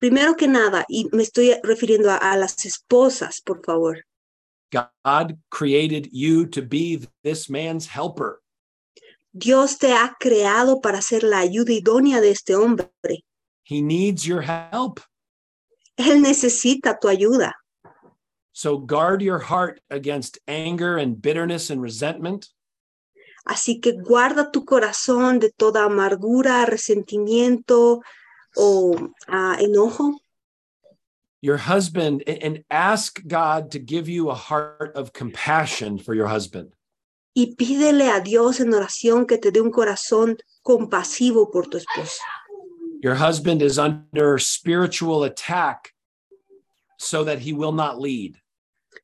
Primero 0.00 0.36
que 0.36 0.46
nada, 0.46 0.84
y 0.88 1.08
me 1.10 1.24
estoy 1.24 1.56
refiriendo 1.64 2.10
a, 2.10 2.18
a 2.18 2.36
las 2.36 2.64
esposas, 2.64 3.40
por 3.40 3.64
favor. 3.64 4.04
God 4.70 5.38
created 5.50 6.08
you 6.12 6.46
to 6.46 6.62
be 6.62 7.00
this 7.24 7.50
man's 7.50 7.88
helper. 7.88 8.40
Dios 9.32 9.78
te 9.78 9.92
ha 9.92 10.14
creado 10.20 10.80
para 10.80 11.02
ser 11.02 11.24
la 11.24 11.40
ayuda 11.40 11.72
idónea 11.72 12.20
de 12.20 12.30
este 12.30 12.54
hombre. 12.54 13.24
He 13.64 13.82
needs 13.82 14.24
your 14.24 14.42
help. 14.42 15.00
Él 15.96 16.22
necesita 16.22 16.98
tu 17.00 17.08
ayuda. 17.08 17.54
So 18.58 18.76
guard 18.76 19.22
your 19.22 19.38
heart 19.38 19.80
against 19.88 20.40
anger 20.48 20.98
and 20.98 21.22
bitterness 21.22 21.70
and 21.70 21.80
resentment. 21.80 22.48
Así 23.46 23.80
que 23.80 23.92
guarda 23.92 24.50
tu 24.50 24.64
corazón 24.64 25.38
de 25.38 25.52
toda 25.52 25.84
amargura, 25.84 26.66
resentimiento 26.66 28.02
o 28.56 29.12
ah, 29.28 29.56
enojo. 29.60 30.12
Your 31.40 31.58
husband, 31.58 32.24
and- 32.26 32.42
and 32.42 32.64
ask 32.68 33.22
God 33.28 33.70
to 33.70 33.78
give 33.78 34.08
you 34.08 34.28
a 34.28 34.34
heart 34.34 34.90
of 34.96 35.12
compassion 35.12 35.96
for 35.96 36.14
your 36.16 36.26
husband. 36.26 36.72
Y 37.36 37.54
pídele 37.54 38.10
a 38.10 38.18
Dios 38.20 38.58
en 38.58 38.74
oración 38.74 39.28
que 39.28 39.38
te 39.38 39.52
dé 39.52 39.60
un 39.60 39.70
corazón 39.70 40.36
compasivo 40.64 41.52
por 41.52 41.68
tu 41.68 41.78
esposo. 41.78 42.18
Your 43.04 43.14
husband 43.14 43.62
is 43.62 43.78
under 43.78 44.36
spiritual 44.40 45.22
attack 45.22 45.94
so 46.98 47.22
that 47.22 47.38
he 47.38 47.52
will 47.52 47.70
not 47.70 48.00
lead. 48.00 48.40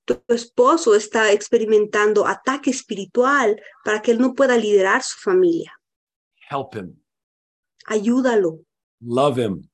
Tu 0.05 0.23
esposo 0.29 0.95
está 0.95 1.33
experimentando 1.33 2.27
ataque 2.27 2.71
espiritual 2.71 3.61
para 3.85 4.01
que 4.03 4.11
él 4.13 4.19
no 4.21 4.35
pueda 4.35 4.57
liderar 4.57 5.03
su 5.03 5.19
familia. 5.19 5.73
Help 6.51 6.75
him, 6.75 6.97
Ayúdalo, 7.87 8.61
love 9.01 9.39
him, 9.39 9.69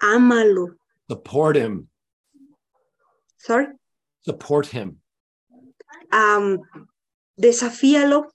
ámalo. 0.00 0.76
support 1.08 1.56
him, 1.56 1.88
Sorry. 3.38 3.66
support 4.22 4.66
him. 4.66 5.00
Am, 6.10 6.60
desafíalo, 7.38 8.30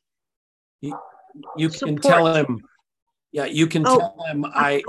You 1.56 1.70
can 1.70 1.96
Support. 1.98 2.02
tell 2.02 2.36
him, 2.36 2.60
yeah, 3.32 3.46
you 3.46 3.68
can 3.68 3.86
Oh, 3.86 3.98
tell 3.98 4.16
him, 4.26 4.44
I, 4.46 4.82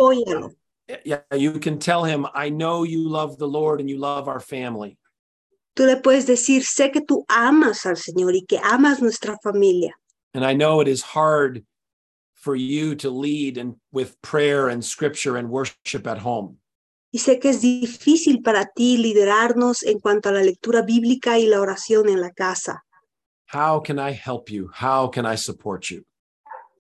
Tú 5.81 5.87
le 5.87 5.97
puedes 5.97 6.27
decir, 6.27 6.63
sé 6.67 6.91
que 6.91 7.01
tú 7.01 7.25
amas 7.27 7.87
al 7.87 7.97
Señor 7.97 8.35
y 8.35 8.45
que 8.45 8.59
amas 8.63 9.01
nuestra 9.01 9.39
familia. 9.43 9.95
And 10.35 10.45
I 10.45 10.53
know 10.53 10.83
it 10.83 10.89
is 10.89 11.03
hard 11.03 11.65
for 12.35 12.55
you 12.55 12.95
to 12.97 13.09
lead 13.09 13.57
and 13.57 13.77
with 13.91 14.21
prayer 14.21 14.69
and 14.69 14.85
scripture 14.85 15.39
and 15.39 15.49
worship 15.49 16.07
at 16.07 16.19
home. 16.19 16.59
Y 17.11 17.19
sé 17.19 17.41
que 17.41 17.49
es 17.49 17.63
difícil 17.63 18.43
para 18.43 18.67
ti 18.67 18.99
liderarnos 18.99 19.83
en 19.83 20.01
cuanto 20.01 20.29
a 20.29 20.33
la 20.33 20.43
lectura 20.43 20.83
bíblica 20.83 21.39
y 21.39 21.47
la 21.47 21.63
oración 21.63 22.11
en 22.11 22.21
la 22.21 22.31
casa. 22.31 22.85
How 23.47 23.81
can 23.81 23.99
I 23.99 24.13
help 24.13 24.51
you? 24.51 24.69
How 24.75 25.09
can 25.09 25.25
I 25.25 25.39
support 25.39 25.87
you? 25.89 26.05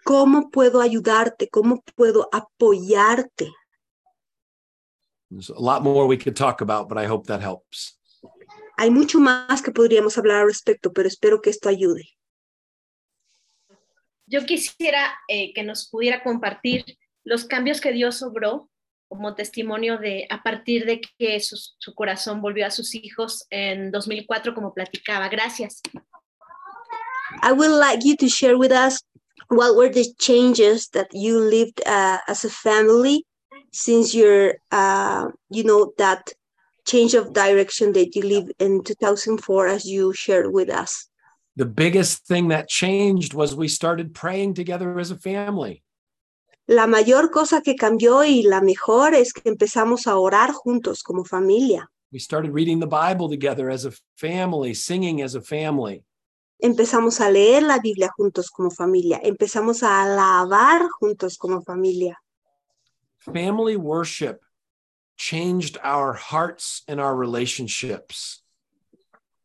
¿Cómo 0.05 0.51
puedo 0.51 0.83
ayudarte? 0.83 1.49
¿Cómo 1.49 1.83
puedo 1.97 2.29
apoyarte? 2.31 3.51
There's 5.31 5.49
a 5.49 5.59
lot 5.59 5.83
more 5.83 6.07
we 6.07 6.19
could 6.19 6.37
talk 6.37 6.61
about, 6.61 6.91
but 6.91 6.99
I 6.99 7.07
hope 7.07 7.29
that 7.29 7.41
helps. 7.41 7.97
Hay 8.81 8.91
mucho 8.91 9.21
más 9.21 9.61
que 9.61 9.73
podríamos 9.73 10.17
hablar 10.17 10.39
al 10.39 10.47
respecto, 10.47 10.91
pero 10.91 11.07
espero 11.07 11.43
que 11.43 11.51
esto 11.51 11.69
ayude. 11.69 12.17
Yo 14.25 14.47
quisiera 14.47 15.19
eh, 15.29 15.53
que 15.53 15.63
nos 15.63 15.91
pudiera 15.91 16.23
compartir 16.23 16.87
los 17.23 17.45
cambios 17.45 17.83
que 17.83 17.93
Dios 17.93 18.23
obró 18.23 18.71
como 19.07 19.35
testimonio 19.35 19.99
de 19.99 20.27
a 20.31 20.43
partir 20.43 20.87
de 20.87 21.03
que 21.19 21.39
su, 21.41 21.59
su 21.77 21.95
corazón 21.95 22.41
volvió 22.41 22.67
a 22.67 22.71
sus 22.71 22.95
hijos 22.95 23.45
en 23.51 23.91
2004, 23.91 24.55
como 24.55 24.73
platicaba. 24.73 25.29
Gracias. 25.29 25.83
I 27.43 27.53
would 27.53 27.79
like 27.79 28.03
you 28.03 28.17
to 28.17 28.29
share 28.29 28.57
with 28.57 28.73
us 28.73 29.05
what 29.51 29.77
were 29.77 29.93
the 29.93 30.11
changes 30.19 30.89
that 30.93 31.09
you 31.13 31.39
lived 31.39 31.83
uh, 31.87 32.21
as 32.27 32.47
a 32.47 32.51
family 32.51 33.27
since 33.73 34.15
your, 34.15 34.55
uh, 34.73 35.29
you 35.51 35.65
know, 35.65 35.93
that 35.99 36.33
change 36.85 37.15
of 37.15 37.33
direction 37.33 37.93
that 37.93 38.15
you 38.15 38.23
lived 38.23 38.53
in 38.59 38.83
2004, 38.83 39.67
as 39.67 39.85
you 39.85 40.13
shared 40.13 40.53
with 40.53 40.71
us. 40.71 41.09
The 41.57 41.67
biggest 41.67 42.27
thing 42.27 42.49
that 42.49 42.69
changed 42.69 43.35
was 43.35 43.55
we 43.55 43.69
started 43.69 44.15
praying 44.15 44.55
together 44.55 44.99
as 44.99 45.11
a 45.11 45.17
family. 45.17 45.83
La 46.67 46.87
mayor 46.87 47.31
cosa 47.31 47.63
que 47.63 47.75
cambió 47.75 48.25
y 48.25 48.43
la 48.43 48.61
mejor 48.61 49.15
es 49.15 49.33
que 49.33 49.51
empezamos 49.51 50.07
a 50.07 50.17
orar 50.17 50.53
juntos 50.53 51.03
como 51.03 51.25
familia. 51.25 51.91
We 52.13 52.21
started 52.21 52.53
reading 52.53 52.81
the 52.81 52.87
Bible 52.87 53.29
together 53.29 53.71
as 53.71 53.85
a 53.85 53.93
family, 54.17 54.75
singing 54.75 55.23
as 55.23 55.35
a 55.35 55.41
family. 55.41 56.05
Empezamos 56.61 57.21
a 57.21 57.31
leer 57.31 57.63
la 57.63 57.79
Biblia 57.79 58.11
juntos 58.17 58.51
como 58.51 58.71
familia. 58.71 59.21
Empezamos 59.23 59.83
a 59.83 60.03
alabar 60.03 60.89
juntos 61.01 61.37
como 61.39 61.63
familia. 61.63 62.21
Family 63.19 63.77
worship 63.77 64.41
changed 65.21 65.77
our 65.85 66.15
hearts 66.15 66.83
and 66.89 66.99
our 66.99 67.15
relationships. 67.15 68.43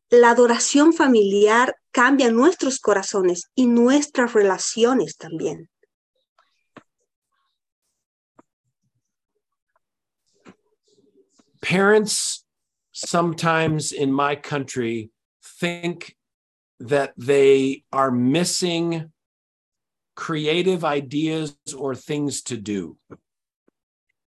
La 0.09 0.29
adoración 0.33 0.93
familiar 0.93 1.73
cambia 1.91 2.31
nuestros 2.31 2.79
corazones 2.79 3.51
y 3.57 3.65
nuestras 3.65 4.33
relaciones 4.33 5.17
también. 5.17 5.67
Parents 11.61 12.45
sometimes 12.93 13.91
in 13.91 14.13
my 14.13 14.37
country 14.37 15.11
think 15.59 16.15
that 16.79 17.11
they 17.17 17.83
are 17.91 18.11
missing 18.11 19.11
creative 20.15 20.85
ideas 20.85 21.57
or 21.77 21.95
things 21.95 22.43
to 22.43 22.55
do. 22.55 22.97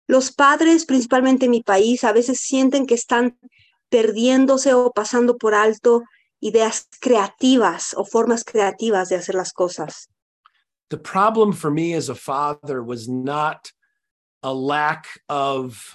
Los 0.08 0.32
padres, 0.32 0.86
principalmente 0.86 1.44
en 1.44 1.50
mi 1.50 1.62
país, 1.62 2.02
a 2.02 2.12
veces 2.12 2.40
sienten 2.40 2.86
que 2.86 2.94
están 2.94 3.38
perdiéndose 3.90 4.72
o 4.72 4.90
pasando 4.90 5.36
por 5.36 5.54
alto 5.54 6.02
ideas 6.40 6.88
creativas 6.98 7.94
o 7.94 8.04
formas 8.04 8.42
creativas 8.42 9.10
de 9.10 9.16
hacer 9.16 9.34
las 9.34 9.52
cosas. 9.52 10.08
The 10.88 10.96
problem 10.96 11.52
for 11.52 11.70
me 11.70 11.94
as 11.94 12.08
a 12.08 12.14
father 12.14 12.82
was 12.82 13.06
not 13.06 13.70
a 14.42 14.54
lack 14.54 15.06
of 15.28 15.94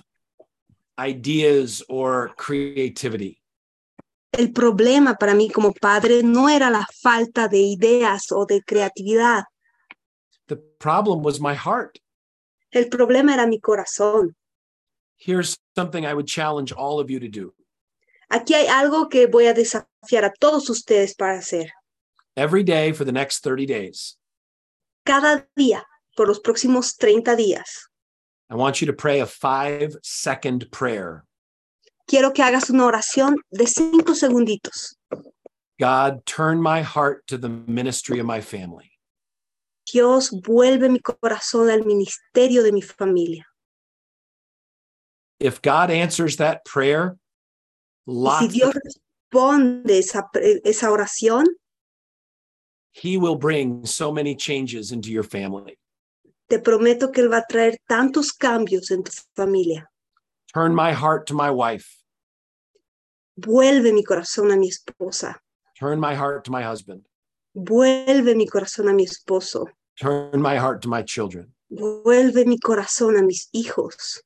ideas 0.99 1.84
or 1.89 2.36
creativity. 2.38 3.39
El 4.32 4.51
problema 4.51 5.16
para 5.16 5.34
mí 5.34 5.49
como 5.49 5.74
padre 5.74 6.22
no 6.22 6.49
era 6.49 6.70
la 6.70 6.86
falta 7.01 7.47
de 7.47 7.59
ideas 7.59 8.32
o 8.32 8.45
de 8.45 8.61
creatividad. 8.61 9.45
The 10.47 10.57
problem 10.80 11.24
was 11.24 11.39
my 11.39 11.55
heart. 11.55 11.99
El 12.74 12.89
problema 12.89 13.34
era 13.34 13.45
mi 13.47 13.59
corazón. 13.59 14.36
Here's 15.17 15.55
something 15.76 16.05
I 16.05 16.13
would 16.13 16.28
challenge 16.28 16.71
all 16.74 16.99
of 16.99 17.09
you 17.09 17.19
to 17.19 17.28
do. 17.30 17.53
Aquí 18.30 18.55
hay 18.55 18.65
algo 18.67 19.09
que 19.09 19.28
voy 19.28 19.45
a 19.45 19.53
desafiar 19.53 20.26
a 20.26 20.34
todos 20.39 20.69
ustedes 20.69 21.13
para 21.15 21.38
hacer. 21.38 21.71
Every 22.36 22.63
day 22.63 22.91
for 22.91 23.05
the 23.05 23.11
next 23.11 23.43
30 23.43 23.67
days, 23.67 24.17
Cada 25.05 25.47
día, 25.55 25.84
por 26.17 26.28
los 26.28 26.39
próximos 26.39 26.95
30 26.97 27.36
días, 27.36 27.88
I 28.49 28.55
want 28.55 28.82
you 28.82 28.88
to 28.88 28.93
pray 28.93 29.19
a 29.19 29.26
five 29.28 29.95
second 30.01 30.69
prayer. 30.71 31.26
quiero 32.07 32.32
que 32.34 32.41
hagas 32.43 32.69
una 32.69 32.86
oración 32.86 33.36
de 33.51 33.67
cinco 33.67 34.13
segunditos. 34.15 34.95
God, 35.80 36.26
turn 36.26 36.61
my 36.61 36.82
heart 36.82 37.28
to 37.28 37.38
the 37.38 37.49
ministry 37.49 38.19
of 38.19 38.26
my 38.26 38.41
family. 38.41 38.93
Dios 39.92 40.32
vuelve 40.32 40.90
mi 40.90 41.00
corazón 41.00 41.70
al 41.70 41.86
ministerio 41.86 42.64
de 42.64 42.72
mi 42.72 42.82
familia. 42.82 43.46
If 45.40 45.62
God 45.62 45.92
answers 45.92 46.38
that 46.38 46.64
prayer, 46.66 47.18
Y 48.06 48.12
si 48.12 48.14
lots 48.14 48.54
Dios 48.54 48.74
responde 48.74 49.98
esa, 49.98 50.30
esa 50.64 50.90
oración, 50.92 51.46
He 52.94 53.18
will 53.18 53.36
bring 53.36 53.86
so 53.86 54.12
many 54.12 54.36
changes 54.36 54.92
into 54.92 55.10
your 55.10 55.24
family. 55.24 55.78
te 56.48 56.60
prometo 56.60 57.12
que 57.12 57.22
Él 57.22 57.32
va 57.32 57.38
a 57.38 57.46
traer 57.48 57.78
tantos 57.88 58.32
cambios 58.32 58.92
en 58.92 59.04
tu 59.04 59.12
familia. 59.36 59.90
Turn 60.54 60.76
my 60.76 60.92
heart 60.94 61.26
to 61.28 61.34
my 61.34 61.50
wife. 61.50 61.88
Vuelve 63.36 63.92
mi 63.92 64.04
corazón 64.04 64.52
a 64.52 64.58
mi 64.58 64.70
esposa. 64.70 65.42
Turn 65.80 66.00
my 66.00 66.14
heart 66.14 66.44
to 66.46 66.52
my 66.52 66.62
husband. 66.62 67.08
Vuelve 67.56 68.36
mi 68.36 68.47
corazón 68.47 68.89
a 68.89 68.93
mi 68.93 69.06
esposo. 69.06 69.66
Turn 69.99 70.41
my 70.41 70.56
heart 70.56 70.82
to 70.84 70.89
my 70.89 71.04
children. 71.04 71.54
Vuelve 71.72 72.45
mi 72.45 72.58
corazón 72.58 73.18
a 73.18 73.24
mis 73.24 73.47
hijos. 73.54 74.22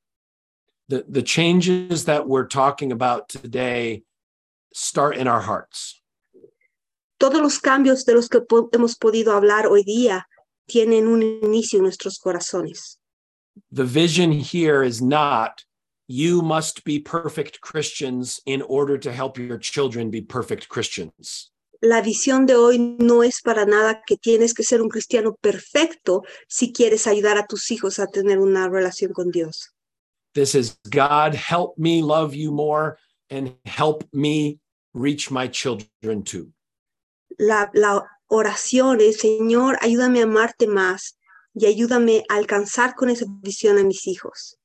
The, 0.90 1.04
the 1.08 1.22
changes 1.22 2.06
that 2.06 2.28
we're 2.28 2.48
talking 2.48 2.92
about 2.92 3.28
today 3.28 4.04
start 4.74 5.18
in 5.18 5.28
our 5.28 5.42
hearts. 5.42 6.02
Todos 7.20 7.42
los 7.42 7.60
cambios 7.60 8.06
de 8.06 8.14
los 8.14 8.30
que 8.30 8.42
po- 8.42 8.70
hemos 8.72 8.96
podido 8.96 9.34
hablar 9.34 9.66
hoy 9.66 9.84
día 9.84 10.24
tienen 10.70 11.08
un 11.08 11.22
inicio 11.22 11.80
en 11.80 11.84
nuestros 11.84 12.20
corazones. 12.20 12.98
The 13.72 13.84
vision 13.84 14.32
here 14.32 14.84
is 14.84 15.02
not 15.02 15.64
you 16.08 16.42
must 16.42 16.86
be 16.86 17.00
perfect 17.00 17.60
Christians 17.60 18.40
in 18.46 18.62
order 18.62 18.98
to 18.98 19.12
help 19.12 19.38
your 19.38 19.58
children 19.58 20.10
be 20.10 20.22
perfect 20.22 20.70
Christians. 20.70 21.52
La 21.82 22.02
visión 22.02 22.46
de 22.46 22.56
hoy 22.56 22.80
no 23.00 23.24
es 23.24 23.42
para 23.42 23.66
nada 23.66 24.02
que 24.06 24.18
tienes 24.18 24.54
que 24.54 24.64
ser 24.64 24.82
un 24.82 24.90
cristiano 24.90 25.36
perfecto 25.40 26.24
si 26.48 26.74
quieres 26.74 27.08
ayudar 27.08 27.38
a 27.38 27.46
tus 27.46 27.72
hijos 27.72 28.00
a 28.00 28.08
tener 28.08 28.40
una 28.40 28.68
relación 28.68 29.14
con 29.14 29.30
Dios. 29.30 29.74
This 30.34 30.56
is 30.56 30.80
God, 30.92 31.34
help 31.36 31.78
me 31.78 32.02
love 32.02 32.34
you 32.34 32.52
more 32.52 32.98
and 33.30 33.56
help 33.66 34.04
me 34.12 34.60
reach 34.94 35.32
my 35.32 35.48
children 35.48 36.24
too. 36.24 36.54
La, 37.38 37.70
la 37.74 38.04
oración 38.28 39.00
es, 39.02 39.20
Señor, 39.20 39.78
ayúdame 39.82 40.22
a 40.22 40.24
amarte 40.24 40.68
más 40.68 41.18
y 41.54 41.66
ayúdame 41.66 42.24
a 42.30 42.36
alcanzar 42.36 42.96
con 42.96 43.10
esa 43.10 43.26
visión 43.42 43.78
a 43.78 43.84
mis 43.84 44.08
hijos. 44.08 44.58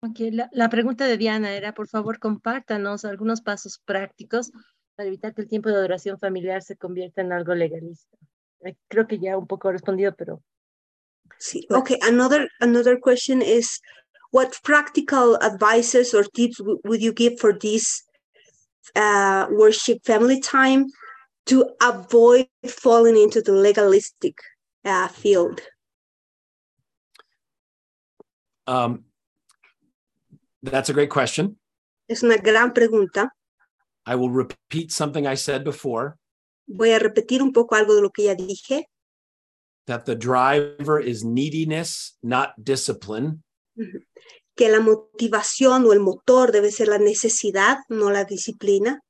Ok, 0.00 0.20
la, 0.32 0.48
la 0.52 0.68
pregunta 0.68 1.06
de 1.06 1.16
Diana 1.16 1.54
era, 1.54 1.74
por 1.74 1.88
favor, 1.88 2.18
compártanos 2.18 3.04
algunos 3.04 3.40
pasos 3.40 3.80
prácticos 3.84 4.52
para 4.94 5.08
evitar 5.08 5.34
que 5.34 5.42
el 5.42 5.48
tiempo 5.48 5.68
de 5.68 5.76
adoración 5.76 6.18
familiar 6.18 6.62
se 6.62 6.76
convierta 6.76 7.20
en 7.20 7.32
algo 7.32 7.54
legalista. 7.54 8.16
Creo 8.88 9.06
que 9.06 9.18
ya 9.18 9.36
un 9.36 9.46
poco 9.46 9.70
respondido, 9.72 10.14
pero 10.14 10.42
Sí. 11.38 11.66
Okay, 11.70 11.98
another 12.02 12.48
another 12.60 12.98
question 12.98 13.42
is 13.42 13.80
what 14.32 14.60
practical 14.62 15.38
advices 15.40 16.14
or 16.14 16.24
tips 16.24 16.60
would 16.84 17.00
you 17.00 17.12
give 17.12 17.38
for 17.38 17.52
this 17.52 18.02
uh, 18.96 19.46
worship 19.50 20.04
family 20.04 20.40
time 20.40 20.86
to 21.46 21.64
avoid 21.80 22.48
falling 22.66 23.16
into 23.16 23.40
the 23.40 23.52
legalistic 23.52 24.36
uh, 24.84 25.08
field? 25.08 25.60
Um, 28.66 29.04
that's 30.70 30.90
a 30.90 30.92
great 30.92 31.10
question. 31.10 31.58
Es 32.08 32.22
una 32.22 32.36
gran 32.36 32.72
pregunta. 32.72 33.30
I 34.06 34.14
will 34.14 34.30
repeat 34.30 34.90
something 34.90 35.26
I 35.26 35.36
said 35.36 35.64
before 35.64 36.16
Voy 36.66 36.90
a 36.92 36.98
repetir 36.98 37.42
un 37.42 37.52
poco 37.52 37.74
algo 37.76 37.94
de 37.94 38.02
lo 38.02 38.10
que 38.10 38.24
ya 38.24 38.34
dije, 38.34 38.86
that 39.86 40.04
the 40.04 40.14
driver 40.14 41.00
is 41.00 41.24
neediness, 41.24 42.18
not 42.22 42.50
discipline. 42.56 43.42
que 44.54 44.68
la 44.68 44.80
motivación 44.80 45.86
o 45.86 45.92
el 45.92 46.00
motor 46.00 46.50
debe 46.52 46.70
ser 46.72 46.88
la 46.88 46.98
necesidad, 46.98 47.78
no 47.88 48.10
la 48.10 48.24
disciplina. 48.24 49.00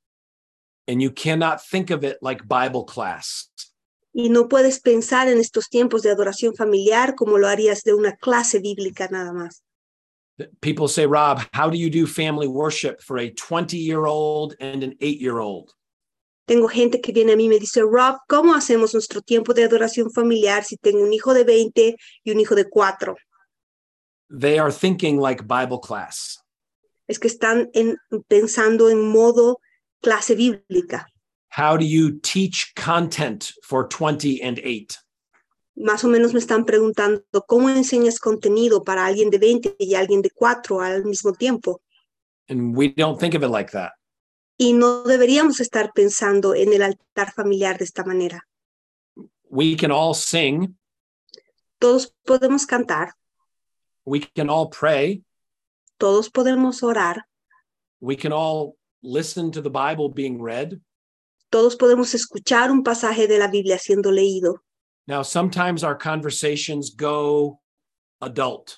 And 0.87 1.01
you 1.01 1.11
cannot 1.11 1.59
think 1.59 1.89
of 1.91 2.03
it 2.03 2.17
like 2.21 2.43
Bible 2.47 2.85
class. 2.85 3.51
Y 4.13 4.29
no 4.29 4.47
puedes 4.47 4.79
pensar 4.79 5.27
en 5.27 5.39
estos 5.39 5.69
tiempos 5.69 6.01
de 6.01 6.11
adoración 6.11 6.55
familiar 6.55 7.15
como 7.15 7.37
lo 7.37 7.47
harías 7.47 7.83
de 7.83 7.93
una 7.93 8.15
clase 8.15 8.59
bíblica 8.59 9.07
nada 9.09 9.33
más. 9.33 9.63
People 10.61 10.87
say, 10.87 11.05
Rob, 11.05 11.41
how 11.53 11.69
do 11.69 11.77
you 11.77 11.89
do 11.89 12.05
family 12.07 12.47
worship 12.47 13.01
for 13.01 13.17
a 13.17 13.29
20 13.29 13.77
year 13.77 14.05
old 14.05 14.55
and 14.59 14.83
an 14.83 14.95
eight 15.01 15.19
year 15.19 15.39
old? 15.39 15.73
Tengo 16.47 16.67
gente 16.67 16.99
que 17.01 17.13
viene 17.13 17.33
a 17.33 17.35
mí 17.35 17.45
y 17.45 17.49
me 17.49 17.59
dice, 17.59 17.81
Rob, 17.83 18.17
¿cómo 18.27 18.55
hacemos 18.55 18.93
nuestro 18.93 19.21
tiempo 19.21 19.53
de 19.53 19.63
adoración 19.63 20.09
familiar 20.11 20.63
si 20.63 20.77
tengo 20.77 21.03
un 21.03 21.13
hijo 21.13 21.33
de 21.33 21.43
20 21.43 21.95
y 22.23 22.31
un 22.31 22.39
hijo 22.39 22.55
de 22.55 22.65
4? 22.67 23.15
They 24.31 24.57
are 24.57 24.71
thinking 24.71 25.19
like 25.19 25.43
Bible 25.47 25.79
class. 25.79 26.39
Es 27.07 27.19
que 27.19 27.27
están 27.27 27.69
en- 27.73 27.97
pensando 28.27 28.89
en 28.89 29.01
modo 29.09 29.57
clase 30.01 30.35
bíblica. 30.35 31.05
How 31.51 31.77
do 31.77 31.83
you 31.85 32.19
teach 32.21 32.73
content 32.75 33.51
for 33.63 33.87
20 33.87 34.41
and 34.41 34.59
8? 34.63 34.97
Más 35.79 36.03
o 36.03 36.09
menos 36.09 36.33
me 36.33 36.39
están 36.39 36.65
preguntando, 36.65 37.23
¿cómo 37.47 37.69
enseñas 37.69 38.19
contenido 38.19 38.83
para 38.83 39.05
alguien 39.05 39.29
de 39.29 39.37
20 39.37 39.77
y 39.79 39.95
alguien 39.95 40.21
de 40.21 40.29
4 40.29 40.81
al 40.81 41.05
mismo 41.05 41.31
tiempo? 41.33 41.81
And 42.49 42.75
we 42.75 42.93
don't 42.95 43.17
think 43.17 43.33
of 43.33 43.43
it 43.43 43.49
like 43.49 43.71
that. 43.71 43.91
Y 44.57 44.73
no 44.73 45.03
deberíamos 45.03 45.61
estar 45.61 45.93
pensando 45.93 46.53
en 46.53 46.73
el 46.73 46.83
altar 46.83 47.31
familiar 47.33 47.77
de 47.77 47.85
esta 47.85 48.03
manera. 48.03 48.45
We 49.49 49.77
can 49.77 49.89
all 49.89 50.13
sing, 50.13 50.77
Todos 51.79 52.13
podemos 52.25 52.65
cantar, 52.65 53.13
we 54.03 54.19
can 54.35 54.49
all 54.49 54.69
pray, 54.69 55.23
todos 55.97 56.29
podemos 56.29 56.83
orar, 56.83 57.25
we 58.01 58.17
can 58.17 58.33
all 58.33 58.75
listen 59.01 59.49
to 59.51 59.61
the 59.61 59.69
Bible 59.69 60.09
being 60.13 60.43
read. 60.43 60.81
todos 61.49 61.75
podemos 61.75 62.13
escuchar 62.13 62.69
un 62.69 62.83
pasaje 62.83 63.27
de 63.27 63.37
la 63.37 63.47
Biblia 63.47 63.79
siendo 63.79 64.11
leído. 64.11 64.63
Now, 65.09 65.23
sometimes 65.23 65.83
our 65.83 65.95
conversations 65.95 66.91
go 66.91 67.59
adult. 68.21 68.77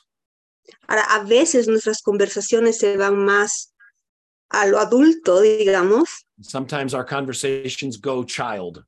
Ahora, 0.88 1.04
a 1.20 1.26
veces 1.26 1.68
nuestras 1.68 2.02
conversaciones 2.02 2.80
se 2.80 2.96
van 2.96 3.18
más 3.18 3.74
a 4.50 4.66
lo 4.66 4.78
adulto, 4.80 5.42
digamos, 5.42 6.08
Sometimes 6.42 6.94
our 6.94 7.04
conversations 7.06 7.98
go 7.98 8.24
child. 8.24 8.86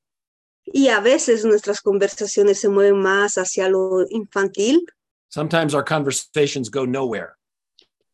y 0.73 0.87
a 0.87 1.01
veces 1.01 1.43
nuestras 1.43 1.81
conversaciones 1.81 2.61
se 2.61 2.69
mueven 2.69 3.01
más 3.01 3.37
hacia 3.37 3.67
lo 3.69 4.05
infantil, 4.09 4.79
Sometimes 5.27 5.73
our 5.75 5.83
conversations 5.83 6.69
go 6.69 6.85
nowhere. 6.85 7.35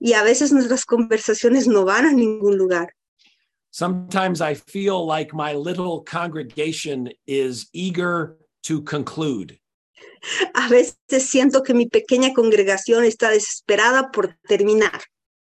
y 0.02 0.14
a 0.14 0.24
veces 0.24 0.52
nuestras 0.52 0.86
conversaciones 0.86 1.68
no 1.68 1.86
van 1.86 2.06
a 2.08 2.12
ningún 2.14 2.58
lugar. 2.58 2.96
Sometimes 3.70 4.42
I 4.42 4.56
feel 4.56 5.06
like 5.06 5.36
my 5.36 5.54
little 5.54 6.02
congregation 6.02 7.10
is 7.28 7.70
eager 7.74 8.38
to 8.64 8.84
conclude. 8.84 9.60
A 10.54 10.68
veces 10.68 11.30
siento 11.30 11.64
que 11.64 11.74
mi 11.74 11.88
pequeña 11.88 12.34
congregación 12.34 13.04
está 13.04 13.30
desesperada 13.30 14.12
por 14.12 14.36
terminar. 14.48 15.02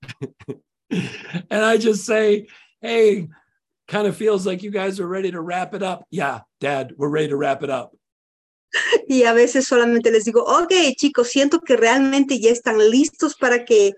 and 0.90 1.64
I 1.64 1.76
just 1.76 2.04
say, 2.04 2.46
hey, 2.80 3.28
kind 3.88 4.06
of 4.06 4.16
feels 4.16 4.46
like 4.46 4.62
you 4.62 4.70
guys 4.70 5.00
are 5.00 5.08
ready 5.08 5.30
to 5.30 5.40
wrap 5.40 5.74
it 5.74 5.82
up. 5.82 6.04
Yeah, 6.10 6.40
dad, 6.60 6.92
we're 6.96 7.08
ready 7.08 7.28
to 7.28 7.36
wrap 7.36 7.62
it 7.62 7.70
up. 7.70 7.92
Y 9.08 9.24
a 9.24 9.32
veces 9.32 9.66
solamente 9.66 10.12
les 10.12 10.24
digo, 10.24 10.44
ok 10.44 10.72
chicos, 10.96 11.28
siento 11.28 11.60
que 11.60 11.76
realmente 11.76 12.38
ya 12.38 12.50
están 12.50 12.78
listos 12.90 13.34
para 13.34 13.64
que 13.64 13.94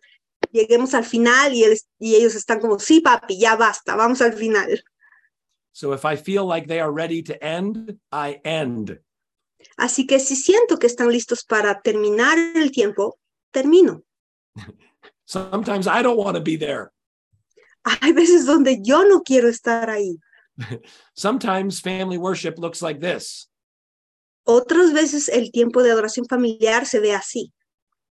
lleguemos 0.50 0.94
al 0.94 1.04
final 1.04 1.52
y, 1.52 1.64
y 1.98 2.14
ellos 2.14 2.34
están 2.34 2.58
como, 2.58 2.78
sí 2.78 3.00
papi, 3.00 3.38
ya 3.38 3.56
basta, 3.56 3.96
vamos 3.96 4.22
al 4.22 4.32
final. 4.32 4.82
So 5.72 5.92
if 5.92 6.04
I 6.04 6.16
feel 6.16 6.44
like 6.44 6.66
they 6.66 6.80
are 6.80 6.92
ready 6.92 7.22
to 7.22 7.44
end, 7.44 7.98
I 8.10 8.40
end. 8.44 8.98
Así 9.78 10.06
que 10.06 10.18
si 10.18 10.36
siento 10.36 10.78
que 10.78 10.86
están 10.86 11.10
listos 11.10 11.44
para 11.44 11.80
terminar 11.80 12.36
el 12.56 12.70
tiempo, 12.70 13.18
termino. 13.52 14.02
Sometimes 15.24 15.86
I 15.86 16.02
don't 16.02 16.18
want 16.18 16.36
to 16.36 16.42
be 16.42 16.56
there. 16.56 16.92
Hay 17.84 18.12
veces 18.12 18.46
donde 18.46 18.80
yo 18.82 19.04
no 19.04 19.22
quiero 19.22 19.48
estar 19.48 19.88
ahí. 19.88 20.18
Sometimes 21.14 21.80
family 21.80 22.18
worship 22.18 22.58
looks 22.58 22.82
like 22.82 23.00
this 23.00 23.48
Otras 24.44 24.92
veces 24.92 25.28
el 25.28 25.50
tiempo 25.50 25.82
de 25.82 25.90
adoración 25.92 26.26
familiar 26.26 26.84
se 26.84 27.00
ve 27.00 27.14
así. 27.14 27.52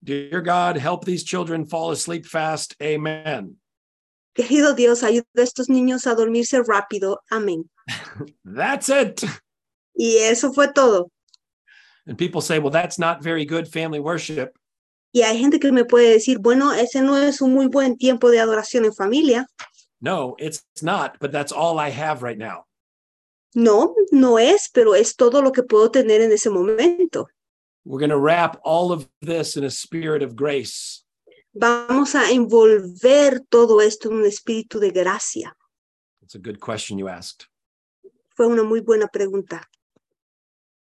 Dear 0.01 0.41
God, 0.41 0.77
help 0.77 1.03
these 1.03 1.23
children 1.23 1.65
fall 1.65 1.91
asleep 1.91 2.25
fast. 2.25 2.75
Amen. 2.81 3.57
Querido 4.39 4.73
Dios, 4.73 5.03
ayuda 5.03 5.25
a 5.35 5.41
estos 5.41 5.67
niños 5.67 6.07
a 6.07 6.15
dormirse 6.15 6.63
rápido. 6.63 7.19
Amén. 7.29 7.69
That's 8.45 8.87
it. 8.87 9.21
Y 9.93 10.15
eso 10.15 10.53
fue 10.53 10.71
todo. 10.71 11.11
And 12.07 12.17
people 12.17 12.39
say, 12.39 12.57
well, 12.57 12.71
that's 12.71 12.97
not 12.97 13.21
very 13.21 13.43
good 13.43 13.67
family 13.67 13.99
worship. 13.99 14.57
Y 15.13 15.23
hay 15.23 15.37
gente 15.37 15.59
que 15.59 15.73
me 15.73 15.83
puede 15.83 16.13
decir, 16.13 16.39
bueno, 16.39 16.71
ese 16.71 17.01
no 17.01 17.17
es 17.17 17.41
un 17.41 17.53
muy 17.53 17.67
buen 17.67 17.97
tiempo 17.97 18.31
de 18.31 18.39
adoración 18.39 18.85
en 18.85 18.93
familia. 18.93 19.45
No, 19.99 20.37
it's 20.39 20.63
not, 20.81 21.19
but 21.19 21.33
that's 21.33 21.51
all 21.51 21.77
I 21.77 21.89
have 21.89 22.23
right 22.23 22.37
now. 22.37 22.63
No, 23.55 23.93
no 24.13 24.37
es, 24.37 24.69
pero 24.73 24.93
es 24.93 25.17
todo 25.17 25.41
lo 25.41 25.51
que 25.51 25.63
puedo 25.63 25.91
tener 25.91 26.21
en 26.21 26.31
ese 26.31 26.49
momento. 26.49 27.27
We're 27.83 27.99
going 27.99 28.09
to 28.11 28.17
wrap 28.17 28.57
all 28.63 28.93
of 28.93 29.09
this 29.19 29.57
in 29.57 29.65
a 29.65 29.69
spirit 29.69 30.23
of 30.23 30.37
grace. 30.37 31.03
Vamos 31.59 32.15
a 32.15 32.31
envolver 32.31 33.41
todo 33.49 33.81
esto 33.81 34.07
en 34.07 34.15
un 34.15 34.25
espíritu 34.25 34.79
de 34.79 34.91
gracia. 34.91 35.53
It's 36.21 36.33
a 36.33 36.39
good 36.39 36.57
question 36.57 36.97
you 36.97 37.09
asked. 37.09 37.47
Fue 38.29 38.47
una 38.47 38.63
muy 38.63 38.79
buena 38.79 39.07
pregunta. 39.07 39.69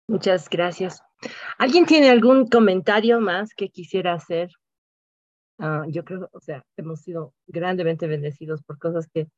Muchas 0.09 0.49
gracias. 0.49 1.01
¿Alguien 1.57 1.85
tiene 1.85 2.09
algún 2.09 2.47
comentario 2.49 3.21
más 3.21 3.53
que 3.53 3.69
quisiera 3.69 4.13
hacer? 4.13 4.49
Ah, 5.57 5.85
yo 5.87 6.03
creo, 6.03 6.27
o 6.33 6.41
sea, 6.41 6.65
hemos 6.75 6.99
sido 6.99 7.33
grandemente 7.45 8.05
bendecidos 8.05 8.61
por 8.61 8.77
cosas 8.77 9.07
que 9.07 9.29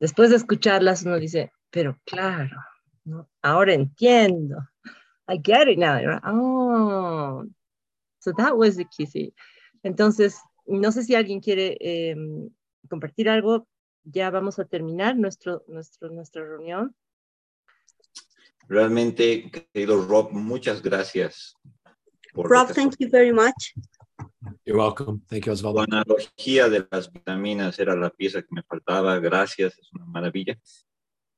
después 0.00 0.30
de 0.30 0.36
escucharlas 0.36 1.04
uno 1.04 1.16
dice, 1.20 1.52
pero 1.70 1.96
claro, 2.04 2.56
¿no? 3.04 3.30
ahora 3.40 3.72
entiendo. 3.72 4.58
I 5.28 5.40
get 5.40 5.68
it 5.68 5.78
now. 5.78 5.96
right? 5.98 6.20
Oh, 6.24 7.44
so 8.20 8.32
that 8.36 8.56
was 8.56 8.76
the 8.76 8.84
key. 8.84 9.06
sí. 9.06 9.34
Entonces, 9.82 10.38
no 10.66 10.92
sé 10.92 11.02
si 11.02 11.14
alguien 11.14 11.40
quiere 11.40 11.76
em, 11.80 12.50
compartir 12.88 13.28
algo. 13.28 13.66
Ya 14.04 14.30
vamos 14.30 14.58
a 14.58 14.64
terminar 14.64 15.16
nuestro, 15.16 15.64
nuestro, 15.68 16.08
nuestra 16.10 16.42
reunión. 16.44 16.94
Realmente, 18.68 19.50
querido 19.50 20.06
Rob, 20.06 20.30
muchas 20.32 20.80
gracias. 20.80 21.54
Rob, 22.34 22.72
thank 22.72 22.94
you 22.98 23.08
very 23.10 23.32
much. 23.32 23.74
You're 24.64 24.78
welcome. 24.78 25.22
Thank 25.28 25.46
you, 25.46 25.52
Osvaldo. 25.52 25.80
analogía 25.80 26.68
de 26.68 26.86
las 26.90 27.10
vitaminas 27.10 27.78
era 27.78 27.96
la 27.96 28.10
pieza 28.10 28.42
que 28.42 28.48
me 28.50 28.62
faltaba. 28.62 29.18
Gracias, 29.18 29.78
es 29.78 29.92
una 29.92 30.06
maravilla. 30.06 30.58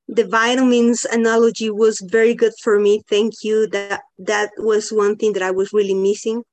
The 0.08 0.24
vitamins 0.24 1.06
analogy 1.06 1.70
was 1.70 2.00
very 2.00 2.34
good 2.34 2.52
for 2.62 2.78
me. 2.78 3.02
Thank 3.08 3.42
you. 3.42 3.66
That 3.68 4.02
that 4.18 4.50
was 4.58 4.92
one 4.92 5.16
thing 5.16 5.32
that 5.34 5.42
I 5.42 5.52
was 5.52 5.72
really 5.72 5.94
missing. 5.94 6.44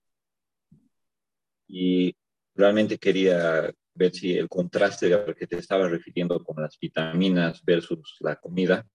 Y 1.69 2.15
realmente 2.55 2.97
quería 2.97 3.71
ver 3.93 4.13
si 4.13 4.37
el 4.37 4.49
contraste 4.49 5.13
al 5.13 5.35
que 5.35 5.47
te 5.47 5.57
estaba 5.57 5.87
refiriendo 5.87 6.43
con 6.43 6.61
las 6.61 6.77
vitaminas 6.79 7.63
versus 7.63 8.17
la 8.19 8.35
comida 8.35 8.85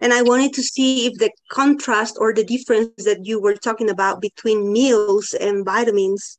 And 0.00 0.12
I 0.12 0.22
wanted 0.22 0.52
to 0.54 0.62
see 0.62 1.06
if 1.06 1.18
the 1.18 1.30
contrast 1.50 2.16
or 2.18 2.32
the 2.32 2.44
difference 2.44 3.04
that 3.04 3.24
you 3.24 3.40
were 3.40 3.56
talking 3.56 3.90
about 3.90 4.20
between 4.20 4.72
meals 4.72 5.34
and 5.34 5.64
vitamins 5.64 6.38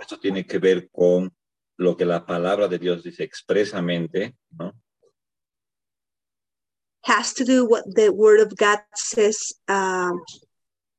Esto 0.00 0.18
tiene 0.18 0.44
que 0.44 0.58
ver 0.58 0.88
con 0.90 1.32
lo 1.76 1.96
que 1.96 2.04
la 2.04 2.26
palabra 2.26 2.68
de 2.68 2.78
Dios 2.78 3.02
dice 3.04 3.22
expresamente, 3.22 4.34
¿no? 4.50 4.72
has 7.04 7.34
to 7.34 7.44
do 7.44 7.66
what 7.66 7.84
the 7.94 8.10
word 8.10 8.40
of 8.40 8.56
God 8.56 8.80
says 8.94 9.52
um, 9.68 10.20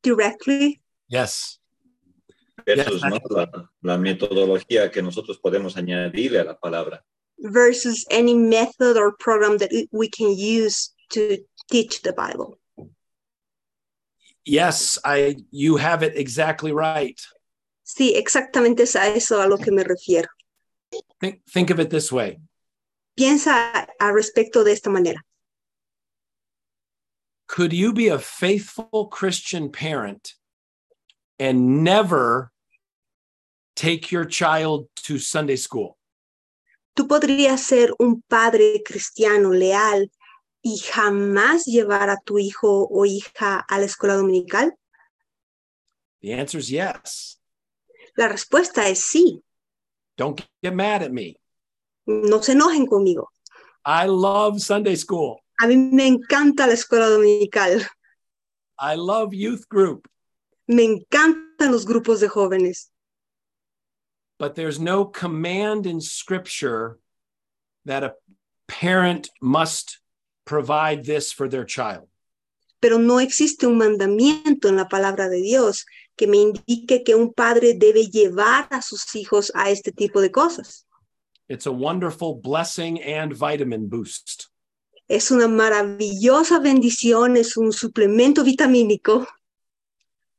directly 0.03 0.81
Yes. 1.07 1.59
Versus. 2.65 3.03
¿no? 3.03 3.19
la, 3.29 3.69
la 3.81 3.97
metodología 3.97 4.91
que 4.91 5.01
nosotros 5.01 5.39
podemos 5.39 5.77
añadirle 5.77 6.39
a 6.39 6.43
la 6.43 6.59
palabra. 6.59 7.03
versus 7.39 8.05
any 8.11 8.33
method 8.33 8.97
or 8.97 9.15
program 9.17 9.57
that 9.57 9.71
we 9.91 10.09
can 10.09 10.35
use 10.35 10.93
to 11.09 11.37
teach 11.69 12.01
the 12.01 12.13
Bible. 12.13 12.57
Yes, 14.45 14.97
I 15.03 15.37
you 15.51 15.77
have 15.77 16.03
it 16.03 16.15
exactly 16.15 16.71
right. 16.71 17.19
Sí, 17.83 18.15
exactamente 18.15 18.83
es 18.83 18.95
a 18.95 19.07
eso 19.07 19.41
a 19.41 19.47
lo 19.47 19.57
que 19.57 19.71
me 19.71 19.83
refiero. 19.83 20.27
Think 21.19 21.41
think 21.49 21.69
of 21.71 21.79
it 21.79 21.89
this 21.89 22.11
way. 22.11 22.37
Piensa 23.17 23.87
al 23.99 24.13
respecto 24.13 24.63
de 24.63 24.71
esta 24.71 24.89
manera. 24.89 25.21
Could 27.47 27.73
you 27.73 27.93
be 27.93 28.09
a 28.09 28.19
faithful 28.19 29.07
Christian 29.07 29.71
parent 29.71 30.35
and 31.39 31.83
never 31.83 32.51
take 33.75 34.11
your 34.11 34.25
child 34.25 34.87
to 35.07 35.17
Sunday 35.17 35.57
school? 35.57 35.97
¿Tú 36.95 37.07
podrías 37.07 37.59
ser 37.59 37.93
un 37.99 38.21
padre 38.21 38.81
cristiano 38.83 39.51
leal 39.51 40.09
y 40.61 40.77
jamás 40.77 41.65
llevar 41.65 42.09
a 42.09 42.17
tu 42.23 42.39
hijo 42.39 42.87
o 42.89 43.05
hija 43.05 43.65
a 43.67 43.79
la 43.79 43.85
escuela 43.85 44.15
dominical? 44.15 44.73
The 46.21 46.33
answer 46.33 46.59
is 46.59 46.69
yes. 46.69 47.39
La 48.15 48.29
respuesta 48.29 48.87
es 48.87 49.03
sí. 49.03 49.43
Don't 50.17 50.41
get 50.63 50.73
mad 50.73 51.03
at 51.03 51.11
me. 51.11 51.37
No 52.05 52.41
se 52.41 52.53
enojen 52.53 52.87
conmigo. 52.87 53.29
I 53.85 54.07
love 54.07 54.61
Sunday 54.61 54.95
school. 54.95 55.41
A 55.59 55.67
mí 55.67 55.75
me 55.75 56.07
encanta 56.07 56.65
la 56.65 56.73
escuela 56.73 57.09
dominical. 57.09 57.85
I 58.79 58.95
love 58.95 59.33
youth 59.33 59.67
group, 59.69 60.07
Me 60.67 60.83
encantan 60.83 61.71
los 61.71 61.85
grupos 61.85 62.19
de 62.19 62.27
jóvenes. 62.27 62.89
but 64.37 64.55
there's 64.55 64.79
no 64.79 65.05
command 65.05 65.85
in 65.85 66.01
scripture 66.01 66.99
that 67.85 68.03
a 68.03 68.13
parent 68.67 69.29
must 69.41 69.99
provide 70.43 71.05
this 71.05 71.31
for 71.31 71.47
their 71.47 71.63
child. 71.65 72.07
pero 72.81 72.97
no 72.99 73.19
existe 73.19 73.65
un 73.65 73.77
mandamiento 73.77 74.67
en 74.67 74.75
la 74.75 74.87
palabra 74.89 75.29
de 75.29 75.41
Dios 75.41 75.85
que 76.17 76.27
me 76.27 76.37
indique 76.37 77.03
que 77.03 77.15
un 77.15 77.33
padre 77.33 77.73
debe 77.73 78.07
llevar 78.07 78.67
a 78.71 78.81
sus 78.81 79.15
hijos 79.15 79.51
a 79.55 79.69
este 79.71 79.91
tipo 79.91 80.21
de 80.21 80.29
cosas. 80.29 80.85
It's 81.47 81.65
a 81.65 81.71
wonderful 81.71 82.35
blessing 82.35 83.01
and 83.01 83.33
vitamin 83.33 83.87
boost. 83.89 84.49
Es 85.07 85.31
una 85.31 85.47
maravillosa 85.47 86.59
bendición, 86.59 87.37
es 87.37 87.55
un 87.57 87.71
suplemento 87.71 88.43
vitamínico, 88.43 89.25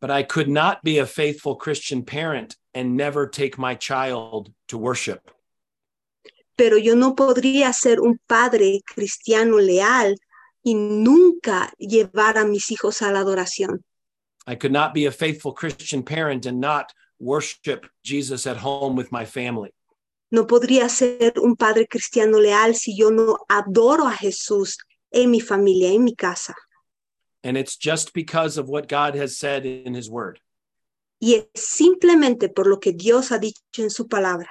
But 0.07 0.15
I 0.15 0.23
could 0.23 0.49
not 0.49 0.85
be 0.85 0.99
a 0.99 1.07
faithful 1.07 1.57
Christian 1.57 2.05
parent 2.05 2.55
and 2.75 2.97
never 2.97 3.27
take 3.27 3.59
my 3.59 3.75
child 3.75 4.53
to 4.69 4.79
worship. 4.79 5.33
pero 6.57 6.79
yo 6.79 6.95
no 6.95 7.17
podría 7.17 7.73
ser 7.73 8.01
un 8.01 8.19
padre 8.27 8.83
cristiano 8.87 9.59
leal 9.59 10.17
y 10.63 10.75
nunca 10.75 11.73
llevar 11.77 12.39
a 12.39 12.45
mis 12.45 12.71
hijos 12.71 13.03
a 13.03 13.11
la 13.11 13.21
adoración. 13.21 13.83
I 14.47 14.55
could 14.55 14.73
not 14.73 14.95
be 14.95 15.07
a 15.07 15.13
faithful 15.13 15.53
Christian 15.53 16.05
parent 16.05 16.47
and 16.47 16.61
not 16.61 16.93
worship 17.19 17.87
Jesus 18.05 18.47
at 18.47 18.57
home 18.57 18.97
with 18.97 19.11
my 19.11 19.25
family. 19.25 19.73
No 20.31 20.47
podría 20.47 20.89
ser 20.89 21.35
un 21.41 21.57
padre 21.57 21.87
cristiano 21.89 22.39
leal 22.39 22.77
si 22.77 22.97
yo 22.97 23.11
no 23.11 23.39
adoro 23.49 24.07
a 24.07 24.13
Jesús 24.13 24.79
en 25.11 25.33
mi 25.33 25.41
familia, 25.41 25.91
en 25.91 26.05
mi 26.05 26.15
casa. 26.15 26.55
And 27.45 27.57
it's 27.57 27.77
just 27.77 28.13
because 28.13 28.59
of 28.59 28.69
what 28.69 28.89
God 28.89 29.15
has 29.15 29.37
said 29.37 29.65
in 29.67 29.95
his 29.95 30.11
word. 30.11 30.41
Y 31.21 31.35
es 31.35 31.47
simplemente 31.55 32.49
por 32.49 32.67
lo 32.67 32.79
que 32.79 32.93
Dios 32.93 33.31
ha 33.31 33.39
dicho 33.39 33.83
en 33.83 33.91
su 33.91 34.07
palabra. 34.07 34.49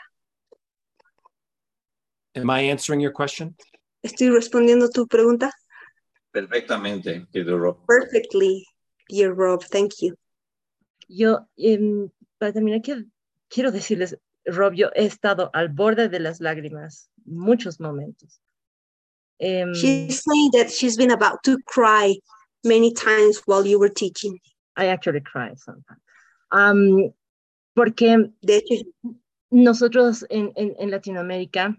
Am 2.35 2.49
I 2.49 2.69
answering 2.69 2.99
your 2.99 3.13
question? 3.13 3.55
¿Estoy 4.03 4.29
respondiendo 4.29 4.89
tu 4.89 5.07
pregunta? 5.07 5.51
Perfectamente, 6.31 7.27
querido 7.31 7.57
Rob. 7.57 7.85
Perfectly, 7.87 8.65
dear 9.09 9.33
Rob. 9.33 9.63
Thank 9.63 10.01
you. 10.01 10.15
Yo, 11.07 11.47
em, 11.57 12.09
para 12.37 12.51
terminar, 12.51 12.81
quiero, 12.81 13.03
quiero 13.47 13.71
decirles, 13.71 14.17
Rob, 14.45 14.73
yo 14.73 14.89
he 14.95 15.05
estado 15.05 15.49
al 15.53 15.69
borde 15.69 16.09
de 16.09 16.19
las 16.19 16.39
lágrimas 16.41 17.09
muchos 17.25 17.79
momentos. 17.79 18.41
Em, 19.39 19.73
She's 19.73 20.23
saying 20.23 20.51
that 20.51 20.69
she's 20.69 20.97
been 20.97 21.11
about 21.11 21.43
to 21.43 21.57
cry 21.65 22.19
many 22.65 22.93
times 22.93 23.41
while 23.45 23.65
you 23.65 23.79
were 23.79 23.89
teaching. 23.93 24.39
I 24.75 24.87
actually 24.87 25.21
cry 25.21 25.53
sometimes. 25.55 26.01
Am, 26.51 27.13
porque 27.75 28.31
De 28.41 28.57
hecho, 28.57 28.75
nosotros 29.51 30.25
en, 30.29 30.51
en, 30.55 30.75
en 30.79 30.91
Latinoamérica 30.91 31.77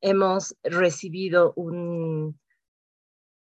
hemos 0.00 0.54
recibido 0.62 1.52
un, 1.56 2.38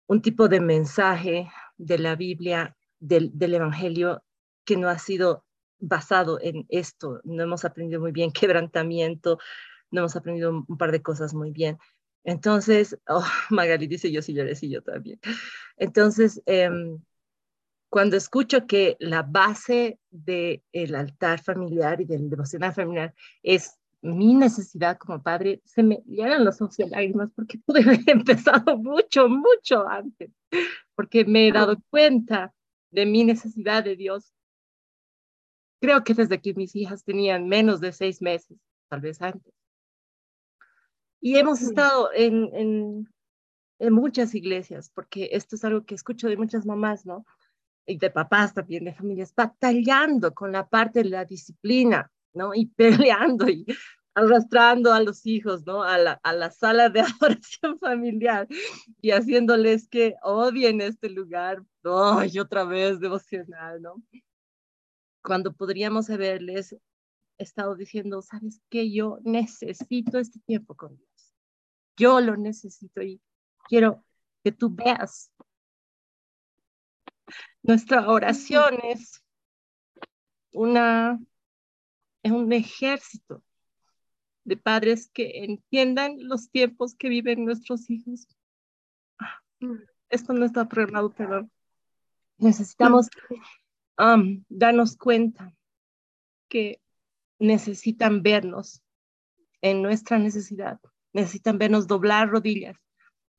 un 0.07 0.21
tipo 0.21 0.47
de 0.47 0.59
mensaje 0.59 1.49
de 1.77 1.99
la 1.99 2.15
Biblia, 2.15 2.75
del, 2.99 3.31
del 3.37 3.55
Evangelio, 3.55 4.23
que 4.65 4.77
no 4.77 4.89
ha 4.89 4.97
sido 4.97 5.45
basado 5.79 6.39
en 6.41 6.65
esto. 6.69 7.19
No 7.23 7.43
hemos 7.43 7.65
aprendido 7.65 8.01
muy 8.01 8.11
bien 8.11 8.31
quebrantamiento, 8.33 9.37
no 9.91 10.01
hemos 10.01 10.15
aprendido 10.15 10.65
un 10.67 10.77
par 10.77 10.91
de 10.91 11.01
cosas 11.01 11.33
muy 11.33 11.51
bien. 11.51 11.77
Entonces, 12.25 12.97
oh, 13.07 13.25
Magali 13.49 13.87
dice 13.87 14.11
yo 14.11 14.21
sí 14.21 14.33
lloré, 14.33 14.55
sí 14.55 14.69
yo 14.69 14.81
también. 14.81 15.19
Entonces, 15.77 16.41
em, 16.45 16.99
cuando 17.89 18.17
escucho 18.17 18.67
que 18.67 18.97
la 18.99 19.23
base 19.23 19.99
del 20.09 20.95
altar 20.95 21.41
familiar 21.41 22.01
y 22.01 22.05
del 22.05 22.29
devocional 22.29 22.73
familiar 22.73 23.13
es 23.41 23.79
mi 24.01 24.33
necesidad 24.33 24.97
como 24.97 25.23
padre, 25.23 25.61
se 25.63 25.81
me 25.81 26.03
llenan 26.05 26.45
los 26.45 26.61
ojos 26.61 26.77
de 26.77 26.89
lágrimas 26.89 27.31
porque 27.35 27.57
pude 27.59 27.79
haber 27.99 28.01
empezado 28.07 28.77
mucho, 28.77 29.29
mucho 29.29 29.87
antes, 29.87 30.31
porque 30.95 31.25
me 31.25 31.47
he 31.47 31.51
dado 31.51 31.77
cuenta 31.89 32.53
de 32.91 33.05
mi 33.05 33.23
necesidad 33.23 33.83
de 33.83 33.95
Dios. 33.95 34.33
Creo 35.79 36.03
que 36.03 36.13
desde 36.13 36.41
que 36.41 36.53
mis 36.53 36.75
hijas 36.75 37.03
tenían 37.03 37.47
menos 37.47 37.79
de 37.79 37.91
seis 37.91 38.21
meses, 38.21 38.57
tal 38.89 39.01
vez 39.01 39.21
antes. 39.21 39.53
Y 41.25 41.37
hemos 41.37 41.59
estado 41.63 42.11
en, 42.13 42.51
en, 42.53 43.09
en 43.79 43.93
muchas 43.93 44.35
iglesias, 44.35 44.91
porque 44.93 45.29
esto 45.31 45.55
es 45.55 45.65
algo 45.65 45.83
que 45.83 45.95
escucho 45.95 46.27
de 46.27 46.37
muchas 46.37 46.67
mamás, 46.67 47.03
¿no? 47.03 47.25
Y 47.87 47.97
de 47.97 48.11
papás 48.11 48.53
también, 48.53 48.85
de 48.85 48.93
familias, 48.93 49.33
batallando 49.35 50.35
con 50.35 50.51
la 50.51 50.69
parte 50.69 51.01
de 51.01 51.09
la 51.09 51.25
disciplina, 51.25 52.11
¿no? 52.31 52.53
Y 52.53 52.67
peleando 52.77 53.49
y 53.49 53.65
arrastrando 54.13 54.93
a 54.93 55.01
los 55.01 55.25
hijos, 55.25 55.65
¿no? 55.65 55.81
A 55.81 55.97
la, 55.97 56.19
a 56.21 56.31
la 56.31 56.51
sala 56.51 56.89
de 56.89 56.99
adoración 57.19 57.79
familiar 57.79 58.47
y 59.01 59.09
haciéndoles 59.09 59.87
que 59.87 60.13
odien 60.21 60.79
este 60.79 61.09
lugar, 61.09 61.63
¡oh! 61.85 62.21
y 62.23 62.37
otra 62.37 62.65
vez 62.65 62.99
devocional, 62.99 63.81
¿no? 63.81 63.95
Cuando 65.23 65.53
podríamos 65.53 66.11
haberles 66.11 66.75
estado 67.37 67.75
diciendo, 67.75 68.21
¿sabes 68.21 68.61
qué? 68.69 68.91
Yo 68.91 69.17
necesito 69.23 70.19
este 70.19 70.39
tiempo 70.41 70.75
con 70.75 70.95
Dios. 70.95 71.14
Yo 71.97 72.19
lo 72.21 72.35
necesito 72.35 73.01
y 73.01 73.21
quiero 73.67 74.03
que 74.43 74.51
tú 74.51 74.69
veas. 74.69 75.31
Nuestra 77.63 78.07
oración 78.09 78.79
es 78.83 79.23
una 80.51 81.19
es 82.25 82.31
un 82.31 82.51
ejército 82.53 83.43
de 84.45 84.57
padres 84.57 85.09
que 85.13 85.43
entiendan 85.43 86.15
los 86.19 86.49
tiempos 86.49 86.95
que 86.95 87.07
viven 87.07 87.45
nuestros 87.45 87.87
hijos. 87.89 88.27
Esto 90.09 90.33
no 90.33 90.43
está 90.45 90.67
programado, 90.67 91.13
pero 91.13 91.47
necesitamos 92.37 93.09
um, 93.99 94.43
darnos 94.49 94.97
cuenta 94.97 95.53
que 96.47 96.81
necesitan 97.37 98.23
vernos 98.23 98.81
en 99.61 99.83
nuestra 99.83 100.17
necesidad, 100.17 100.79
necesitan 101.15 101.57
vernos 101.57 101.87
doblar 101.87 102.29
rodillas, 102.29 102.77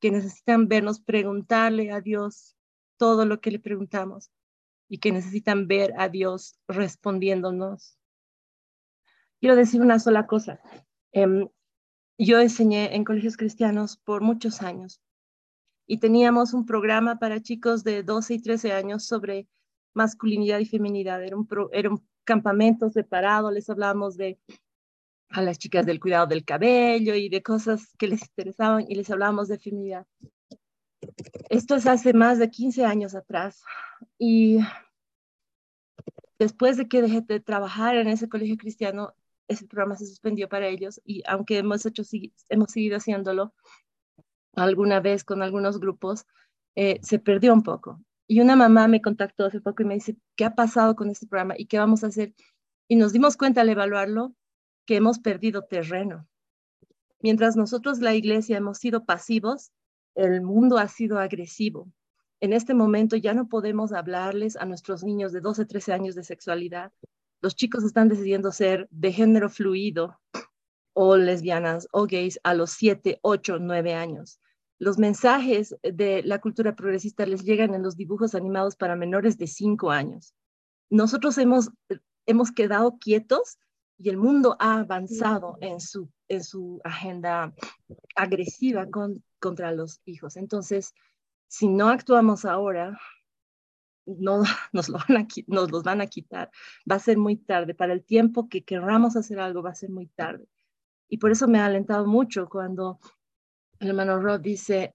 que 0.01 0.09
necesitan 0.11 0.67
vernos 0.67 0.99
preguntarle 0.99 1.91
a 1.91 2.01
Dios 2.01 2.55
todo 2.97 3.25
lo 3.25 3.39
que 3.39 3.51
le 3.51 3.59
preguntamos 3.59 4.31
y 4.89 4.97
que 4.97 5.11
necesitan 5.11 5.67
ver 5.67 5.93
a 5.97 6.09
Dios 6.09 6.59
respondiéndonos. 6.67 7.97
Quiero 9.39 9.55
decir 9.55 9.81
una 9.81 9.99
sola 9.99 10.25
cosa. 10.25 10.59
Em, 11.11 11.47
yo 12.17 12.39
enseñé 12.39 12.95
en 12.95 13.03
colegios 13.03 13.37
cristianos 13.37 13.97
por 13.97 14.21
muchos 14.21 14.63
años 14.63 14.99
y 15.85 15.99
teníamos 15.99 16.53
un 16.53 16.65
programa 16.65 17.19
para 17.19 17.41
chicos 17.41 17.83
de 17.83 18.01
12 18.01 18.33
y 18.33 18.41
13 18.41 18.71
años 18.73 19.05
sobre 19.05 19.47
masculinidad 19.93 20.57
y 20.59 20.65
feminidad. 20.65 21.23
Era 21.23 21.37
un, 21.37 21.45
pro- 21.45 21.69
era 21.71 21.91
un 21.91 22.03
campamento 22.23 22.89
separado, 22.89 23.51
les 23.51 23.69
hablábamos 23.69 24.17
de 24.17 24.39
a 25.29 25.41
las 25.41 25.57
chicas 25.57 25.85
del 25.85 25.99
cuidado 25.99 26.27
del 26.27 26.45
cabello 26.45 27.15
y 27.15 27.29
de 27.29 27.43
cosas 27.43 27.93
que 27.97 28.07
les 28.07 28.21
interesaban 28.21 28.85
y 28.87 28.95
les 28.95 29.09
hablábamos 29.09 29.47
de 29.47 29.59
feminidad. 29.59 30.05
Esto 31.49 31.75
es 31.75 31.85
hace 31.85 32.13
más 32.13 32.39
de 32.39 32.49
15 32.49 32.85
años 32.85 33.15
atrás 33.15 33.63
y 34.17 34.59
después 36.39 36.77
de 36.77 36.87
que 36.87 37.01
dejé 37.01 37.21
de 37.21 37.39
trabajar 37.39 37.95
en 37.97 38.07
ese 38.07 38.29
colegio 38.29 38.57
cristiano, 38.57 39.13
ese 39.47 39.65
programa 39.65 39.95
se 39.95 40.05
suspendió 40.05 40.49
para 40.49 40.67
ellos 40.67 41.01
y 41.05 41.23
aunque 41.27 41.57
hemos, 41.57 41.85
hecho, 41.85 42.03
hemos 42.49 42.71
seguido 42.71 42.97
haciéndolo 42.97 43.53
alguna 44.55 44.99
vez 44.99 45.23
con 45.23 45.41
algunos 45.41 45.79
grupos, 45.79 46.25
eh, 46.75 46.99
se 47.03 47.19
perdió 47.19 47.53
un 47.53 47.63
poco. 47.63 48.01
Y 48.27 48.41
una 48.41 48.55
mamá 48.55 48.87
me 48.87 49.01
contactó 49.01 49.45
hace 49.45 49.61
poco 49.61 49.83
y 49.83 49.85
me 49.85 49.93
dice, 49.93 50.17
¿qué 50.35 50.45
ha 50.45 50.55
pasado 50.55 50.95
con 50.95 51.09
este 51.09 51.27
programa 51.27 51.55
y 51.57 51.67
qué 51.67 51.79
vamos 51.79 52.03
a 52.03 52.07
hacer? 52.07 52.33
Y 52.87 52.95
nos 52.95 53.13
dimos 53.13 53.37
cuenta 53.37 53.61
al 53.61 53.69
evaluarlo 53.69 54.33
que 54.87 54.95
hemos 54.95 55.19
perdido 55.19 55.63
terreno. 55.63 56.27
Mientras 57.21 57.55
nosotros, 57.55 57.99
la 57.99 58.15
iglesia, 58.15 58.57
hemos 58.57 58.79
sido 58.79 59.05
pasivos, 59.05 59.71
el 60.15 60.41
mundo 60.41 60.79
ha 60.79 60.87
sido 60.87 61.19
agresivo. 61.19 61.91
En 62.39 62.53
este 62.53 62.73
momento 62.73 63.15
ya 63.15 63.33
no 63.33 63.49
podemos 63.49 63.91
hablarles 63.91 64.55
a 64.55 64.65
nuestros 64.65 65.03
niños 65.03 65.31
de 65.31 65.41
12, 65.41 65.65
13 65.65 65.93
años 65.93 66.15
de 66.15 66.23
sexualidad. 66.23 66.91
Los 67.41 67.55
chicos 67.55 67.83
están 67.83 68.07
decidiendo 68.07 68.51
ser 68.51 68.87
de 68.89 69.11
género 69.11 69.49
fluido 69.49 70.19
o 70.93 71.17
lesbianas 71.17 71.87
o 71.91 72.07
gays 72.07 72.39
a 72.43 72.53
los 72.53 72.71
7, 72.71 73.19
8, 73.21 73.59
9 73.59 73.93
años. 73.93 74.39
Los 74.79 74.97
mensajes 74.97 75.75
de 75.81 76.23
la 76.23 76.39
cultura 76.39 76.75
progresista 76.75 77.25
les 77.25 77.43
llegan 77.43 77.73
en 77.73 77.83
los 77.83 77.97
dibujos 77.97 78.35
animados 78.35 78.75
para 78.75 78.95
menores 78.95 79.37
de 79.37 79.47
5 79.47 79.91
años. 79.91 80.33
Nosotros 80.89 81.37
hemos, 81.39 81.71
hemos 82.25 82.51
quedado 82.51 82.97
quietos 82.99 83.57
y 83.97 84.09
el 84.09 84.17
mundo 84.17 84.55
ha 84.59 84.79
avanzado 84.79 85.57
en 85.61 85.79
su, 85.79 86.09
en 86.27 86.43
su 86.43 86.79
agenda 86.83 87.53
agresiva 88.15 88.87
con, 88.87 89.23
contra 89.39 89.71
los 89.71 90.01
hijos. 90.05 90.37
Entonces, 90.37 90.93
si 91.47 91.67
no 91.67 91.89
actuamos 91.89 92.45
ahora, 92.45 92.99
no 94.05 94.43
nos, 94.71 94.89
lo 94.89 94.99
van 94.99 95.17
a, 95.17 95.27
nos 95.47 95.71
los 95.71 95.83
van 95.83 96.01
a 96.01 96.07
quitar. 96.07 96.51
Va 96.89 96.95
a 96.95 96.99
ser 96.99 97.17
muy 97.17 97.37
tarde. 97.37 97.73
Para 97.73 97.93
el 97.93 98.03
tiempo 98.03 98.49
que 98.49 98.63
querramos 98.63 99.15
hacer 99.15 99.39
algo, 99.39 99.63
va 99.63 99.71
a 99.71 99.75
ser 99.75 99.89
muy 99.89 100.07
tarde. 100.07 100.47
Y 101.09 101.17
por 101.17 101.31
eso 101.31 101.47
me 101.47 101.59
ha 101.59 101.65
alentado 101.65 102.05
mucho 102.05 102.49
cuando 102.49 102.99
el 103.79 103.89
hermano 103.89 104.19
Rod 104.19 104.41
dice, 104.41 104.93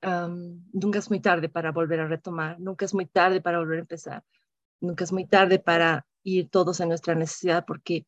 nunca 0.72 0.98
es 0.98 1.08
muy 1.08 1.20
tarde 1.20 1.48
para 1.48 1.72
volver 1.72 2.00
a 2.00 2.08
retomar, 2.08 2.58
nunca 2.60 2.84
es 2.84 2.94
muy 2.94 3.06
tarde 3.06 3.40
para 3.40 3.58
volver 3.58 3.78
a 3.78 3.82
empezar, 3.82 4.24
nunca 4.80 5.04
es 5.04 5.12
muy 5.12 5.24
tarde 5.24 5.58
para 5.58 6.04
ir 6.24 6.50
todos 6.50 6.80
en 6.80 6.88
nuestra 6.88 7.14
necesidad, 7.14 7.64
porque 7.64 8.06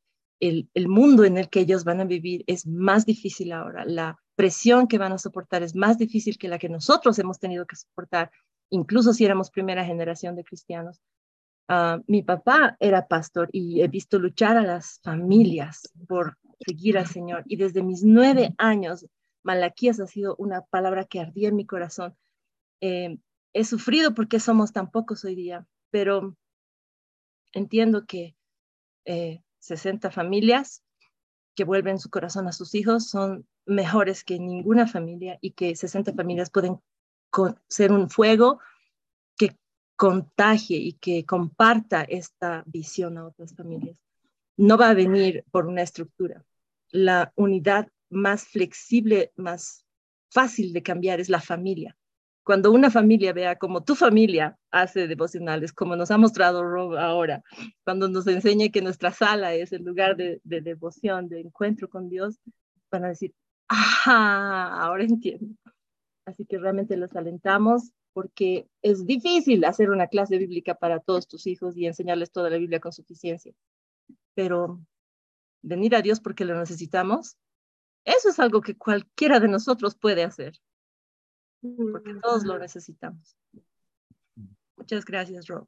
el, 0.49 0.89
mundo 0.89 1.25
en 1.25 1.39
el 1.39 1.49
que 1.49 1.61
ellos 1.61 1.85
van 1.85 2.01
a 2.01 2.05
vivir 2.05 2.45
es 2.47 2.67
más 2.67 3.07
difícil 3.07 3.53
ahora. 3.53 3.85
La 3.87 4.21
presión 4.35 4.89
que 4.89 4.99
van 4.99 5.13
a 5.13 5.19
soportar 5.19 5.63
es 5.63 5.75
más 5.75 5.97
difícil 5.97 6.39
que 6.39 6.49
la 6.49 6.59
que 6.59 6.69
nosotros 6.69 7.19
hemos 7.19 7.39
tenido 7.39 7.67
que 7.67 7.77
soportar, 7.77 8.31
incluso 8.71 9.15
si 9.15 9.25
éramos 9.25 9.51
primera 9.51 9.85
generación 9.85 10.37
de 10.37 10.45
cristianos. 10.45 11.01
Ah, 11.69 12.01
mi 12.07 12.23
papá 12.23 12.77
era 12.79 13.09
pastor 13.09 13.49
y 13.53 13.81
he 13.81 13.89
visto 13.89 14.19
luchar 14.19 14.59
a 14.59 14.63
las 14.63 15.01
familias 15.03 15.91
por 16.07 16.37
seguir 16.67 16.99
al 16.99 17.07
Señor. 17.07 17.45
Y 17.47 17.57
desde 17.57 17.83
mis 17.83 18.05
nueve 18.05 18.55
años, 18.59 19.07
Malaquías 19.45 19.99
ha 20.01 20.07
sido 20.07 20.37
una 20.39 20.63
palabra 20.63 21.05
que 21.05 21.21
ardía 21.21 21.49
en 21.49 21.57
mi 21.57 21.65
corazón. 21.65 22.15
Eh, 22.83 23.19
he 23.55 23.65
sufrido 23.65 24.15
porque 24.15 24.41
somos 24.41 24.73
tan 24.73 24.91
pocos 24.91 25.25
hoy 25.25 25.37
día, 25.37 25.67
pero 25.91 26.37
entiendo 27.53 28.05
que 28.05 28.37
60 29.65 30.09
eh, 30.09 30.11
familias 30.11 30.83
que 31.55 31.65
vuelven 31.65 31.99
su 31.99 32.11
corazón 32.11 32.47
a 32.49 32.53
sus 32.53 32.75
hijos 32.75 33.09
son 33.09 33.47
mejores 33.67 34.25
que 34.25 34.39
ninguna 34.39 34.87
familia 34.87 35.39
y 35.41 35.53
que 35.53 35.75
60 35.75 36.13
familias 36.13 36.51
pueden 36.51 36.81
ser 37.69 37.93
un 37.93 38.11
fuego 38.11 38.61
que 39.37 39.57
contagie 39.97 40.77
y 40.77 40.93
que 40.95 41.25
comparta 41.25 42.03
esta 42.03 42.63
visión 42.67 43.19
a 43.19 43.27
otras 43.27 43.55
familias. 43.55 43.97
No 44.57 44.77
va 44.77 44.91
a 44.91 44.95
venir 44.95 45.45
por 45.51 45.67
una 45.67 45.83
estructura. 45.83 46.45
La 46.91 47.33
unidad 47.35 47.89
más 48.11 48.45
flexible, 48.45 49.33
más 49.37 49.85
fácil 50.31 50.73
de 50.73 50.83
cambiar 50.83 51.21
es 51.21 51.29
la 51.29 51.41
familia. 51.41 51.97
Cuando 52.45 52.71
una 52.71 52.91
familia 52.91 53.33
vea 53.33 53.57
como 53.57 53.83
tu 53.83 53.95
familia 53.95 54.59
hace 54.71 55.09
devocionales, 55.09 55.73
como 55.73 55.97
nos 55.97 56.11
ha 56.11 56.19
mostrado 56.19 56.63
Rob 56.63 56.97
ahora, 56.97 57.43
cuando 57.85 58.09
nos 58.09 58.27
enseña 58.27 58.69
que 58.69 58.83
nuestra 58.83 59.13
sala 59.13 59.55
es 59.55 59.73
el 59.73 59.83
lugar 59.83 60.17
de, 60.17 60.41
de 60.45 60.61
devoción, 60.61 61.29
de 61.29 61.41
encuentro 61.41 61.89
con 61.89 62.09
Dios, 62.09 62.39
van 62.91 63.07
a 63.07 63.09
decir, 63.09 63.35
Ajá, 63.69 64.67
ahora 64.85 65.05
entiendo. 65.05 65.57
Así 66.27 66.45
que 66.45 66.59
realmente 66.59 66.97
los 66.97 67.15
alentamos 67.17 67.93
porque 68.13 68.69
es 68.83 69.05
difícil 69.07 69.65
hacer 69.65 69.91
una 69.91 70.07
clase 70.07 70.39
bíblica 70.39 70.75
para 70.75 71.01
todos 71.01 71.27
tus 71.27 71.47
hijos 71.47 71.77
y 71.77 71.87
enseñarles 71.87 72.31
toda 72.31 72.51
la 72.51 72.59
Biblia 72.59 72.81
con 72.81 72.93
suficiencia. 72.93 73.53
Pero 74.35 74.81
venir 75.63 75.97
a 75.97 76.03
Dios 76.03 76.21
porque 76.21 76.45
lo 76.45 76.59
necesitamos, 76.59 77.37
eso 78.05 78.29
es 78.29 78.39
algo 78.39 78.61
que 78.61 78.77
cualquiera 78.77 79.41
de 79.41 79.49
nosotros 79.49 79.97
puede 79.97 80.23
hacer. 80.23 80.55
Porque 81.93 82.15
todos 82.23 82.45
lo 82.45 82.59
necesitamos. 82.59 83.37
Muchas 84.77 85.05
gracias, 85.05 85.49
Rob. 85.49 85.67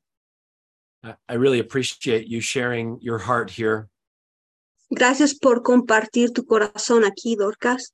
I 1.29 1.35
really 1.35 1.61
appreciate 1.61 2.29
you 2.29 2.41
sharing 2.41 2.99
your 3.01 3.19
heart 3.19 3.51
here. 3.51 3.89
Gracias 4.91 5.35
por 5.35 5.63
compartir 5.63 6.33
tu 6.33 6.45
corazón 6.45 7.05
aquí, 7.05 7.37
Dorcas. 7.37 7.93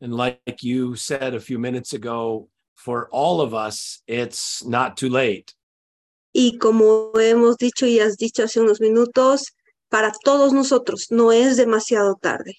And 0.00 0.14
like 0.14 0.62
you 0.62 0.96
said 0.96 1.34
a 1.34 1.40
few 1.40 1.58
minutes 1.58 1.94
ago, 1.94 2.48
for 2.74 3.08
all 3.10 3.40
of 3.40 3.54
us, 3.54 4.02
it's 4.06 4.64
not 4.64 4.96
too 4.96 5.08
late. 5.08 5.54
Y 6.32 6.58
como 6.60 7.12
hemos 7.14 7.56
dicho 7.56 7.86
y 7.86 8.00
has 8.00 8.16
dicho 8.16 8.44
hace 8.44 8.60
unos 8.60 8.80
minutos, 8.80 9.54
para 9.88 10.12
todos 10.24 10.52
nosotros 10.52 11.08
no 11.10 11.32
es 11.32 11.56
demasiado 11.56 12.16
tarde. 12.20 12.58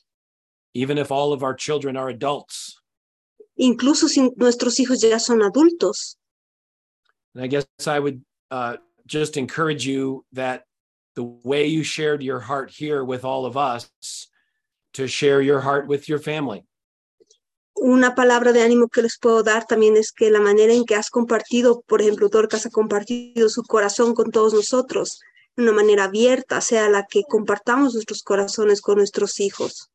Even 0.74 0.98
if 0.98 1.12
all 1.12 1.34
of 1.34 1.44
our 1.44 1.53
children 1.53 1.95
are 1.95 2.10
adults. 2.10 2.74
Incluso 3.56 4.07
si 4.07 4.32
nuestros 4.36 4.80
hijos 4.80 5.02
ya 5.02 5.19
son 5.19 5.41
adultos. 5.41 6.18
And 7.34 7.44
I 7.44 7.48
guess 7.48 7.65
I 7.88 7.99
would 7.99 8.22
uh, 8.52 8.77
just 9.06 9.38
encourage 9.38 9.86
you 9.86 10.26
that 10.34 10.65
the 11.15 11.23
way 11.23 11.68
you 11.68 11.84
shared 11.84 12.22
your 12.22 12.40
heart 12.40 12.69
here 12.72 13.03
with 13.03 13.23
all 13.23 13.45
of 13.45 13.56
us 13.57 13.90
to 14.94 15.07
share 15.07 15.41
your 15.41 15.61
heart 15.61 15.88
with 15.88 16.07
your 16.07 16.19
family. 16.19 16.65
Una 17.77 18.15
palabra 18.15 18.53
de 18.53 18.61
ánimo 18.61 18.88
que 18.88 19.02
les 19.02 19.18
puedo 19.18 19.44
dar 19.44 19.65
también 19.65 19.98
es 19.98 20.14
que 20.14 20.32
la 20.32 20.40
manera 20.40 20.73
en 20.73 20.86
que 20.86 20.95
has 20.95 21.10
compartido, 21.10 21.82
por 21.82 22.02
ejemplo, 22.02 22.30
Dorcas 22.30 22.65
ha 22.65 22.69
compartido 22.69 23.49
su 23.49 23.64
corazón 23.64 24.14
con 24.14 24.32
todos 24.32 24.53
nosotros, 24.53 25.19
de 25.57 25.64
una 25.64 25.73
manera 25.73 26.06
abierta, 26.06 26.61
sea 26.61 26.90
la 26.90 27.06
que 27.06 27.23
compartamos 27.23 27.94
nuestros 27.94 28.23
corazones 28.23 28.80
con 28.80 28.98
nuestros 28.98 29.41
hijos. 29.41 29.90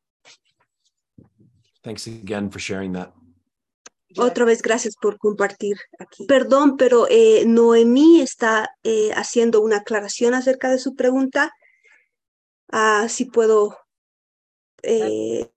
Thanks 1.81 2.05
again 2.05 2.51
for 2.51 2.59
sharing 2.59 2.93
that. 2.93 3.11
Otra 4.17 4.45
vez, 4.45 4.61
gracias 4.61 4.95
por 4.95 5.17
compartir 5.17 5.77
aquí. 5.99 6.25
Perdón, 6.25 6.77
pero 6.77 7.07
eh, 7.09 7.43
Noemí 7.45 8.21
está 8.21 8.69
eh, 8.83 9.11
haciendo 9.13 9.61
una 9.61 9.77
aclaración 9.77 10.33
acerca 10.33 10.69
de 10.69 10.79
su 10.79 10.95
pregunta. 10.95 11.53
Ah, 12.69 13.07
si 13.09 13.25
puedo. 13.25 13.77
Eh, 14.83 15.51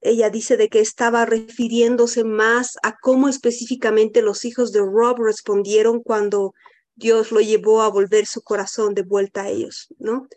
ella 0.00 0.30
dice 0.30 0.56
de 0.56 0.68
que 0.68 0.80
estaba 0.80 1.26
refiriéndose 1.26 2.24
más 2.24 2.78
a 2.82 2.96
cómo 2.96 3.28
específicamente 3.28 4.22
los 4.22 4.44
hijos 4.44 4.72
de 4.72 4.80
Rob 4.80 5.18
respondieron 5.18 6.02
cuando 6.02 6.54
Dios 6.94 7.32
lo 7.32 7.40
llevó 7.40 7.82
a 7.82 7.90
volver 7.90 8.24
su 8.26 8.40
corazón 8.42 8.94
de 8.94 9.02
vuelta 9.02 9.42
a 9.42 9.48
ellos, 9.50 9.88
¿no? 9.98 10.28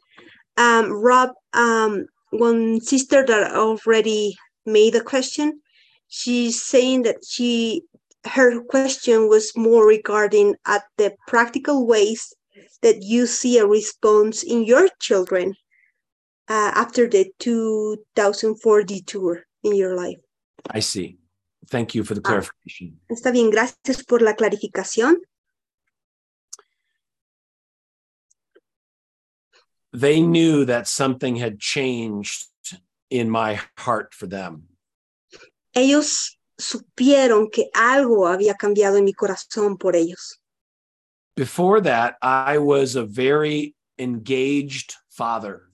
Um, 0.57 0.91
Rob, 1.01 1.31
um, 1.53 2.05
one 2.31 2.81
sister 2.81 3.23
that 3.25 3.55
already 3.55 4.35
made 4.65 4.97
a 4.97 5.03
question, 5.03 5.61
she's 6.09 6.61
saying 6.61 7.03
that 7.03 7.23
she 7.25 7.83
her 8.25 8.61
question 8.63 9.29
was 9.29 9.55
more 9.55 9.87
regarding 9.87 10.55
at 10.65 10.83
the 10.97 11.15
practical 11.27 11.87
ways 11.87 12.33
that 12.81 13.01
you 13.01 13.25
see 13.25 13.57
a 13.57 13.65
response 13.65 14.43
in 14.43 14.65
your 14.65 14.89
children 14.99 15.55
uh, 16.49 16.71
after 16.75 17.07
the 17.07 17.31
2004 17.39 18.83
detour 18.83 19.43
in 19.63 19.75
your 19.75 19.95
life. 19.95 20.17
I 20.69 20.81
see. 20.81 21.17
Thank 21.67 21.95
you 21.95 22.03
for 22.03 22.15
the 22.15 22.21
ah, 22.25 22.29
clarification. 22.29 22.99
Ah, 23.09 23.13
está 23.13 23.31
bien, 23.31 23.51
gracias 23.51 24.03
por 24.03 24.21
la 24.21 24.33
clarificación. 24.33 25.15
They 29.93 30.21
knew 30.21 30.65
that 30.65 30.87
something 30.87 31.37
had 31.37 31.59
changed 31.59 32.47
in 33.09 33.29
my 33.29 33.59
heart 33.77 34.13
for 34.13 34.27
them. 34.27 34.69
Ellos 35.79 36.39
supieron 36.57 37.49
que 37.49 37.69
algo 37.73 38.27
había 38.27 38.53
cambiado 38.53 38.97
en 38.97 39.05
mi 39.05 39.13
corazón 39.13 39.77
por 39.77 39.95
ellos. 39.95 40.39
Before 41.35 41.81
that, 41.81 42.17
I 42.21 42.57
was 42.57 42.95
a 42.95 43.05
very 43.05 43.75
engaged 43.97 44.93
father. 45.09 45.69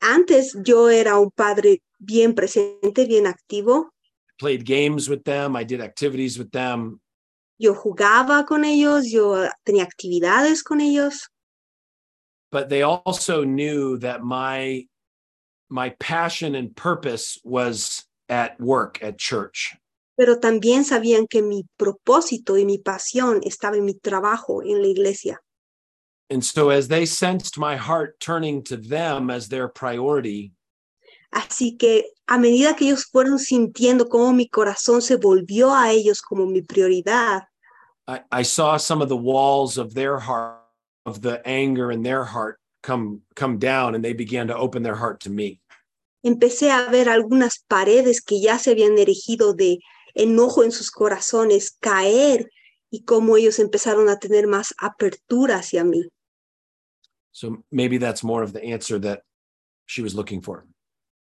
Antes 0.00 0.56
yo 0.64 0.88
era 0.88 1.18
un 1.18 1.30
padre 1.30 1.82
bien 1.98 2.34
presente, 2.34 3.06
bien 3.06 3.26
activo. 3.26 3.90
Played 4.38 4.64
games 4.64 5.08
with 5.08 5.22
them, 5.24 5.54
I 5.54 5.64
did 5.64 5.82
activities 5.82 6.38
with 6.38 6.50
them. 6.50 7.00
Yo 7.58 7.74
jugaba 7.74 8.46
con 8.46 8.64
ellos, 8.64 9.04
yo 9.10 9.46
tenía 9.66 9.84
actividades 9.84 10.64
con 10.64 10.80
ellos. 10.80 11.28
But 12.50 12.70
they 12.70 12.82
also 12.82 13.44
knew 13.44 13.98
that 13.98 14.22
my 14.22 14.88
my 15.68 15.90
passion 16.00 16.54
and 16.54 16.74
purpose 16.74 17.38
was 17.44 18.04
at 18.30 18.58
work 18.58 19.02
at 19.02 19.18
church. 19.18 19.76
Pero 20.16 20.38
también 20.38 20.84
sabían 20.84 21.26
que 21.28 21.42
mi 21.42 21.66
propósito 21.76 22.56
y 22.56 22.64
mi 22.64 22.78
pasión 22.78 23.40
estaba 23.44 23.76
en 23.76 23.84
mi 23.84 23.94
trabajo 23.94 24.62
en 24.62 24.80
la 24.80 24.88
iglesia. 24.88 25.40
And 26.30 26.44
so 26.44 26.70
as 26.70 26.88
they 26.88 27.06
sensed 27.06 27.58
my 27.58 27.76
heart 27.76 28.20
turning 28.20 28.62
to 28.64 28.76
them 28.76 29.30
as 29.30 29.48
their 29.48 29.68
priority, 29.68 30.52
Así 31.32 31.76
que 31.78 32.06
a 32.26 32.38
medida 32.38 32.74
que 32.74 32.86
ellos 32.86 33.06
fueron 33.06 33.38
sintiendo 33.38 34.08
cómo 34.08 34.32
mi 34.32 34.48
corazón 34.48 35.00
se 35.00 35.16
volvió 35.16 35.72
a 35.72 35.92
ellos 35.92 36.22
como 36.22 36.44
mi 36.46 36.60
prioridad, 36.60 37.44
I, 38.08 38.20
I 38.32 38.42
saw 38.42 38.76
some 38.76 39.00
of 39.00 39.08
the 39.08 39.16
walls 39.16 39.78
of 39.78 39.94
their 39.94 40.18
heart, 40.18 40.58
of 41.06 41.20
the 41.20 41.40
anger 41.46 41.92
in 41.92 42.02
their 42.02 42.24
heart 42.24 42.58
come 42.82 43.20
come 43.36 43.58
down 43.58 43.94
and 43.94 44.04
they 44.04 44.12
began 44.12 44.48
to 44.48 44.56
open 44.56 44.82
their 44.82 44.96
heart 44.96 45.20
to 45.20 45.30
me. 45.30 45.60
Empecé 46.22 46.70
a 46.70 46.90
ver 46.90 47.08
algunas 47.08 47.64
paredes 47.66 48.22
que 48.22 48.40
ya 48.40 48.58
se 48.58 48.72
habían 48.72 48.98
erigido 48.98 49.54
de 49.54 49.78
enojo 50.14 50.64
en 50.64 50.72
sus 50.72 50.90
corazones 50.90 51.76
caer 51.80 52.50
y 52.90 53.04
cómo 53.04 53.36
ellos 53.36 53.58
empezaron 53.58 54.08
a 54.08 54.18
tener 54.18 54.46
más 54.46 54.74
apertura 54.78 55.56
hacia 55.56 55.84
mí. 55.84 56.08
So 57.32 57.64
maybe 57.70 57.98
that's 57.98 58.24
more 58.24 58.44
of 58.44 58.52
the 58.52 58.72
answer 58.72 59.00
that 59.00 59.22
she 59.86 60.02
was 60.02 60.14
looking 60.14 60.42
for. 60.42 60.66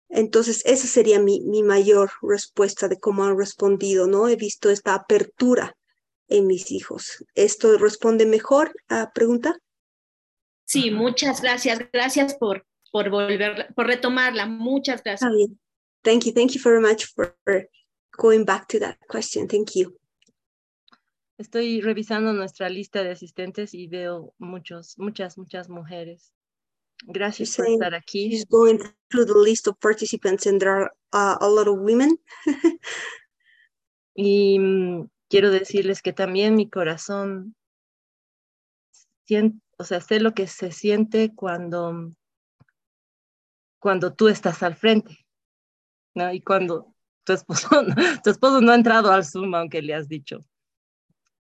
Entonces, 0.08 0.64
esa 0.64 0.86
sería 0.86 1.20
mi, 1.20 1.40
mi 1.40 1.62
mayor 1.62 2.10
respuesta 2.22 2.88
de 2.88 2.98
cómo 2.98 3.24
han 3.24 3.36
respondido, 3.36 4.06
¿no? 4.06 4.28
He 4.28 4.36
visto 4.36 4.70
esta 4.70 4.94
apertura 4.94 5.76
en 6.28 6.46
mis 6.46 6.70
hijos. 6.70 7.24
¿Esto 7.34 7.76
responde 7.76 8.24
mejor 8.24 8.74
a 8.88 9.00
la 9.00 9.12
pregunta? 9.12 9.58
Sí, 10.64 10.90
muchas 10.90 11.42
gracias. 11.42 11.78
Gracias 11.92 12.34
por, 12.34 12.66
por 12.90 13.10
volver, 13.10 13.72
por 13.74 13.86
retomarla. 13.86 14.46
Muchas 14.46 15.02
gracias. 15.02 15.30
bien. 15.34 15.58
Thank 16.02 16.24
you. 16.24 16.32
Thank 16.32 16.52
you 16.52 16.60
very 16.62 16.80
much 16.80 17.06
for 17.06 17.36
going 18.16 18.44
back 18.44 18.68
to 18.68 18.78
that 18.80 18.96
question. 19.08 19.48
Thank 19.48 19.74
you. 19.74 19.96
Estoy 21.38 21.80
revisando 21.80 22.32
nuestra 22.32 22.68
lista 22.68 23.02
de 23.04 23.10
asistentes 23.12 23.72
y 23.74 23.86
veo 23.86 24.34
muchos, 24.38 24.98
muchas, 24.98 25.38
muchas 25.38 25.68
mujeres. 25.68 26.32
Gracias 27.06 27.56
por 27.56 27.66
estar 27.68 27.94
aquí. 27.94 28.28
She's 28.30 28.44
going 28.48 28.78
through 29.08 29.26
the 29.26 29.38
list 29.38 29.68
of 29.68 29.76
participants 29.78 30.46
and 30.46 30.58
there 30.60 30.72
are 30.72 30.90
uh, 31.12 31.36
a 31.40 31.48
lot 31.48 31.68
of 31.68 31.78
women. 31.78 32.18
Y 34.14 34.58
mm, 34.58 35.08
quiero 35.28 35.52
decirles 35.52 36.02
que 36.02 36.12
también 36.12 36.56
mi 36.56 36.68
corazón, 36.68 37.54
sien- 39.28 39.62
o 39.78 39.84
sea, 39.84 40.00
sé 40.00 40.18
lo 40.18 40.32
que 40.34 40.48
se 40.48 40.72
siente 40.72 41.32
cuando, 41.36 42.10
cuando 43.78 44.12
tú 44.14 44.28
estás 44.28 44.62
al 44.62 44.74
frente, 44.76 45.26
¿no? 46.14 46.32
Y 46.32 46.40
cuando 46.40 46.94
tu 47.24 47.32
esposo, 47.32 47.68
no- 47.82 47.94
tu 48.22 48.30
esposo 48.30 48.60
no 48.60 48.72
ha 48.72 48.74
entrado 48.74 49.10
al 49.12 49.24
Zoom, 49.24 49.54
aunque 49.54 49.82
le 49.82 49.94
has 49.94 50.08
dicho. 50.08 50.40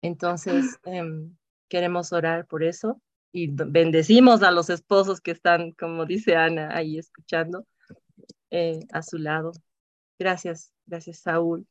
Entonces, 0.02 0.80
em, 0.84 1.36
queremos 1.70 2.12
orar 2.12 2.46
por 2.48 2.64
eso 2.64 3.02
y 3.32 3.48
bendecimos 3.52 4.44
a 4.44 4.52
los 4.52 4.70
esposos 4.70 5.22
que 5.22 5.32
están, 5.32 5.72
como 5.72 6.06
dice 6.06 6.36
Ana, 6.36 6.76
ahí 6.76 6.98
escuchando 6.98 7.66
eh, 8.50 8.80
a 8.92 9.02
su 9.02 9.18
lado. 9.18 9.54
Gracias, 10.20 10.74
gracias, 10.86 11.20
Saúl. 11.20 11.66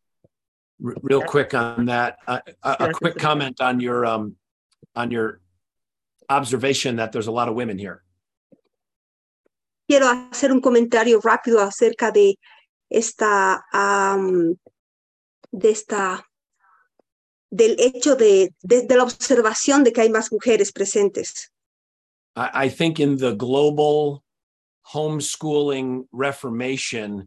Real 0.78 1.22
quick 1.26 1.52
on 1.52 1.86
that, 1.86 2.16
a, 2.26 2.36
a 2.62 2.76
Gracias, 2.78 2.98
quick 2.98 3.18
comment 3.20 3.60
on 3.60 3.80
your 3.80 4.06
um 4.06 4.34
on 4.96 5.10
your 5.10 5.42
observation 6.30 6.96
that 6.96 7.12
there's 7.12 7.26
a 7.26 7.30
lot 7.32 7.48
of 7.48 7.54
women 7.54 7.78
here. 7.78 8.02
Quiero 9.90 10.06
hacer 10.06 10.52
un 10.52 10.60
comentario 10.60 11.20
rápido 11.20 11.58
acerca 11.60 12.12
de 12.12 12.38
esta, 12.88 13.64
am, 13.72 14.54
de 15.50 15.70
esta, 15.70 16.24
del 17.50 17.74
hecho 17.80 18.14
de, 18.14 18.54
de, 18.62 18.86
de 18.86 18.96
la 18.96 19.02
observación 19.02 19.82
de 19.82 19.92
que 19.92 20.02
hay 20.02 20.08
más 20.08 20.30
mujeres 20.30 20.70
presentes. 20.70 21.50
I, 22.36 22.66
I 22.66 22.68
think 22.68 23.00
in 23.00 23.16
the 23.16 23.34
global 23.34 24.22
homeschooling 24.94 26.06
reformation, 26.12 27.26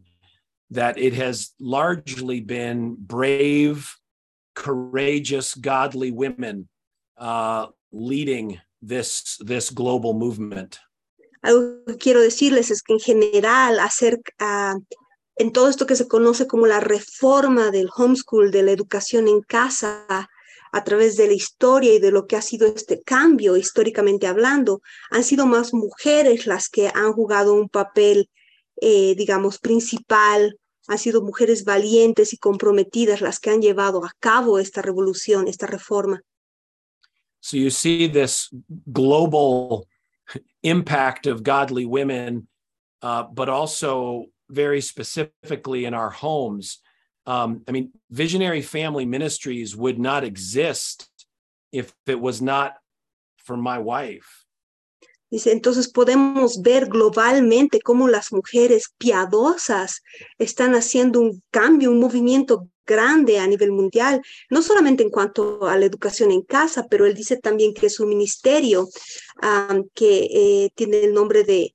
that 0.70 0.96
it 0.96 1.12
has 1.12 1.52
largely 1.60 2.40
been 2.40 2.96
brave, 2.98 3.94
courageous, 4.54 5.54
godly 5.54 6.12
women 6.12 6.70
uh, 7.18 7.66
leading 7.92 8.58
this 8.80 9.36
this 9.44 9.68
global 9.68 10.14
movement. 10.14 10.80
Algo 11.44 11.84
que 11.84 11.98
quiero 11.98 12.22
decirles 12.22 12.70
es 12.70 12.82
que 12.82 12.94
en 12.94 13.00
general, 13.00 13.78
acerca, 13.78 14.78
en 15.36 15.52
todo 15.52 15.68
esto 15.68 15.84
que 15.84 15.94
se 15.94 16.08
conoce 16.08 16.46
como 16.46 16.66
la 16.66 16.80
reforma 16.80 17.70
del 17.70 17.90
homeschool, 17.94 18.50
de 18.50 18.62
la 18.62 18.70
educación 18.72 19.28
en 19.28 19.42
casa, 19.42 20.06
a 20.72 20.84
través 20.84 21.18
de 21.18 21.26
la 21.26 21.34
historia 21.34 21.92
y 21.92 21.98
de 21.98 22.12
lo 22.12 22.26
que 22.26 22.36
ha 22.36 22.40
sido 22.40 22.66
este 22.66 23.02
cambio 23.02 23.58
históricamente 23.58 24.26
hablando, 24.26 24.80
han 25.10 25.22
sido 25.22 25.44
más 25.44 25.74
mujeres 25.74 26.46
las 26.46 26.70
que 26.70 26.88
han 26.88 27.12
jugado 27.12 27.52
un 27.52 27.68
papel, 27.68 28.30
eh, 28.80 29.14
digamos, 29.14 29.58
principal, 29.58 30.58
han 30.88 30.98
sido 30.98 31.20
mujeres 31.20 31.64
valientes 31.64 32.32
y 32.32 32.38
comprometidas 32.38 33.20
las 33.20 33.38
que 33.38 33.50
han 33.50 33.60
llevado 33.60 34.02
a 34.02 34.12
cabo 34.18 34.58
esta 34.58 34.80
revolución, 34.80 35.46
esta 35.46 35.66
reforma. 35.66 36.22
So 37.40 37.58
you 37.58 37.70
see 37.70 38.08
this 38.08 38.48
global 38.86 39.84
impact 40.64 41.26
of 41.26 41.42
godly 41.42 41.86
women, 41.86 42.48
uh, 43.02 43.22
but 43.22 43.48
also 43.48 44.26
very 44.50 44.80
specifically 44.80 45.84
in 45.84 45.94
our 45.94 46.10
homes. 46.10 46.80
Um, 47.26 47.62
I 47.68 47.72
mean, 47.72 47.92
Visionary 48.10 48.62
Family 48.62 49.04
Ministries 49.04 49.76
would 49.76 49.98
not 49.98 50.24
exist 50.24 51.08
if 51.72 51.92
it 52.06 52.20
was 52.20 52.42
not 52.42 52.74
for 53.38 53.56
my 53.56 53.78
wife. 53.78 54.44
Dice, 55.30 55.52
entonces 55.52 55.88
podemos 55.88 56.62
ver 56.62 56.86
globalmente 56.86 57.80
cómo 57.80 58.08
las 58.08 58.30
mujeres 58.30 58.94
piadosas 58.98 60.02
están 60.38 60.74
haciendo 60.74 61.20
un 61.20 61.42
cambio, 61.50 61.90
un 61.90 61.98
movimiento 61.98 62.68
grande 62.86 63.38
a 63.38 63.46
nivel 63.46 63.72
mundial, 63.72 64.20
no 64.50 64.62
solamente 64.62 65.02
en 65.02 65.10
cuanto 65.10 65.66
a 65.66 65.78
la 65.78 65.86
educación 65.86 66.30
en 66.30 66.42
casa, 66.42 66.86
pero 66.88 67.06
él 67.06 67.14
dice 67.14 67.36
también 67.36 67.74
que 67.74 67.90
su 67.90 68.06
ministerio, 68.06 68.88
um, 69.42 69.88
que 69.94 70.28
eh, 70.30 70.70
tiene 70.74 71.04
el 71.04 71.14
nombre 71.14 71.44
de 71.44 71.74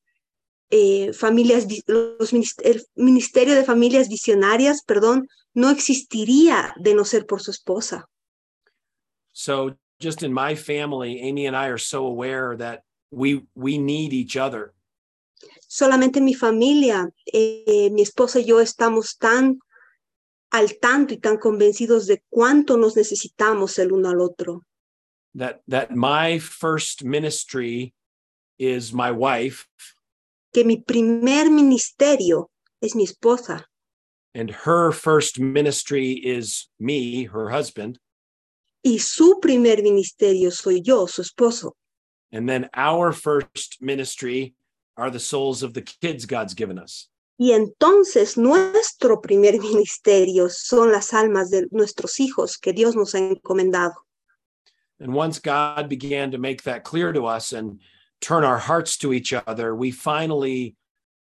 eh, 0.72 1.14
familias, 1.14 1.66
los 1.88 2.32
minist 2.32 2.62
el 2.64 2.86
Ministerio 2.96 3.56
de 3.56 3.64
Familias 3.64 4.08
Visionarias, 4.08 4.84
perdón, 4.84 5.28
no 5.54 5.70
existiría 5.72 6.74
de 6.80 6.94
no 6.94 7.06
ser 7.06 7.26
por 7.26 7.42
su 7.42 7.52
esposa. 7.52 8.08
So 9.32 9.76
just 10.00 10.22
in 10.22 10.34
my 10.34 10.56
family, 10.56 11.22
Amy 11.22 11.48
and 11.48 11.56
I 11.56 11.70
are 11.70 11.80
so 11.80 12.06
aware 12.06 12.56
that 12.58 12.84
we 13.12 13.46
we 13.56 13.78
need 13.78 14.14
each 14.14 14.38
other. 14.38 14.74
Solamente 15.68 16.22
mi 16.22 16.34
familia, 16.34 17.10
eh, 17.26 17.90
mi 17.92 18.02
esposa 18.02 18.40
y 18.40 18.46
yo 18.46 18.60
estamos 18.60 19.18
tan 19.18 19.60
al 20.52 20.78
tanto 20.80 21.14
y 21.14 21.18
tan 21.18 21.38
convencidos 21.38 22.08
de 22.08 22.24
cuánto 22.30 22.78
nos 22.78 22.96
necesitamos 22.96 23.78
el 23.80 23.92
uno 23.92 24.10
al 24.10 24.22
otro. 24.22 24.64
That 25.36 25.62
that 25.68 25.92
my 25.92 26.40
first 26.40 27.04
ministry 27.04 27.94
is 28.58 28.92
my 28.94 29.12
wife, 29.12 29.68
Que 30.54 30.64
mi 30.64 30.78
primer 30.78 31.50
ministerio 31.52 32.50
es 32.82 32.96
mi 32.96 33.04
esposa 33.04 33.66
and 34.36 34.52
her 34.52 34.92
first 34.92 35.40
ministry 35.40 36.12
is 36.14 36.70
me, 36.80 37.24
her 37.26 37.50
husband, 37.50 38.00
y 38.84 38.98
su 38.98 39.40
primer 39.42 39.82
ministerio 39.84 40.52
soy 40.52 40.82
yo, 40.84 41.06
su 41.08 41.22
esposo. 41.22 41.72
and 42.32 42.48
then 42.50 42.70
our 42.74 43.12
first 43.12 43.78
ministry 43.82 44.54
are 44.98 45.10
the 45.12 45.20
souls 45.20 45.64
of 45.64 45.74
the 45.74 45.82
kids 45.82 46.26
God's 46.26 46.54
given 46.54 46.78
us. 46.80 47.08
Y 47.40 47.54
entonces 47.54 48.38
nuestro 48.38 49.22
primer 49.22 49.60
ministerio 49.62 50.50
son 50.50 50.92
las 50.92 51.14
almas 51.14 51.50
de 51.50 51.68
nuestros 51.72 52.20
hijos 52.20 52.58
que 52.58 52.74
Dios 52.74 52.98
nos 52.98 53.16
ha 53.16 53.20
encomendado. 53.20 53.94
And 55.00 55.16
once 55.16 55.40
God 55.40 55.88
began 55.88 56.32
to 56.32 56.38
make 56.38 56.64
that 56.64 56.84
clear 56.84 57.14
to 57.14 57.26
us 57.26 57.54
and 57.54 57.80
turn 58.20 58.44
our 58.44 58.60
hearts 58.60 58.98
to 58.98 59.14
each 59.14 59.34
other, 59.34 59.74
we 59.74 59.92
finally 59.92 60.76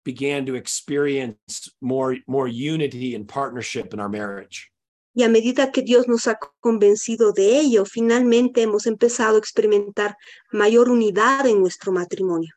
began 0.04 0.44
to 0.44 0.54
experience 0.54 1.70
more 1.80 2.18
more 2.26 2.46
unity 2.46 3.14
and 3.14 3.26
partnership 3.26 3.94
in 3.94 4.00
our 4.00 4.10
marriage. 4.10 4.70
Y 5.14 5.24
a 5.24 5.30
medida 5.30 5.72
que 5.72 5.82
Dios 5.82 6.08
nos 6.08 6.26
ha 6.26 6.38
convencido 6.60 7.32
de 7.32 7.58
ello, 7.58 7.86
finalmente 7.86 8.60
hemos 8.60 8.86
empezado 8.86 9.36
a 9.36 9.38
experimentar 9.38 10.16
mayor 10.50 10.90
unidad 10.90 11.46
en 11.46 11.60
nuestro 11.60 11.90
matrimonio. 11.90 12.54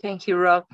Thank 0.00 0.26
you, 0.26 0.36
Rob. 0.36 0.64